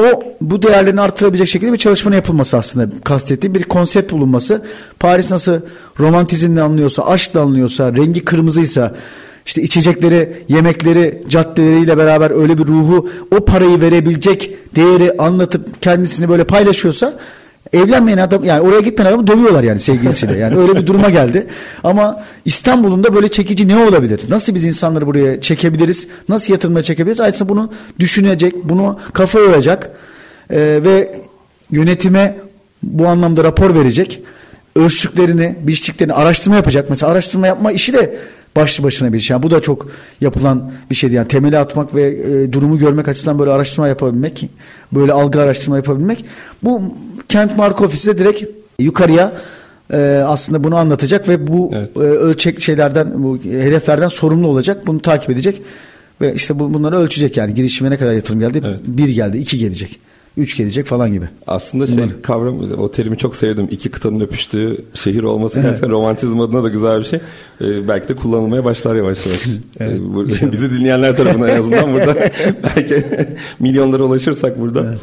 o 0.00 0.22
bu 0.40 0.62
değerlerini 0.62 1.00
artırabilecek 1.00 1.48
şekilde 1.48 1.72
bir 1.72 1.78
çalışmanın 1.78 2.16
yapılması 2.16 2.56
aslında 2.56 2.96
kastettiğim 3.04 3.54
bir 3.54 3.62
konsept 3.62 4.12
bulunması. 4.12 4.62
Paris 5.00 5.30
nasıl 5.30 5.60
romantizmle 5.98 6.62
anlıyorsa, 6.62 7.02
aşkla 7.02 7.40
anlıyorsa, 7.40 7.92
rengi 7.92 8.24
kırmızıysa, 8.24 8.94
işte 9.46 9.62
içecekleri, 9.62 10.44
yemekleri, 10.48 11.22
caddeleriyle 11.28 11.98
beraber 11.98 12.30
öyle 12.30 12.58
bir 12.58 12.66
ruhu 12.66 13.08
o 13.36 13.44
parayı 13.44 13.80
verebilecek 13.80 14.54
değeri 14.76 15.16
anlatıp 15.18 15.82
kendisini 15.82 16.28
böyle 16.28 16.44
paylaşıyorsa 16.44 17.18
evlenmeyen 17.72 18.18
adam 18.18 18.44
yani 18.44 18.60
oraya 18.60 18.80
gitmeyen 18.80 19.10
adamı 19.10 19.26
dövüyorlar 19.26 19.62
yani 19.62 19.80
sevgilisiyle. 19.80 20.38
Yani 20.38 20.56
öyle 20.56 20.74
bir 20.76 20.86
duruma 20.86 21.10
geldi. 21.10 21.46
Ama 21.84 22.22
İstanbul'un 22.44 23.04
da 23.04 23.14
böyle 23.14 23.28
çekici 23.28 23.68
ne 23.68 23.76
olabilir? 23.76 24.20
Nasıl 24.28 24.54
biz 24.54 24.64
insanları 24.64 25.06
buraya 25.06 25.40
çekebiliriz? 25.40 26.06
Nasıl 26.28 26.52
yatırımla 26.52 26.82
çekebiliriz? 26.82 27.20
Ayrıca 27.20 27.48
bunu 27.48 27.72
düşünecek, 27.98 28.54
bunu 28.64 28.98
kafa 29.12 29.38
yoracak 29.38 29.90
ee, 30.50 30.80
ve 30.84 31.20
yönetime 31.70 32.36
bu 32.82 33.06
anlamda 33.06 33.44
rapor 33.44 33.74
verecek. 33.74 34.22
Ölçtüklerini, 34.76 35.56
biçtiklerini 35.60 36.12
araştırma 36.12 36.56
yapacak. 36.56 36.90
Mesela 36.90 37.12
araştırma 37.12 37.46
yapma 37.46 37.72
işi 37.72 37.92
de 37.92 38.16
başlı 38.56 38.84
başına 38.84 39.12
bir 39.12 39.20
şey. 39.20 39.34
Yani 39.34 39.42
bu 39.42 39.50
da 39.50 39.60
çok 39.60 39.88
yapılan 40.20 40.72
bir 40.90 40.94
şeydi. 40.94 41.14
Yani 41.14 41.28
temeli 41.28 41.58
atmak 41.58 41.94
ve 41.94 42.02
e, 42.02 42.52
durumu 42.52 42.78
görmek 42.78 43.08
açısından 43.08 43.38
böyle 43.38 43.50
araştırma 43.50 43.88
yapabilmek, 43.88 44.50
böyle 44.92 45.12
algı 45.12 45.40
araştırma 45.40 45.76
yapabilmek. 45.76 46.24
Bu 46.62 46.94
Kent 47.28 47.56
Mark 47.56 47.80
Ofisi 47.80 48.10
de 48.10 48.18
direkt 48.18 48.44
yukarıya 48.78 49.32
e, 49.92 50.22
aslında 50.26 50.64
bunu 50.64 50.76
anlatacak 50.76 51.28
ve 51.28 51.46
bu 51.46 51.70
evet. 51.74 51.96
e, 51.96 52.00
ölçek 52.00 52.60
şeylerden, 52.60 53.22
bu 53.22 53.38
hedeflerden 53.38 54.08
sorumlu 54.08 54.46
olacak. 54.46 54.86
Bunu 54.86 55.02
takip 55.02 55.30
edecek 55.30 55.62
ve 56.20 56.34
işte 56.34 56.58
bu, 56.58 56.74
bunları 56.74 56.96
ölçecek 56.96 57.36
yani 57.36 57.54
girişime 57.54 57.90
ne 57.90 57.96
kadar 57.96 58.12
yatırım 58.12 58.40
geldi? 58.40 58.62
Evet. 58.64 58.80
Bir 58.86 59.08
geldi, 59.08 59.38
iki 59.38 59.58
gelecek. 59.58 60.00
3 60.36 60.56
gelecek 60.56 60.86
falan 60.86 61.12
gibi. 61.12 61.24
Aslında 61.46 61.86
şey 61.86 61.96
Bunlar. 61.96 62.22
kavram 62.22 62.60
o 62.78 62.90
terimi 62.90 63.18
çok 63.18 63.36
sevdim. 63.36 63.68
İki 63.70 63.90
kıtanın 63.90 64.20
öpüştüğü 64.20 64.76
şehir 64.94 65.22
olması 65.22 65.58
evet. 65.58 65.68
gerçekten 65.68 65.90
romantizm 65.90 66.40
adına 66.40 66.62
da 66.62 66.68
güzel 66.68 66.98
bir 66.98 67.04
şey. 67.04 67.20
Ee, 67.60 67.88
belki 67.88 68.08
de 68.08 68.16
kullanılmaya 68.16 68.64
başlar 68.64 68.94
yavaş 68.94 69.26
yavaş. 69.26 69.40
evet. 69.80 69.92
ee, 69.92 70.14
bu, 70.14 70.28
bizi 70.52 70.70
dinleyenler 70.70 71.16
tarafından 71.16 71.48
en 71.48 71.58
azından 71.58 71.92
burada 71.92 72.16
belki 72.64 73.04
milyonlara 73.60 74.02
ulaşırsak 74.02 74.60
burada. 74.60 74.86
Evet. 74.88 74.98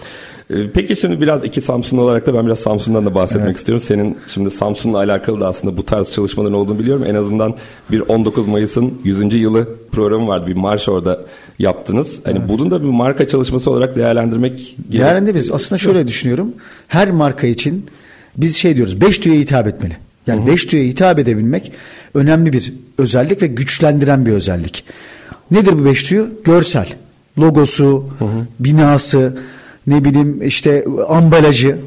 Ee, 0.53 0.69
Peki 0.73 0.95
şimdi 0.95 1.21
biraz 1.21 1.45
iki 1.45 1.61
Samsunlu 1.61 2.01
olarak 2.01 2.25
da 2.25 2.33
ben 2.33 2.45
biraz 2.45 2.59
Samsun'dan 2.59 3.05
da 3.05 3.15
bahsetmek 3.15 3.45
Evet. 3.47 3.57
istiyorum. 3.57 3.83
Senin 3.87 4.17
şimdi 4.27 4.51
Samsun'la 4.51 4.97
alakalı 4.97 5.39
da 5.39 5.47
aslında 5.47 5.77
bu 5.77 5.85
tarz 5.85 6.13
çalışmaların 6.13 6.53
olduğunu 6.53 6.79
biliyorum. 6.79 7.03
En 7.07 7.15
azından 7.15 7.55
bir 7.91 7.99
19 7.99 8.47
Mayıs'ın 8.47 9.01
100. 9.03 9.33
yılı 9.35 9.67
programı 9.91 10.27
vardı. 10.27 10.47
Bir 10.47 10.55
marş 10.55 10.89
orada 10.89 11.21
yaptınız. 11.59 12.19
Hani 12.23 12.49
bunun 12.49 12.71
da 12.71 12.83
bir 12.83 12.87
marka 12.87 13.27
çalışması 13.27 13.71
olarak 13.71 13.95
değerlendirmek 13.95 14.75
biz 15.35 15.51
aslında 15.51 15.77
şöyle 15.79 16.07
düşünüyorum. 16.07 16.53
Her 16.87 17.11
marka 17.11 17.47
için 17.47 17.85
biz 18.37 18.55
şey 18.55 18.75
diyoruz. 18.75 19.01
Beş 19.01 19.25
duyuya 19.25 19.41
hitap 19.41 19.67
etmeli. 19.67 19.97
Yani 20.27 20.47
beş 20.47 20.71
duyuya 20.71 20.87
hitap 20.89 21.19
edebilmek 21.19 21.71
önemli 22.13 22.53
bir 22.53 22.73
özellik 22.97 23.41
ve 23.41 23.47
güçlendiren 23.47 24.25
bir 24.25 24.31
özellik. 24.31 24.83
Nedir 25.51 25.73
bu 25.79 25.85
beş 25.85 26.11
duyu? 26.11 26.27
Görsel. 26.43 26.87
Logosu, 27.39 28.05
binası, 28.59 29.37
ne 29.87 30.05
bileyim 30.05 30.41
işte 30.41 30.85
ambalajı. 31.07 31.77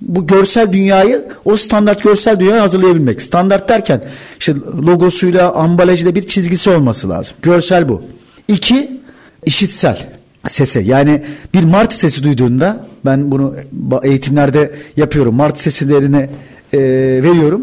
Bu 0.00 0.26
görsel 0.26 0.72
dünyayı, 0.72 1.28
o 1.44 1.56
standart 1.56 2.02
görsel 2.02 2.40
dünyayı 2.40 2.60
hazırlayabilmek. 2.60 3.22
Standart 3.22 3.68
derken 3.68 4.04
işte 4.40 4.54
logosuyla, 4.86 5.52
ambalajıyla 5.52 6.14
bir 6.14 6.22
çizgisi 6.22 6.70
olması 6.70 7.08
lazım. 7.08 7.36
Görsel 7.42 7.88
bu. 7.88 8.02
İki, 8.48 9.00
işitsel 9.44 10.08
sese. 10.48 10.80
Yani 10.80 11.22
bir 11.54 11.64
martı 11.64 11.96
sesi 11.96 12.22
duyduğunda 12.22 12.86
ben 13.04 13.30
bunu 13.32 13.54
eğitimlerde 14.02 14.74
yapıyorum. 14.96 15.34
Martı 15.34 15.62
seslerini 15.62 16.30
e, 16.72 16.78
veriyorum. 17.22 17.62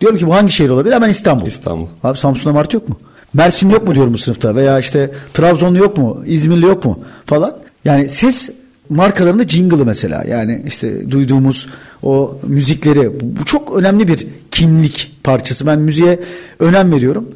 Diyorum 0.00 0.18
ki 0.18 0.26
bu 0.26 0.34
hangi 0.34 0.52
şehir 0.52 0.70
olabilir? 0.70 0.94
Hemen 0.94 1.08
İstanbul. 1.08 1.46
İstanbul. 1.46 1.86
Abi 2.02 2.18
Samsun'da 2.18 2.52
martı 2.52 2.76
yok 2.76 2.88
mu? 2.88 2.96
Mersin 3.34 3.70
yok 3.70 3.88
mu 3.88 3.94
diyorum 3.94 4.12
bu 4.12 4.18
sınıfta 4.18 4.56
veya 4.56 4.78
işte 4.78 5.10
Trabzonlu 5.34 5.78
yok 5.78 5.96
mu? 5.96 6.22
İzmirli 6.26 6.66
yok 6.66 6.84
mu? 6.84 7.00
Falan. 7.26 7.56
Yani 7.84 8.08
ses 8.08 8.50
markalarında 8.88 9.42
jingle'ı 9.42 9.84
mesela 9.84 10.24
yani 10.28 10.62
işte 10.66 11.10
duyduğumuz 11.10 11.68
o 12.02 12.38
müzikleri 12.46 13.10
bu 13.20 13.44
çok 13.44 13.76
önemli 13.76 14.08
bir 14.08 14.26
kimlik 14.50 15.12
parçası. 15.24 15.66
Ben 15.66 15.78
müziğe 15.78 16.20
önem 16.58 16.92
veriyorum 16.92 17.28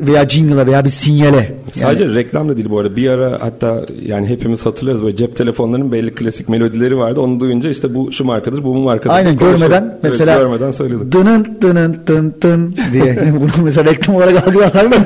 veya 0.00 0.28
jingle'a 0.28 0.66
veya 0.66 0.84
bir 0.84 0.90
sinyale. 0.90 1.54
Sadece 1.72 2.14
reklam 2.14 2.48
da 2.48 2.56
değil 2.56 2.70
bu 2.70 2.78
arada. 2.78 2.96
Bir 2.96 3.10
ara 3.10 3.38
hatta 3.40 3.82
yani 4.06 4.26
hepimiz 4.28 4.66
hatırlarız 4.66 5.02
böyle 5.02 5.16
cep 5.16 5.36
telefonlarının 5.36 5.92
belli 5.92 6.14
klasik 6.14 6.48
melodileri 6.48 6.96
vardı. 6.98 7.20
Onu 7.20 7.40
duyunca 7.40 7.70
işte 7.70 7.94
bu 7.94 8.12
şu 8.12 8.24
markadır, 8.24 8.62
bu 8.64 8.74
mu 8.74 8.80
markadır. 8.80 9.14
Aynen 9.14 9.36
Konuşuyor. 9.36 9.58
görmeden 9.60 9.82
Evet, 9.92 10.02
mesela 10.02 10.38
görmeden 10.38 10.70
söylüyorduk. 10.70 11.12
dının 11.12 11.46
dının 11.62 11.96
dın 12.06 12.34
dın 12.42 12.74
diye 12.92 13.32
bunu 13.40 13.64
mesela 13.64 13.90
reklam 13.90 14.16
olarak 14.16 14.48
algılarlar 14.48 14.84
mı? 14.84 14.94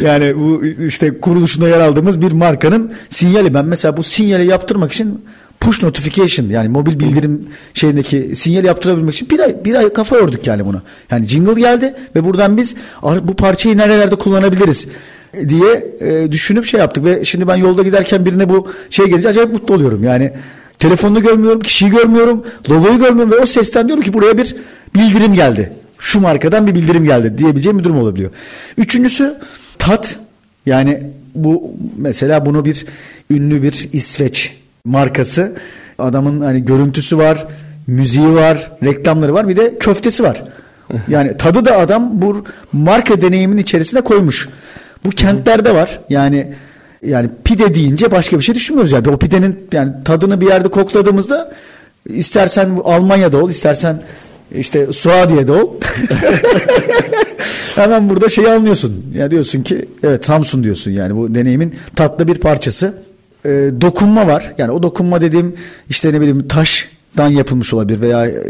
yani 0.00 0.36
bu 0.36 0.64
işte 0.86 1.20
kuruluşunda 1.20 1.68
yer 1.68 1.80
aldığımız 1.80 2.22
bir 2.22 2.32
markanın 2.32 2.92
sinyali. 3.08 3.54
Ben 3.54 3.64
mesela 3.64 3.96
bu 3.96 4.02
sinyali 4.02 4.46
yaptırmak 4.46 4.92
için 4.92 5.24
push 5.60 5.82
notification 5.82 6.46
yani 6.46 6.68
mobil 6.68 7.00
bildirim 7.00 7.48
şeyindeki 7.74 8.36
sinyal 8.36 8.64
yaptırabilmek 8.64 9.14
için 9.14 9.30
bir 9.30 9.38
ay 9.40 9.56
bir 9.64 9.74
ay 9.74 9.92
kafa 9.92 10.16
yorduk 10.16 10.46
yani 10.46 10.66
buna. 10.66 10.82
Yani 11.10 11.26
jingle 11.26 11.60
geldi 11.60 11.94
ve 12.16 12.24
buradan 12.24 12.56
biz 12.56 12.74
"Ar- 13.02 13.28
bu 13.28 13.34
parçayı 13.34 13.76
nerelerde 13.76 14.14
kullanabiliriz 14.16 14.86
diye 15.48 15.86
e, 16.00 16.32
düşünüp 16.32 16.64
şey 16.64 16.80
yaptık 16.80 17.04
ve 17.04 17.24
şimdi 17.24 17.48
ben 17.48 17.56
yolda 17.56 17.82
giderken 17.82 18.26
birine 18.26 18.48
bu 18.48 18.68
şey 18.90 19.06
gelince 19.06 19.28
acayip 19.28 19.52
mutlu 19.52 19.74
oluyorum. 19.74 20.04
Yani 20.04 20.32
telefonunu 20.78 21.22
görmüyorum, 21.22 21.60
kişiyi 21.60 21.90
görmüyorum, 21.90 22.44
logoyu 22.70 22.98
görmüyorum 22.98 23.32
ve 23.32 23.36
o 23.36 23.46
sesten 23.46 23.86
diyorum 23.88 24.04
ki 24.04 24.12
buraya 24.12 24.38
bir 24.38 24.56
bildirim 24.94 25.34
geldi. 25.34 25.72
Şu 25.98 26.20
markadan 26.20 26.66
bir 26.66 26.74
bildirim 26.74 27.04
geldi 27.04 27.38
diyebileceğim 27.38 27.78
bir 27.78 27.84
durum 27.84 27.98
olabiliyor. 27.98 28.30
Üçüncüsü 28.78 29.34
tat. 29.80 30.18
Yani 30.66 31.02
bu 31.34 31.72
mesela 31.96 32.46
bunu 32.46 32.64
bir 32.64 32.86
ünlü 33.30 33.62
bir 33.62 33.88
İsveç 33.92 34.56
markası. 34.84 35.52
Adamın 35.98 36.40
hani 36.40 36.64
görüntüsü 36.64 37.18
var, 37.18 37.46
müziği 37.86 38.34
var, 38.34 38.72
reklamları 38.84 39.34
var 39.34 39.48
bir 39.48 39.56
de 39.56 39.78
köftesi 39.78 40.22
var. 40.22 40.42
Yani 41.08 41.36
tadı 41.36 41.64
da 41.64 41.78
adam 41.78 42.22
bu 42.22 42.44
marka 42.72 43.20
deneyimin 43.20 43.56
içerisine 43.56 44.00
koymuş. 44.00 44.48
Bu 45.04 45.10
kentlerde 45.10 45.74
var. 45.74 46.00
Yani 46.08 46.52
yani 47.02 47.28
pide 47.44 47.74
deyince 47.74 48.10
başka 48.10 48.38
bir 48.38 48.44
şey 48.44 48.54
düşünmüyoruz 48.54 48.92
yani. 48.92 49.08
O 49.08 49.16
pidenin 49.16 49.68
yani 49.72 49.92
tadını 50.04 50.40
bir 50.40 50.46
yerde 50.46 50.68
kokladığımızda 50.68 51.52
istersen 52.08 52.78
Almanya'da 52.84 53.38
ol, 53.38 53.50
istersen 53.50 54.02
işte 54.54 54.92
Suadiye'de 54.92 55.52
ol. 55.52 55.74
Hemen 57.80 58.10
burada 58.10 58.28
şeyi 58.28 58.48
anlıyorsun. 58.48 59.04
Ya 59.14 59.30
diyorsun 59.30 59.62
ki 59.62 59.88
evet 60.02 60.24
Samsun 60.24 60.64
diyorsun 60.64 60.90
yani 60.90 61.16
bu 61.16 61.34
deneyimin 61.34 61.74
tatlı 61.96 62.28
bir 62.28 62.34
parçası. 62.34 62.94
Ee, 63.44 63.70
dokunma 63.80 64.26
var. 64.26 64.54
Yani 64.58 64.70
o 64.70 64.82
dokunma 64.82 65.20
dediğim 65.20 65.54
işte 65.88 66.12
ne 66.12 66.20
bileyim 66.20 66.48
taştan 66.48 67.28
yapılmış 67.28 67.74
olabilir 67.74 68.00
veya 68.00 68.26
e, 68.26 68.42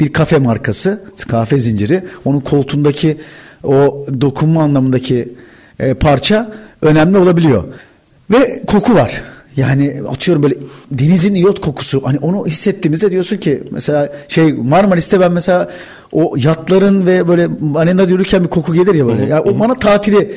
bir 0.00 0.12
kafe 0.12 0.38
markası, 0.38 1.02
kahve 1.28 1.60
zinciri. 1.60 2.02
Onun 2.24 2.40
koltuğundaki 2.40 3.16
o 3.64 4.06
dokunma 4.20 4.62
anlamındaki 4.62 5.32
e, 5.78 5.94
parça 5.94 6.52
önemli 6.82 7.18
olabiliyor. 7.18 7.64
Ve 8.30 8.62
koku 8.66 8.94
var. 8.94 9.22
Yani 9.56 10.02
atıyorum 10.08 10.42
böyle 10.42 10.54
denizin 10.90 11.34
iyot 11.34 11.60
kokusu 11.60 12.00
hani 12.04 12.18
onu 12.18 12.46
hissettiğimizde 12.46 13.10
diyorsun 13.10 13.36
ki 13.36 13.62
mesela 13.70 14.12
şey 14.28 14.52
Marmaris'te 14.52 15.20
ben 15.20 15.32
mesela 15.32 15.70
o 16.12 16.34
yatların 16.38 17.06
ve 17.06 17.28
böyle 17.28 17.48
arenada 17.74 18.10
yürürken 18.10 18.44
bir 18.44 18.48
koku 18.48 18.74
gelir 18.74 18.94
ya 18.94 19.06
böyle. 19.06 19.24
Yani 19.24 19.40
o 19.40 19.60
bana 19.60 19.74
tatili 19.74 20.34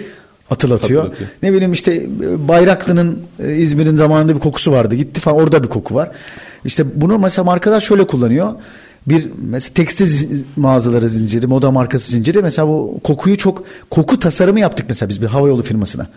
hatırlatıyor. 0.50 1.02
Hatırlatıyor. 1.02 1.30
Ne 1.44 1.54
bileyim 1.54 1.74
işte 1.74 1.94
e, 1.94 2.48
Bayraklı'nın 2.48 3.20
e, 3.44 3.56
İzmir'in 3.56 3.96
zamanında 3.96 4.36
bir 4.36 4.40
kokusu 4.40 4.72
vardı. 4.72 4.96
Gitti 4.96 5.22
falan 5.22 5.38
orada 5.38 5.64
bir 5.64 5.68
koku 5.68 5.96
var. 5.96 6.12
İşte 6.66 6.84
bunu 6.96 7.20
mesela 7.20 7.46
markalar 7.46 7.80
şöyle 7.80 8.08
kullanıyor. 8.08 8.54
Bir 9.08 9.30
mesela 9.38 9.74
tekstil 9.74 10.44
mağazaları 10.56 11.10
zinciri, 11.10 11.48
moda 11.48 11.72
markası 11.72 12.12
zinciri 12.12 12.42
mesela 12.42 12.68
bu 12.68 13.00
kokuyu 13.04 13.38
çok 13.38 13.64
koku 13.90 14.20
tasarımı 14.20 14.60
yaptık 14.60 14.86
mesela 14.90 15.10
biz 15.10 15.22
bir 15.22 15.28
havayolu 15.28 15.62
firmasına. 15.62 16.08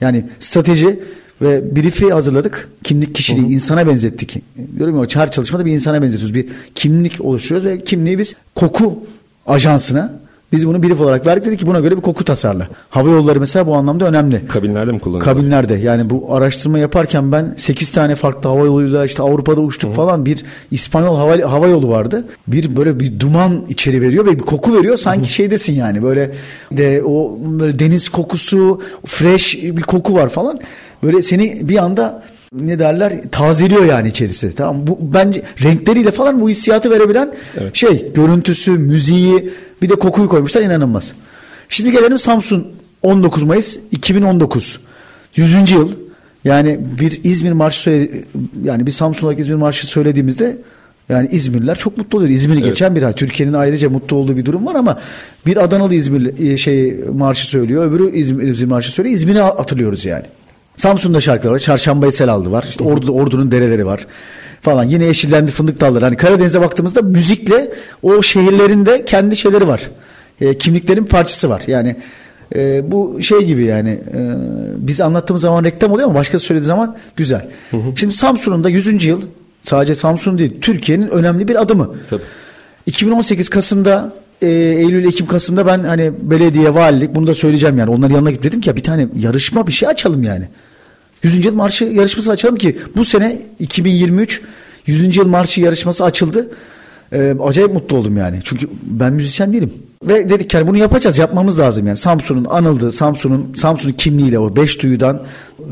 Yani 0.00 0.28
strateji 0.40 1.00
ve 1.42 1.76
brief'i 1.76 2.12
hazırladık. 2.12 2.68
Kimlik 2.84 3.14
kişiliği 3.14 3.46
insana 3.46 3.86
benzettik. 3.86 4.42
Diyorum 4.78 5.02
ya 5.02 5.06
her 5.14 5.30
çalışmada 5.30 5.66
bir 5.66 5.72
insana 5.72 6.02
benzetiyoruz. 6.02 6.34
Bir 6.34 6.46
kimlik 6.74 7.20
oluşturuyoruz 7.20 7.68
ve 7.68 7.84
kimliği 7.84 8.18
biz 8.18 8.34
koku 8.54 8.98
ajansına 9.46 10.18
biz 10.52 10.66
bunu 10.66 10.82
brief 10.82 11.00
olarak 11.00 11.26
verdik 11.26 11.46
dedik 11.46 11.58
ki 11.58 11.66
buna 11.66 11.80
göre 11.80 11.96
bir 11.96 12.02
koku 12.02 12.24
tasarla. 12.24 12.68
Hava 12.90 13.08
yolları 13.08 13.40
mesela 13.40 13.66
bu 13.66 13.74
anlamda 13.74 14.08
önemli. 14.08 14.46
Kabinlerde 14.46 14.92
mi 14.92 14.98
kullanılıyor? 14.98 15.24
Kabinlerde 15.24 15.74
yani 15.74 16.10
bu 16.10 16.34
araştırma 16.34 16.78
yaparken 16.78 17.32
ben 17.32 17.54
8 17.56 17.90
tane 17.90 18.14
farklı 18.14 18.48
hava 18.48 18.64
yoluyla 18.64 19.04
işte 19.04 19.22
Avrupa'da 19.22 19.60
uçtuk 19.60 19.94
falan 19.94 20.26
bir 20.26 20.44
İspanyol 20.70 21.16
hava, 21.16 21.52
hava 21.52 21.66
yolu 21.66 21.88
vardı. 21.88 22.24
Bir 22.46 22.76
böyle 22.76 23.00
bir 23.00 23.20
duman 23.20 23.64
içeri 23.68 24.02
veriyor 24.02 24.26
ve 24.26 24.38
bir 24.38 24.44
koku 24.44 24.78
veriyor 24.78 24.96
sanki 24.96 25.32
şeydesin 25.32 25.72
yani 25.72 26.02
böyle 26.02 26.30
de 26.72 27.02
o 27.04 27.38
böyle 27.42 27.78
deniz 27.78 28.08
kokusu 28.08 28.80
fresh 29.06 29.58
bir 29.62 29.82
koku 29.82 30.14
var 30.14 30.28
falan. 30.28 30.60
Böyle 31.02 31.22
seni 31.22 31.68
bir 31.68 31.76
anda 31.76 32.22
ne 32.52 32.78
derler 32.78 33.12
tazeliyor 33.32 33.84
yani 33.84 34.08
içerisi. 34.08 34.54
Tamam 34.54 34.86
bu 34.86 34.98
bence 35.00 35.42
renkleriyle 35.62 36.10
falan 36.10 36.40
bu 36.40 36.48
hissiyatı 36.48 36.90
verebilen 36.90 37.34
şey 37.72 38.12
görüntüsü, 38.12 38.70
müziği 38.70 39.50
bir 39.82 39.88
de 39.88 39.94
kokuyu 39.94 40.28
koymuşlar 40.28 40.62
inanılmaz. 40.62 41.12
Şimdi 41.68 41.90
gelelim 41.90 42.18
Samsun 42.18 42.66
19 43.02 43.42
Mayıs 43.42 43.76
2019 43.90 44.80
100. 45.36 45.72
yıl 45.72 45.92
yani 46.44 46.78
bir 47.00 47.20
İzmir 47.24 47.52
marşı 47.52 47.80
söyle 47.80 48.10
yani 48.62 48.86
bir 48.86 48.90
Samsun 48.90 49.26
olarak 49.26 49.40
İzmir 49.40 49.54
marşı 49.54 49.86
söylediğimizde 49.86 50.56
yani 51.08 51.28
İzmirliler 51.32 51.78
çok 51.78 51.98
mutlu 51.98 52.18
oluyor. 52.18 52.30
İzmir'i 52.30 52.62
geçen 52.62 52.96
bir 52.96 53.02
hal. 53.02 53.12
Türkiye'nin 53.12 53.52
ayrıca 53.52 53.90
mutlu 53.90 54.16
olduğu 54.16 54.36
bir 54.36 54.44
durum 54.44 54.66
var 54.66 54.74
ama 54.74 54.98
bir 55.46 55.56
Adanalı 55.56 55.94
İzmir 55.94 56.56
şey 56.56 56.96
marşı 57.12 57.46
söylüyor. 57.46 57.86
Öbürü 57.86 58.16
İzmir, 58.16 58.48
İzmir 58.48 58.68
marşı 58.68 58.92
söylüyor. 58.92 59.14
İzmir'i 59.16 59.38
hatırlıyoruz 59.38 60.04
yani. 60.04 60.24
Samsun'da 60.78 61.20
şarkılar 61.20 61.52
var. 61.52 61.58
Çarşambayı 61.58 62.12
sel 62.12 62.28
aldı 62.28 62.52
var. 62.52 62.66
İşte 62.68 62.84
Ordu, 62.84 63.12
Ordu'nun 63.12 63.50
dereleri 63.50 63.86
var 63.86 64.06
falan. 64.60 64.84
Yine 64.84 65.04
yeşillendi 65.04 65.50
fındık 65.50 65.80
dalları. 65.80 66.04
Hani 66.04 66.16
Karadeniz'e 66.16 66.60
baktığımızda 66.60 67.02
müzikle 67.02 67.70
o 68.02 68.22
şehirlerin 68.22 68.86
de 68.86 69.04
kendi 69.04 69.36
şeyleri 69.36 69.66
var. 69.68 69.90
E, 70.40 70.58
kimliklerin 70.58 71.04
parçası 71.04 71.50
var. 71.50 71.62
Yani 71.66 71.96
e, 72.56 72.90
bu 72.90 73.22
şey 73.22 73.38
gibi 73.38 73.64
yani 73.64 73.90
e, 73.90 74.20
biz 74.76 75.00
anlattığımız 75.00 75.42
zaman 75.42 75.64
reklam 75.64 75.92
oluyor 75.92 76.08
ama 76.08 76.18
başkası 76.18 76.46
söylediği 76.46 76.66
zaman 76.66 76.96
güzel. 77.16 77.48
Şimdi 77.96 78.14
Samsun'un 78.14 78.64
da 78.64 78.68
100. 78.68 79.04
yıl 79.04 79.22
sadece 79.62 79.94
Samsun 79.94 80.38
değil 80.38 80.60
Türkiye'nin 80.60 81.08
önemli 81.08 81.48
bir 81.48 81.62
adımı. 81.62 81.94
Tabii. 82.10 82.22
2018 82.86 83.48
Kasım'da 83.48 84.12
e, 84.42 84.48
Eylül 84.50 85.04
Ekim 85.04 85.26
Kasım'da 85.26 85.66
ben 85.66 85.80
hani 85.80 86.12
belediye 86.22 86.74
valilik 86.74 87.14
bunu 87.14 87.26
da 87.26 87.34
söyleyeceğim 87.34 87.78
yani 87.78 87.90
onların 87.90 88.14
yanına 88.14 88.30
gittim 88.30 88.50
dedim 88.50 88.60
ki 88.60 88.68
ya 88.68 88.76
bir 88.76 88.82
tane 88.82 89.08
yarışma 89.18 89.66
bir 89.66 89.72
şey 89.72 89.88
açalım 89.88 90.22
yani. 90.22 90.48
100. 91.22 91.44
yıl 91.44 91.54
marşı 91.54 91.84
yarışması 91.84 92.30
açalım 92.30 92.56
ki 92.56 92.78
bu 92.96 93.04
sene 93.04 93.42
2023 93.58 94.40
100. 94.86 95.16
yıl 95.16 95.28
marşı 95.28 95.60
yarışması 95.60 96.04
açıldı. 96.04 96.50
e, 97.12 97.34
acayip 97.42 97.72
mutlu 97.74 97.96
oldum 97.96 98.16
yani. 98.16 98.38
Çünkü 98.44 98.68
ben 98.82 99.12
müzisyen 99.12 99.52
değilim. 99.52 99.72
Ve 100.02 100.28
dedik 100.28 100.54
yani 100.54 100.66
bunu 100.66 100.76
yapacağız, 100.76 101.18
yapmamız 101.18 101.58
lazım 101.58 101.86
yani. 101.86 101.96
Samsun'un 101.96 102.44
anıldığı, 102.44 102.92
Samsun'un 102.92 103.54
Samsun'un 103.54 103.92
kimliğiyle 103.92 104.38
o 104.38 104.56
beş 104.56 104.82
duyudan 104.82 105.22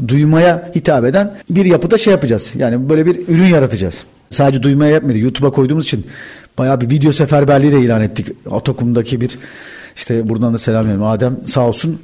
duymaya 0.09 0.72
hitap 0.74 1.05
eden 1.05 1.36
bir 1.51 1.64
yapıda 1.64 1.99
şey 1.99 2.11
yapacağız. 2.11 2.53
Yani 2.57 2.88
böyle 2.88 3.07
bir 3.07 3.28
ürün 3.28 3.47
yaratacağız. 3.47 4.05
Sadece 4.30 4.62
duymaya 4.62 4.92
yapmadı. 4.92 5.18
YouTube'a 5.18 5.51
koyduğumuz 5.51 5.84
için 5.84 6.07
bayağı 6.59 6.80
bir 6.80 6.90
video 6.90 7.12
seferberliği 7.12 7.72
de 7.72 7.80
ilan 7.80 8.03
ettik. 8.03 8.28
Atakum'daki 8.51 9.20
bir 9.20 9.38
işte 9.97 10.28
buradan 10.28 10.55
da 10.55 10.59
selam 10.59 10.86
verelim. 10.86 11.03
Adem 11.03 11.36
sağ 11.47 11.68
olsun 11.68 11.99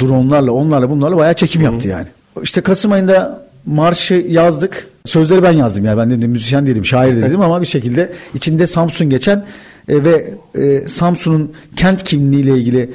dronlarla 0.00 0.52
onlarla 0.52 0.90
bunlarla 0.90 1.16
bayağı 1.16 1.34
çekim 1.34 1.62
yaptı 1.62 1.88
yani. 1.88 2.06
İşte 2.42 2.60
Kasım 2.60 2.92
ayında 2.92 3.46
marşı 3.66 4.14
yazdık. 4.28 4.86
Sözleri 5.06 5.42
ben 5.42 5.52
yazdım 5.52 5.84
yani 5.84 5.98
ben 5.98 6.22
de 6.22 6.26
müzisyen 6.26 6.66
değilim, 6.66 6.84
şair 6.84 7.16
de 7.16 7.22
değilim 7.22 7.40
ama 7.40 7.60
bir 7.60 7.66
şekilde 7.66 8.12
içinde 8.34 8.66
Samsun 8.66 9.10
geçen 9.10 9.44
e, 9.88 10.04
ve 10.04 10.34
e, 10.54 10.88
Samsun'un 10.88 11.52
kent 11.76 12.04
kimliğiyle 12.04 12.50
ilgili 12.50 12.90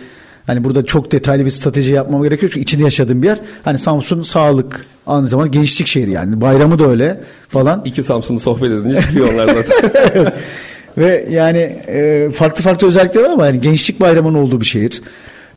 hani 0.48 0.64
burada 0.64 0.86
çok 0.86 1.12
detaylı 1.12 1.46
bir 1.46 1.50
strateji 1.50 1.92
yapmam 1.92 2.24
gerekiyor 2.24 2.52
çünkü 2.54 2.64
içinde 2.64 2.84
yaşadığım 2.84 3.24
bir 3.24 3.28
yer. 3.28 3.40
Hani 3.64 3.78
Samsun 3.78 4.22
sağlık 4.22 4.86
aynı 5.08 5.28
zamanda 5.28 5.48
gençlik 5.48 5.88
şehri 5.88 6.12
yani 6.12 6.42
bayramı 6.42 6.80
da 6.80 6.88
öyle 6.88 7.22
falan. 7.50 7.82
İki 7.86 8.04
Samsun'u 8.04 8.40
sohbet 8.40 8.72
edince 8.72 9.02
çıkıyor 9.02 9.34
onlar 9.34 9.48
zaten. 9.48 10.34
Ve 10.98 11.28
yani 11.30 11.58
e, 11.88 12.30
farklı 12.34 12.64
farklı 12.64 12.88
özellikleri 12.88 13.24
var 13.24 13.30
ama 13.30 13.46
yani 13.46 13.62
gençlik 13.62 14.00
bayramının 14.00 14.38
olduğu 14.38 14.62
bir 14.62 14.66
şehir. 14.66 15.02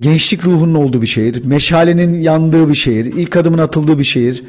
Gençlik 0.01 0.45
ruhunun 0.45 0.75
olduğu 0.75 1.03
bir 1.03 1.07
şehir. 1.07 1.45
Meşalenin 1.45 2.21
yandığı 2.21 2.69
bir 2.69 2.75
şehir. 2.75 3.05
ilk 3.05 3.37
adımın 3.37 3.59
atıldığı 3.59 3.99
bir 3.99 4.05
şehir. 4.05 4.45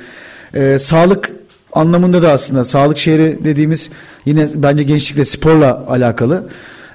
E, 0.54 0.80
sağlık 0.80 1.32
anlamında 1.74 2.22
da 2.22 2.32
aslında 2.32 2.66
sağlık 2.66 2.98
şehri 2.98 3.40
dediğimiz 3.44 3.90
yine 4.26 4.50
bence 4.56 4.84
gençlikle 4.84 5.26
sporla 5.26 5.86
alakalı 5.88 6.50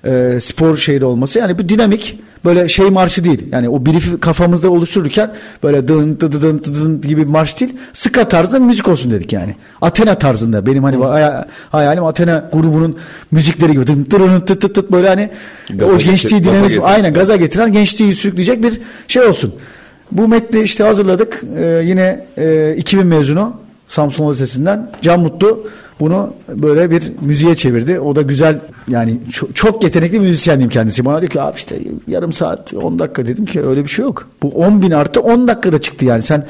e, 0.05 0.39
spor 0.41 0.77
şehri 0.77 1.05
olması. 1.05 1.39
Yani 1.39 1.59
bu 1.59 1.69
dinamik 1.69 2.19
böyle 2.45 2.69
şey 2.69 2.91
marşı 2.91 3.25
değil. 3.25 3.47
Yani 3.53 3.69
o 3.69 3.87
brief 3.87 4.21
kafamızda 4.21 4.71
oluştururken 4.71 5.31
böyle 5.63 5.89
dın 5.89 6.21
dı 6.21 6.33
dı 6.33 6.43
dın 6.43 6.59
dı 6.59 6.75
dın 6.75 7.01
gibi 7.01 7.23
bir 7.23 7.27
marş 7.27 7.61
değil. 7.61 7.77
Sıka 7.93 8.29
tarzında 8.29 8.61
bir 8.61 8.65
müzik 8.65 8.89
olsun 8.89 9.11
dedik 9.11 9.33
yani. 9.33 9.55
Athena 9.83 10.15
tarzında. 10.15 10.67
Benim 10.67 10.85
hani 10.85 11.05
hay- 11.05 11.45
hayalim 11.71 12.05
Athena 12.05 12.51
grubunun 12.53 12.99
müzikleri 13.31 13.73
gibi. 13.73 13.87
Dın 13.87 14.07
dırın 14.11 14.41
tıt 14.41 14.61
tıt 14.61 14.75
tıt 14.75 14.93
böyle 14.93 15.09
hani 15.09 15.31
Gaza 15.75 15.93
o 15.93 15.99
gençliği 15.99 16.43
getiren. 16.43 16.83
aynen 16.83 17.15
gaza 17.15 17.37
getiren 17.37 17.73
gençliği 17.73 18.15
sürükleyecek 18.15 18.63
bir 18.63 18.81
şey 19.09 19.23
olsun. 19.23 19.55
Bu 20.13 20.29
metni 20.29 20.61
işte 20.63 20.85
hazırladık. 20.85 21.43
Ee, 21.59 21.83
yine 21.85 22.27
e, 22.39 22.75
2000 22.79 23.07
mezunu 23.07 23.57
Samsun 23.89 24.31
Lisesi'nden 24.31 24.91
Can 25.03 25.21
Mutlu 25.21 25.67
bunu 26.01 26.35
böyle 26.49 26.91
bir 26.91 27.13
müziğe 27.21 27.55
çevirdi. 27.55 28.01
O 28.01 28.17
da 28.17 28.23
güzel 28.23 28.61
yani 28.89 29.19
çok, 29.33 29.57
çok 29.57 29.85
yetenekli 29.85 30.13
bir 30.13 30.19
müzisyendim 30.19 30.69
kendisi. 30.69 31.05
Bana 31.05 31.21
diyor 31.21 31.31
ki 31.31 31.41
abi 31.41 31.57
işte 31.57 31.79
yarım 32.09 32.33
saat 32.33 32.75
10 32.75 32.99
dakika 32.99 33.27
dedim 33.27 33.47
ki 33.47 33.63
öyle 33.63 33.85
bir 33.85 33.89
şey 33.89 34.05
yok. 34.05 34.29
Bu 34.43 34.49
10 34.49 34.83
bin 34.83 34.91
artı 34.91 35.21
10 35.21 35.49
dakikada 35.49 35.79
çıktı 35.79 36.05
yani 36.05 36.23
sen 36.23 36.47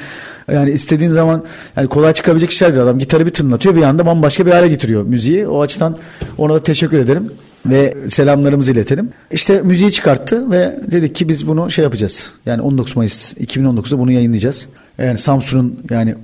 yani 0.53 0.71
istediğin 0.71 1.11
zaman 1.11 1.45
yani 1.77 1.89
kolay 1.89 2.13
çıkabilecek 2.13 2.51
işlerdir 2.51 2.81
adam. 2.81 2.99
Gitarı 2.99 3.27
bir 3.27 3.31
tırnatıyor 3.31 3.77
bir 3.77 3.83
anda 3.83 4.07
bambaşka 4.07 4.47
bir 4.47 4.51
hale 4.51 4.69
getiriyor 4.69 5.03
müziği. 5.03 5.49
O 5.49 5.63
açıdan 5.63 5.97
ona 6.39 6.55
da 6.55 6.63
teşekkür 6.63 6.99
ederim 6.99 7.31
ve 7.67 7.95
selamlarımızı 8.09 8.73
iletelim. 8.73 9.09
İşte 9.31 9.63
müziği 9.63 9.93
çıkarttı 9.93 10.51
ve 10.51 10.81
dedik 10.91 11.15
ki 11.15 11.29
biz 11.29 11.47
bunu 11.47 11.71
şey 11.71 11.83
yapacağız. 11.83 12.31
Yani 12.47 12.63
19 12.63 12.97
Mayıs 12.97 13.35
2019'da 13.35 13.99
bunu 13.99 14.13
yayınlayacağız. 14.13 14.67
Yani 14.99 15.19
Samsun'un 15.19 15.81
yani 15.91 16.15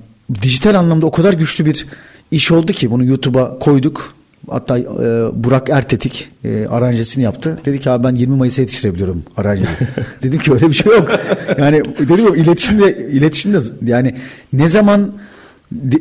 dijital 0.41 0.75
anlamda 0.75 1.05
o 1.05 1.11
kadar 1.11 1.33
güçlü 1.33 1.65
bir 1.65 1.85
iş 2.31 2.51
oldu 2.51 2.71
ki 2.73 2.91
bunu 2.91 3.05
YouTube'a 3.05 3.59
koyduk. 3.59 4.13
Hatta 4.49 4.79
e, 4.79 4.83
Burak 5.43 5.69
Ertetik 5.69 6.29
e, 6.43 6.67
aranjesini 6.67 7.23
yaptı. 7.23 7.59
Dedi 7.65 7.79
ki 7.79 7.89
abi 7.89 8.03
ben 8.03 8.15
20 8.15 8.35
Mayıs'a 8.35 8.61
yetiştirebiliyorum 8.61 9.23
aranjeyi. 9.37 9.67
dedim 10.23 10.39
ki 10.39 10.53
öyle 10.53 10.69
bir 10.69 10.73
şey 10.73 10.91
yok. 10.91 11.11
Yani 11.57 11.83
dedim 11.99 12.25
yok 12.25 12.37
iletişimde 12.37 13.07
iletişimde 13.11 13.59
yani 13.85 14.15
ne 14.53 14.69
zaman 14.69 15.11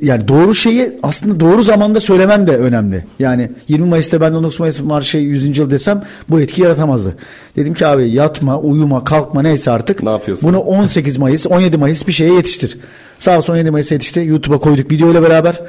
yani 0.03 0.29
doğru 0.29 0.55
şeyi 0.55 0.99
aslında 1.03 1.41
doğru 1.41 1.63
zamanda 1.63 2.01
söylemen 2.01 2.47
de 2.47 2.57
önemli. 2.57 3.05
Yani 3.19 3.51
20 3.69 3.87
Mayıs'ta 3.87 4.21
ben 4.21 4.33
19 4.33 4.61
Mayıs 4.61 4.81
marşı 4.81 5.19
100. 5.19 5.59
yıl 5.59 5.71
desem 5.71 6.03
bu 6.29 6.41
etki 6.41 6.63
yaratamazdı. 6.63 7.17
Dedim 7.57 7.75
ki 7.75 7.87
abi 7.87 8.11
yatma, 8.11 8.59
uyuma, 8.59 9.05
kalkma 9.05 9.43
neyse 9.43 9.71
artık. 9.71 10.03
Ne 10.03 10.11
yapıyorsun? 10.11 10.49
Bunu 10.49 10.59
18 10.59 11.17
Mayıs, 11.17 11.47
17 11.47 11.77
Mayıs 11.77 12.07
bir 12.07 12.13
şeye 12.13 12.35
yetiştir. 12.35 12.79
Sağ 13.19 13.39
olsun 13.39 13.53
17 13.53 13.71
Mayıs'a 13.71 13.95
yetişti. 13.95 14.21
YouTube'a 14.21 14.59
koyduk 14.59 14.91
video 14.91 15.11
ile 15.11 15.23
beraber 15.23 15.63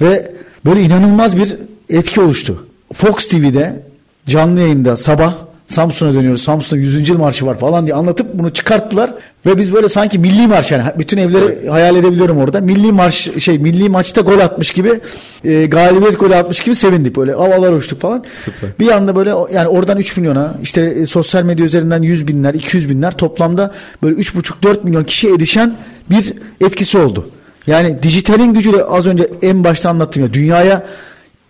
ve 0.00 0.32
böyle 0.64 0.82
inanılmaz 0.82 1.36
bir 1.36 1.56
etki 1.90 2.20
oluştu. 2.20 2.66
Fox 2.92 3.28
TV'de 3.28 3.82
canlı 4.26 4.60
yayında 4.60 4.96
sabah 4.96 5.34
Samsun'a 5.68 6.14
dönüyoruz. 6.14 6.42
Samsun'da 6.42 6.80
100. 6.80 7.08
yıl 7.08 7.18
marşı 7.18 7.46
var 7.46 7.58
falan 7.58 7.86
diye 7.86 7.96
anlatıp 7.96 8.26
bunu 8.34 8.50
çıkarttılar 8.50 9.14
ve 9.46 9.58
biz 9.58 9.72
böyle 9.72 9.88
sanki 9.88 10.18
milli 10.18 10.46
marş 10.46 10.70
yani 10.70 10.82
bütün 10.98 11.18
evleri 11.18 11.68
hayal 11.68 11.96
edebiliyorum 11.96 12.38
orada. 12.38 12.60
Milli 12.60 12.92
marş 12.92 13.30
şey 13.38 13.58
milli 13.58 13.88
maçta 13.88 14.20
gol 14.20 14.38
atmış 14.38 14.72
gibi 14.72 15.00
e, 15.44 15.66
galibiyet 15.66 16.20
golü 16.20 16.34
atmış 16.34 16.60
gibi 16.60 16.74
sevindik 16.74 17.16
böyle 17.16 17.32
havalar 17.32 17.72
uçtuk 17.72 18.00
falan. 18.00 18.24
Süper. 18.44 18.70
Bir 18.80 18.88
anda 18.88 19.16
böyle 19.16 19.30
yani 19.52 19.68
oradan 19.68 19.98
3 19.98 20.16
milyona 20.16 20.54
işte 20.62 20.82
e, 20.82 21.06
sosyal 21.06 21.42
medya 21.42 21.66
üzerinden 21.66 22.02
100 22.02 22.28
binler 22.28 22.54
200 22.54 22.88
binler 22.88 23.16
toplamda 23.16 23.74
böyle 24.02 24.16
3,5-4 24.20 24.84
milyon 24.84 25.04
kişiye 25.04 25.34
erişen 25.34 25.76
bir 26.10 26.32
etkisi 26.60 26.98
oldu. 26.98 27.30
Yani 27.68 28.02
dijitalin 28.02 28.54
gücüyle 28.54 28.84
az 28.84 29.06
önce 29.06 29.30
en 29.42 29.64
başta 29.64 29.90
anlattım 29.90 30.22
ya 30.22 30.32
dünyaya 30.32 30.86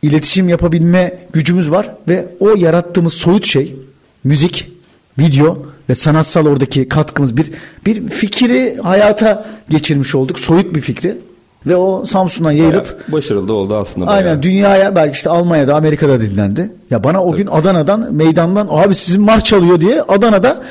iletişim 0.02 0.48
yapabilme 0.48 1.18
gücümüz 1.32 1.70
var 1.70 1.94
ve 2.08 2.26
o 2.40 2.48
yarattığımız 2.48 3.12
soyut 3.12 3.46
şey 3.46 3.76
müzik, 4.24 4.72
video 5.18 5.66
ve 5.88 5.94
sanatsal 5.94 6.46
oradaki 6.46 6.88
katkımız 6.88 7.36
bir 7.36 7.50
bir 7.86 8.08
fikri 8.08 8.76
hayata 8.82 9.46
geçirmiş 9.68 10.14
olduk. 10.14 10.38
Soyut 10.38 10.74
bir 10.74 10.80
fikri 10.80 11.18
ve 11.66 11.76
o 11.76 12.04
Samsun'dan 12.04 12.52
yayılıp 12.52 13.12
başarılı 13.12 13.52
oldu 13.52 13.76
aslında. 13.76 14.06
Aynen 14.06 14.24
bayağı. 14.24 14.42
dünyaya 14.42 14.96
belki 14.96 15.12
işte 15.12 15.30
Almanya'da 15.30 15.76
Amerika'da 15.76 16.20
dinlendi. 16.20 16.70
Ya 16.90 17.04
bana 17.04 17.24
o 17.24 17.32
gün 17.32 17.46
Adana'dan 17.46 18.14
meydandan 18.14 18.68
abi 18.70 18.94
sizin 18.94 19.22
marş 19.22 19.44
çalıyor 19.44 19.80
diye 19.80 20.02
Adana'da 20.02 20.62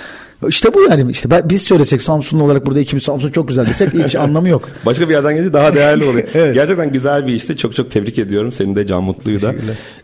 işte 0.47 0.73
bu 0.73 0.81
yani 0.81 1.11
işte 1.11 1.29
ben, 1.29 1.49
biz 1.49 1.61
söylesek 1.61 2.01
Samsunlu 2.01 2.43
olarak 2.43 2.65
burada 2.65 2.79
ikimiz 2.79 3.03
Samsun 3.03 3.31
çok 3.31 3.47
güzel 3.47 3.67
desek 3.67 3.93
hiç 3.93 4.15
anlamı 4.15 4.49
yok. 4.49 4.69
Başka 4.85 5.09
bir 5.09 5.13
yerden 5.13 5.35
gelince 5.35 5.53
daha 5.53 5.75
değerli 5.75 6.03
oluyor. 6.03 6.27
Evet. 6.33 6.53
Gerçekten 6.53 6.91
güzel 6.91 7.27
bir 7.27 7.33
işti. 7.33 7.57
Çok 7.57 7.75
çok 7.75 7.91
tebrik 7.91 8.17
ediyorum. 8.17 8.51
Seni 8.51 8.75
de 8.75 8.87
Can 8.87 9.03
Mutlu'yu 9.03 9.41
da. 9.41 9.55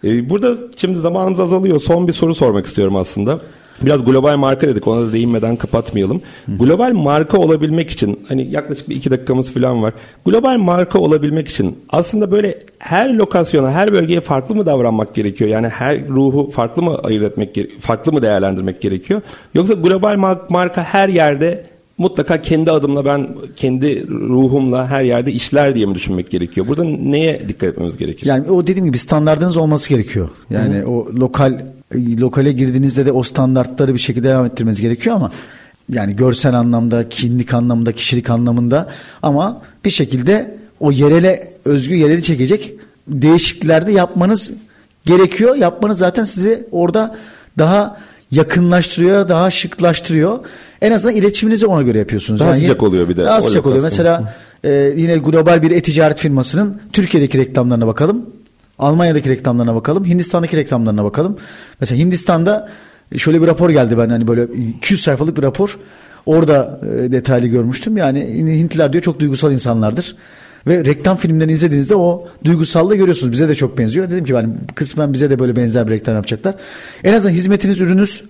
Ee, 0.04 0.30
burada 0.30 0.56
şimdi 0.78 1.00
zamanımız 1.00 1.40
azalıyor. 1.40 1.80
Son 1.80 2.08
bir 2.08 2.14
soru 2.14 2.36
sormak 2.36 2.66
istiyorum 2.66 2.96
aslında. 2.96 3.40
Biraz 3.86 4.06
global 4.06 4.38
marka 4.38 4.68
dedik 4.68 4.88
ona 4.88 5.02
da 5.02 5.14
değinmeden 5.14 5.56
kapatmayalım. 5.56 6.22
Global 6.48 6.94
marka 6.94 7.38
olabilmek 7.38 7.90
için 7.90 8.20
hani 8.28 8.48
yaklaşık 8.52 8.90
bir 8.90 8.96
iki 8.96 9.12
dakikamız 9.12 9.54
falan 9.54 9.84
var. 9.84 9.94
Global 10.26 10.58
marka 10.58 11.00
olabilmek 11.00 11.48
için 11.48 11.78
aslında 11.90 12.32
böyle 12.32 12.58
her 12.80 13.14
lokasyona 13.14 13.72
her 13.72 13.94
bölgeye 13.94 14.22
farklı 14.22 14.56
mı 14.56 14.66
davranmak 14.66 15.16
gerekiyor? 15.16 15.50
Yani 15.50 15.68
her 15.68 16.08
ruhu 16.08 16.52
farklı 16.52 16.82
mı 16.82 16.96
ayırt 17.04 17.24
etmek 17.24 17.80
farklı 17.80 18.12
mı 18.14 18.22
değerlendirmek 18.22 18.82
gerekiyor? 18.82 19.22
Yoksa 19.54 19.74
global 19.74 20.14
mar- 20.16 20.40
marka 20.50 20.84
her 20.84 21.10
yerde 21.10 21.64
mutlaka 21.98 22.42
kendi 22.42 22.72
adımla 22.72 23.06
ben 23.06 23.28
kendi 23.56 24.10
ruhumla 24.10 24.88
her 24.88 25.04
yerde 25.04 25.32
işler 25.32 25.76
diye 25.76 25.86
mi 25.86 25.96
düşünmek 25.96 26.32
gerekiyor? 26.32 26.68
Burada 26.68 26.84
neye 26.84 27.40
dikkat 27.48 27.70
etmemiz 27.70 27.98
gerekir? 27.98 28.28
Yani 28.28 28.52
o 28.52 28.68
dediğim 28.68 28.86
gibi 28.86 28.98
standartınız 28.98 29.58
olması 29.58 29.90
gerekiyor. 29.90 30.30
Yani 30.50 30.86
o 30.86 31.08
lokal 31.20 31.60
lokale 31.94 32.52
girdiğinizde 32.52 33.06
de 33.06 33.12
o 33.12 33.24
standartları 33.24 33.94
bir 33.94 34.00
şekilde 34.00 34.28
devam 34.28 34.46
ettirmeniz 34.46 34.82
gerekiyor 34.82 35.16
ama 35.16 35.32
yani 35.90 36.16
görsel 36.16 36.54
anlamda, 36.54 37.10
kimlik 37.10 37.54
anlamında, 37.54 37.92
kişilik 37.92 38.30
anlamında 38.30 38.90
ama 39.22 39.62
bir 39.86 39.90
şekilde 39.90 40.58
o 40.80 40.92
yerele 40.92 41.40
özgü 41.66 41.96
yereli 41.96 42.24
çekecek 42.24 42.74
değişiklikler 43.08 43.86
de 43.86 43.92
yapmanız 43.92 44.54
gerekiyor. 45.06 45.56
Yapmanız 45.56 45.98
zaten 45.98 46.24
sizi 46.24 46.68
orada 46.72 47.16
daha 47.58 47.98
yakınlaştırıyor, 48.32 49.30
daha 49.30 49.52
şıklaştırıyor. 49.52 50.40
En 50.82 50.92
azından 50.92 51.16
iletişiminizi 51.16 51.66
ona 51.66 51.82
göre 51.82 52.00
yapıyorsunuz. 52.00 52.40
Daha 52.40 52.54
sıcak 52.54 52.84
oluyor 52.84 53.10
bir 53.10 53.18
de 53.18 53.24
Daha 53.24 53.42
sıcak 53.42 53.66
oluyor. 53.66 53.84
Mesela 53.84 54.34
ee, 54.64 54.94
yine 54.98 55.18
global 55.18 55.62
bir 55.62 55.72
e-ticaret 55.72 56.20
firmasının 56.20 56.82
Türkiye'deki 56.94 57.38
reklamlarına 57.38 57.88
bakalım. 57.88 58.26
Almanya'daki 58.80 59.30
reklamlarına 59.30 59.76
bakalım. 59.76 60.06
Hindistan'daki 60.06 60.58
reklamlarına 60.58 61.04
bakalım. 61.04 61.38
Mesela 61.80 62.00
Hindistan'da 62.00 62.70
şöyle 63.18 63.42
bir 63.42 63.48
rapor 63.48 63.70
geldi 63.70 63.98
ben 63.98 64.10
hani 64.10 64.28
böyle 64.28 64.44
200 64.54 65.02
sayfalık 65.02 65.38
bir 65.38 65.44
rapor. 65.44 65.80
Orada 66.26 66.80
e, 66.84 67.12
detaylı 67.12 67.48
görmüştüm. 67.48 67.98
Yani 67.98 68.20
Hintliler 68.58 68.94
diyor 68.94 69.02
çok 69.02 69.20
duygusal 69.20 69.52
insanlardır. 69.52 70.16
Ve 70.68 70.86
reklam 70.86 71.18
filmlerini 71.18 71.52
izlediğinizde 71.52 71.96
o 71.96 72.28
duygusallığı 72.46 72.96
görüyorsunuz. 72.96 73.32
Bize 73.32 73.50
de 73.50 73.56
çok 73.56 73.78
benziyor. 73.78 74.12
Dedim 74.12 74.26
ki 74.26 74.34
ben 74.34 74.56
kısmen 74.76 75.14
bize 75.14 75.30
de 75.30 75.40
böyle 75.40 75.56
benzer 75.56 75.88
bir 75.88 75.92
reklam 75.92 76.16
yapacaklar. 76.16 76.56
En 77.04 77.14
azından 77.14 77.34
hizmetiniz, 77.34 77.82
ürünüz 77.82 78.24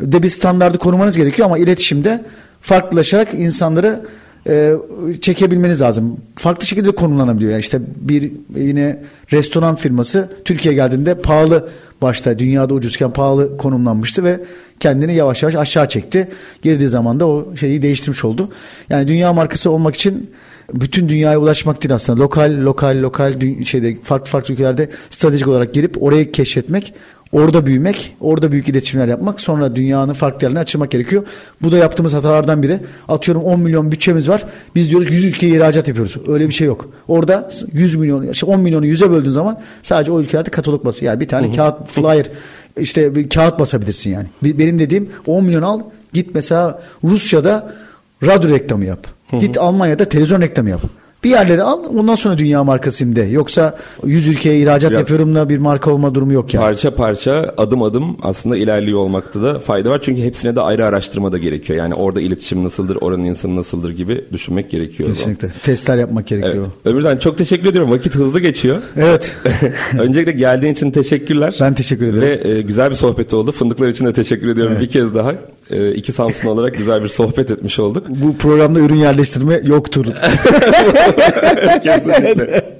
de 0.00 0.22
bir 0.22 0.28
standardı 0.28 0.78
korumanız 0.78 1.16
gerekiyor 1.16 1.46
ama 1.46 1.58
iletişimde 1.58 2.24
farklılaşarak 2.60 3.34
insanları 3.34 4.04
e, 4.46 4.74
çekebilmeniz 5.20 5.82
lazım. 5.82 6.16
Farklı 6.36 6.66
şekilde 6.66 6.90
konumlanabiliyor. 6.90 7.52
Yani 7.52 7.60
işte 7.60 7.80
bir 7.96 8.32
yine 8.56 9.02
restoran 9.32 9.74
firması 9.74 10.30
Türkiye 10.44 10.74
geldiğinde 10.74 11.14
pahalı 11.14 11.68
başta 12.02 12.38
dünyada 12.38 12.74
ucuzken 12.74 13.12
pahalı 13.12 13.56
konumlanmıştı 13.56 14.24
ve 14.24 14.40
kendini 14.80 15.14
yavaş 15.14 15.42
yavaş 15.42 15.54
aşağı 15.54 15.88
çekti. 15.88 16.28
Girdiği 16.62 16.88
zaman 16.88 17.20
da 17.20 17.26
o 17.26 17.56
şeyi 17.56 17.82
değiştirmiş 17.82 18.24
oldu. 18.24 18.48
Yani 18.90 19.08
dünya 19.08 19.32
markası 19.32 19.70
olmak 19.70 19.94
için 19.94 20.30
bütün 20.74 21.08
dünyaya 21.08 21.40
ulaşmak 21.40 21.82
değil 21.82 21.94
aslında. 21.94 22.20
Lokal, 22.20 22.56
lokal, 22.60 23.02
lokal 23.02 23.40
şeyde 23.64 23.96
farklı 24.02 24.30
farklı 24.30 24.54
ülkelerde 24.54 24.90
stratejik 25.10 25.48
olarak 25.48 25.74
girip 25.74 26.02
orayı 26.02 26.32
keşfetmek, 26.32 26.94
orada 27.32 27.66
büyümek, 27.66 28.16
orada 28.20 28.52
büyük 28.52 28.68
iletişimler 28.68 29.08
yapmak, 29.08 29.40
sonra 29.40 29.76
dünyanın 29.76 30.12
farklı 30.12 30.44
yerlerine 30.44 30.58
açılmak 30.58 30.90
gerekiyor. 30.90 31.26
Bu 31.62 31.72
da 31.72 31.76
yaptığımız 31.76 32.14
hatalardan 32.14 32.62
biri. 32.62 32.80
Atıyorum 33.08 33.42
10 33.42 33.60
milyon 33.60 33.92
bütçemiz 33.92 34.28
var. 34.28 34.44
Biz 34.74 34.90
diyoruz 34.90 35.10
100 35.10 35.24
ülkeye 35.24 35.56
ihracat 35.56 35.88
yapıyoruz. 35.88 36.16
Öyle 36.28 36.48
bir 36.48 36.54
şey 36.54 36.66
yok. 36.66 36.88
Orada 37.08 37.48
100 37.72 37.94
milyon, 37.94 38.26
işte 38.26 38.46
10 38.46 38.60
milyonu 38.60 38.86
100'e 38.86 39.10
böldüğün 39.10 39.30
zaman 39.30 39.60
sadece 39.82 40.12
o 40.12 40.20
ülkelerde 40.20 40.50
katalog 40.50 40.84
bası. 40.84 41.04
Yani 41.04 41.20
bir 41.20 41.28
tane 41.28 41.52
kağıt 41.52 41.88
flyer 41.88 42.26
işte 42.80 43.14
bir 43.14 43.28
kağıt 43.28 43.58
basabilirsin 43.58 44.10
yani. 44.10 44.26
Benim 44.42 44.78
dediğim 44.78 45.08
10 45.26 45.44
milyon 45.44 45.62
al 45.62 45.80
git 46.12 46.34
mesela 46.34 46.82
Rusya'da 47.04 47.74
radyo 48.26 48.50
reklamı 48.50 48.84
yap. 48.84 49.06
Git 49.40 49.58
Almanya'da 49.58 50.04
televizyon 50.04 50.40
reklamı 50.40 50.70
yap. 50.70 50.80
Bir 51.24 51.30
yerleri 51.30 51.62
al 51.62 51.84
ondan 51.98 52.14
sonra 52.14 52.38
dünya 52.38 52.64
markasıyım 52.64 53.16
de. 53.16 53.22
Yoksa 53.22 53.76
100 54.04 54.28
ülkeye 54.28 54.60
ihracat 54.60 54.90
Biraz 54.90 55.00
yapıyorumla 55.00 55.48
bir 55.48 55.58
marka 55.58 55.90
olma 55.90 56.14
durumu 56.14 56.32
yok 56.32 56.54
yani. 56.54 56.62
Parça 56.62 56.94
parça 56.94 57.54
adım 57.56 57.82
adım 57.82 58.16
aslında 58.22 58.56
ilerliyor 58.56 58.98
olmakta 58.98 59.42
da 59.42 59.58
fayda 59.58 59.90
var. 59.90 60.00
Çünkü 60.02 60.22
hepsine 60.22 60.56
de 60.56 60.60
ayrı 60.60 60.84
araştırma 60.84 61.32
da 61.32 61.38
gerekiyor. 61.38 61.78
Yani 61.78 61.94
orada 61.94 62.20
iletişim 62.20 62.64
nasıldır, 62.64 62.98
oranın 63.00 63.22
insanı 63.22 63.56
nasıldır 63.56 63.90
gibi 63.90 64.24
düşünmek 64.32 64.70
gerekiyor. 64.70 65.08
Kesinlikle. 65.08 65.48
Testler 65.62 65.96
yapmak 65.96 66.26
gerekiyor. 66.26 66.54
Evet. 66.54 66.86
Ömürden 66.86 67.16
çok 67.16 67.38
teşekkür 67.38 67.68
ediyorum. 67.68 67.90
Vakit 67.90 68.14
hızlı 68.14 68.40
geçiyor. 68.40 68.82
Evet. 68.96 69.36
Öncelikle 69.98 70.32
geldiğin 70.32 70.72
için 70.72 70.90
teşekkürler. 70.90 71.56
Ben 71.60 71.74
teşekkür 71.74 72.06
ederim. 72.06 72.22
Ve 72.22 72.48
e, 72.48 72.62
güzel 72.62 72.90
bir 72.90 72.96
sohbet 72.96 73.34
oldu. 73.34 73.52
Fındıklar 73.52 73.88
için 73.88 74.06
de 74.06 74.12
teşekkür 74.12 74.48
ediyorum 74.48 74.72
evet. 74.72 74.82
bir 74.82 74.92
kez 74.92 75.14
daha. 75.14 75.34
E, 75.70 75.92
iki 75.92 76.12
Samsun 76.12 76.48
olarak 76.48 76.74
güzel 76.74 77.04
bir 77.04 77.08
sohbet 77.08 77.50
etmiş 77.50 77.78
olduk. 77.78 78.06
Bu 78.08 78.36
programda 78.36 78.80
ürün 78.80 78.96
yerleştirme 78.96 79.60
yoktur. 79.64 80.06
Kesinlikle. 81.82 82.78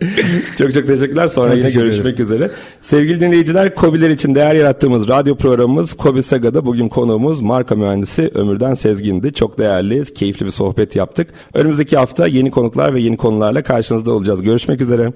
çok 0.58 0.74
çok 0.74 0.86
teşekkürler. 0.86 1.28
Sonra 1.28 1.50
ben 1.50 1.56
yine 1.56 1.64
teşekkür 1.66 1.84
görüşmek 1.84 2.20
üzere. 2.20 2.50
Sevgili 2.80 3.20
dinleyiciler, 3.20 3.74
Kobiler 3.74 4.10
için 4.10 4.34
değer 4.34 4.54
yarattığımız 4.54 5.08
radyo 5.08 5.36
programımız 5.36 5.94
Kobi 5.94 6.22
Saga'da 6.22 6.66
bugün 6.66 6.88
konuğumuz 6.88 7.40
marka 7.40 7.74
mühendisi 7.74 8.30
Ömürden 8.34 8.74
Sezgin'di. 8.74 9.32
Çok 9.32 9.58
değerli, 9.58 10.04
keyifli 10.04 10.46
bir 10.46 10.50
sohbet 10.50 10.96
yaptık. 10.96 11.28
Önümüzdeki 11.54 11.96
hafta 11.96 12.26
yeni 12.26 12.50
konuklar 12.50 12.94
ve 12.94 13.00
yeni 13.00 13.16
konularla 13.16 13.62
karşınızda 13.62 14.12
olacağız. 14.12 14.42
Görüşmek 14.42 14.80
üzere. 14.80 15.12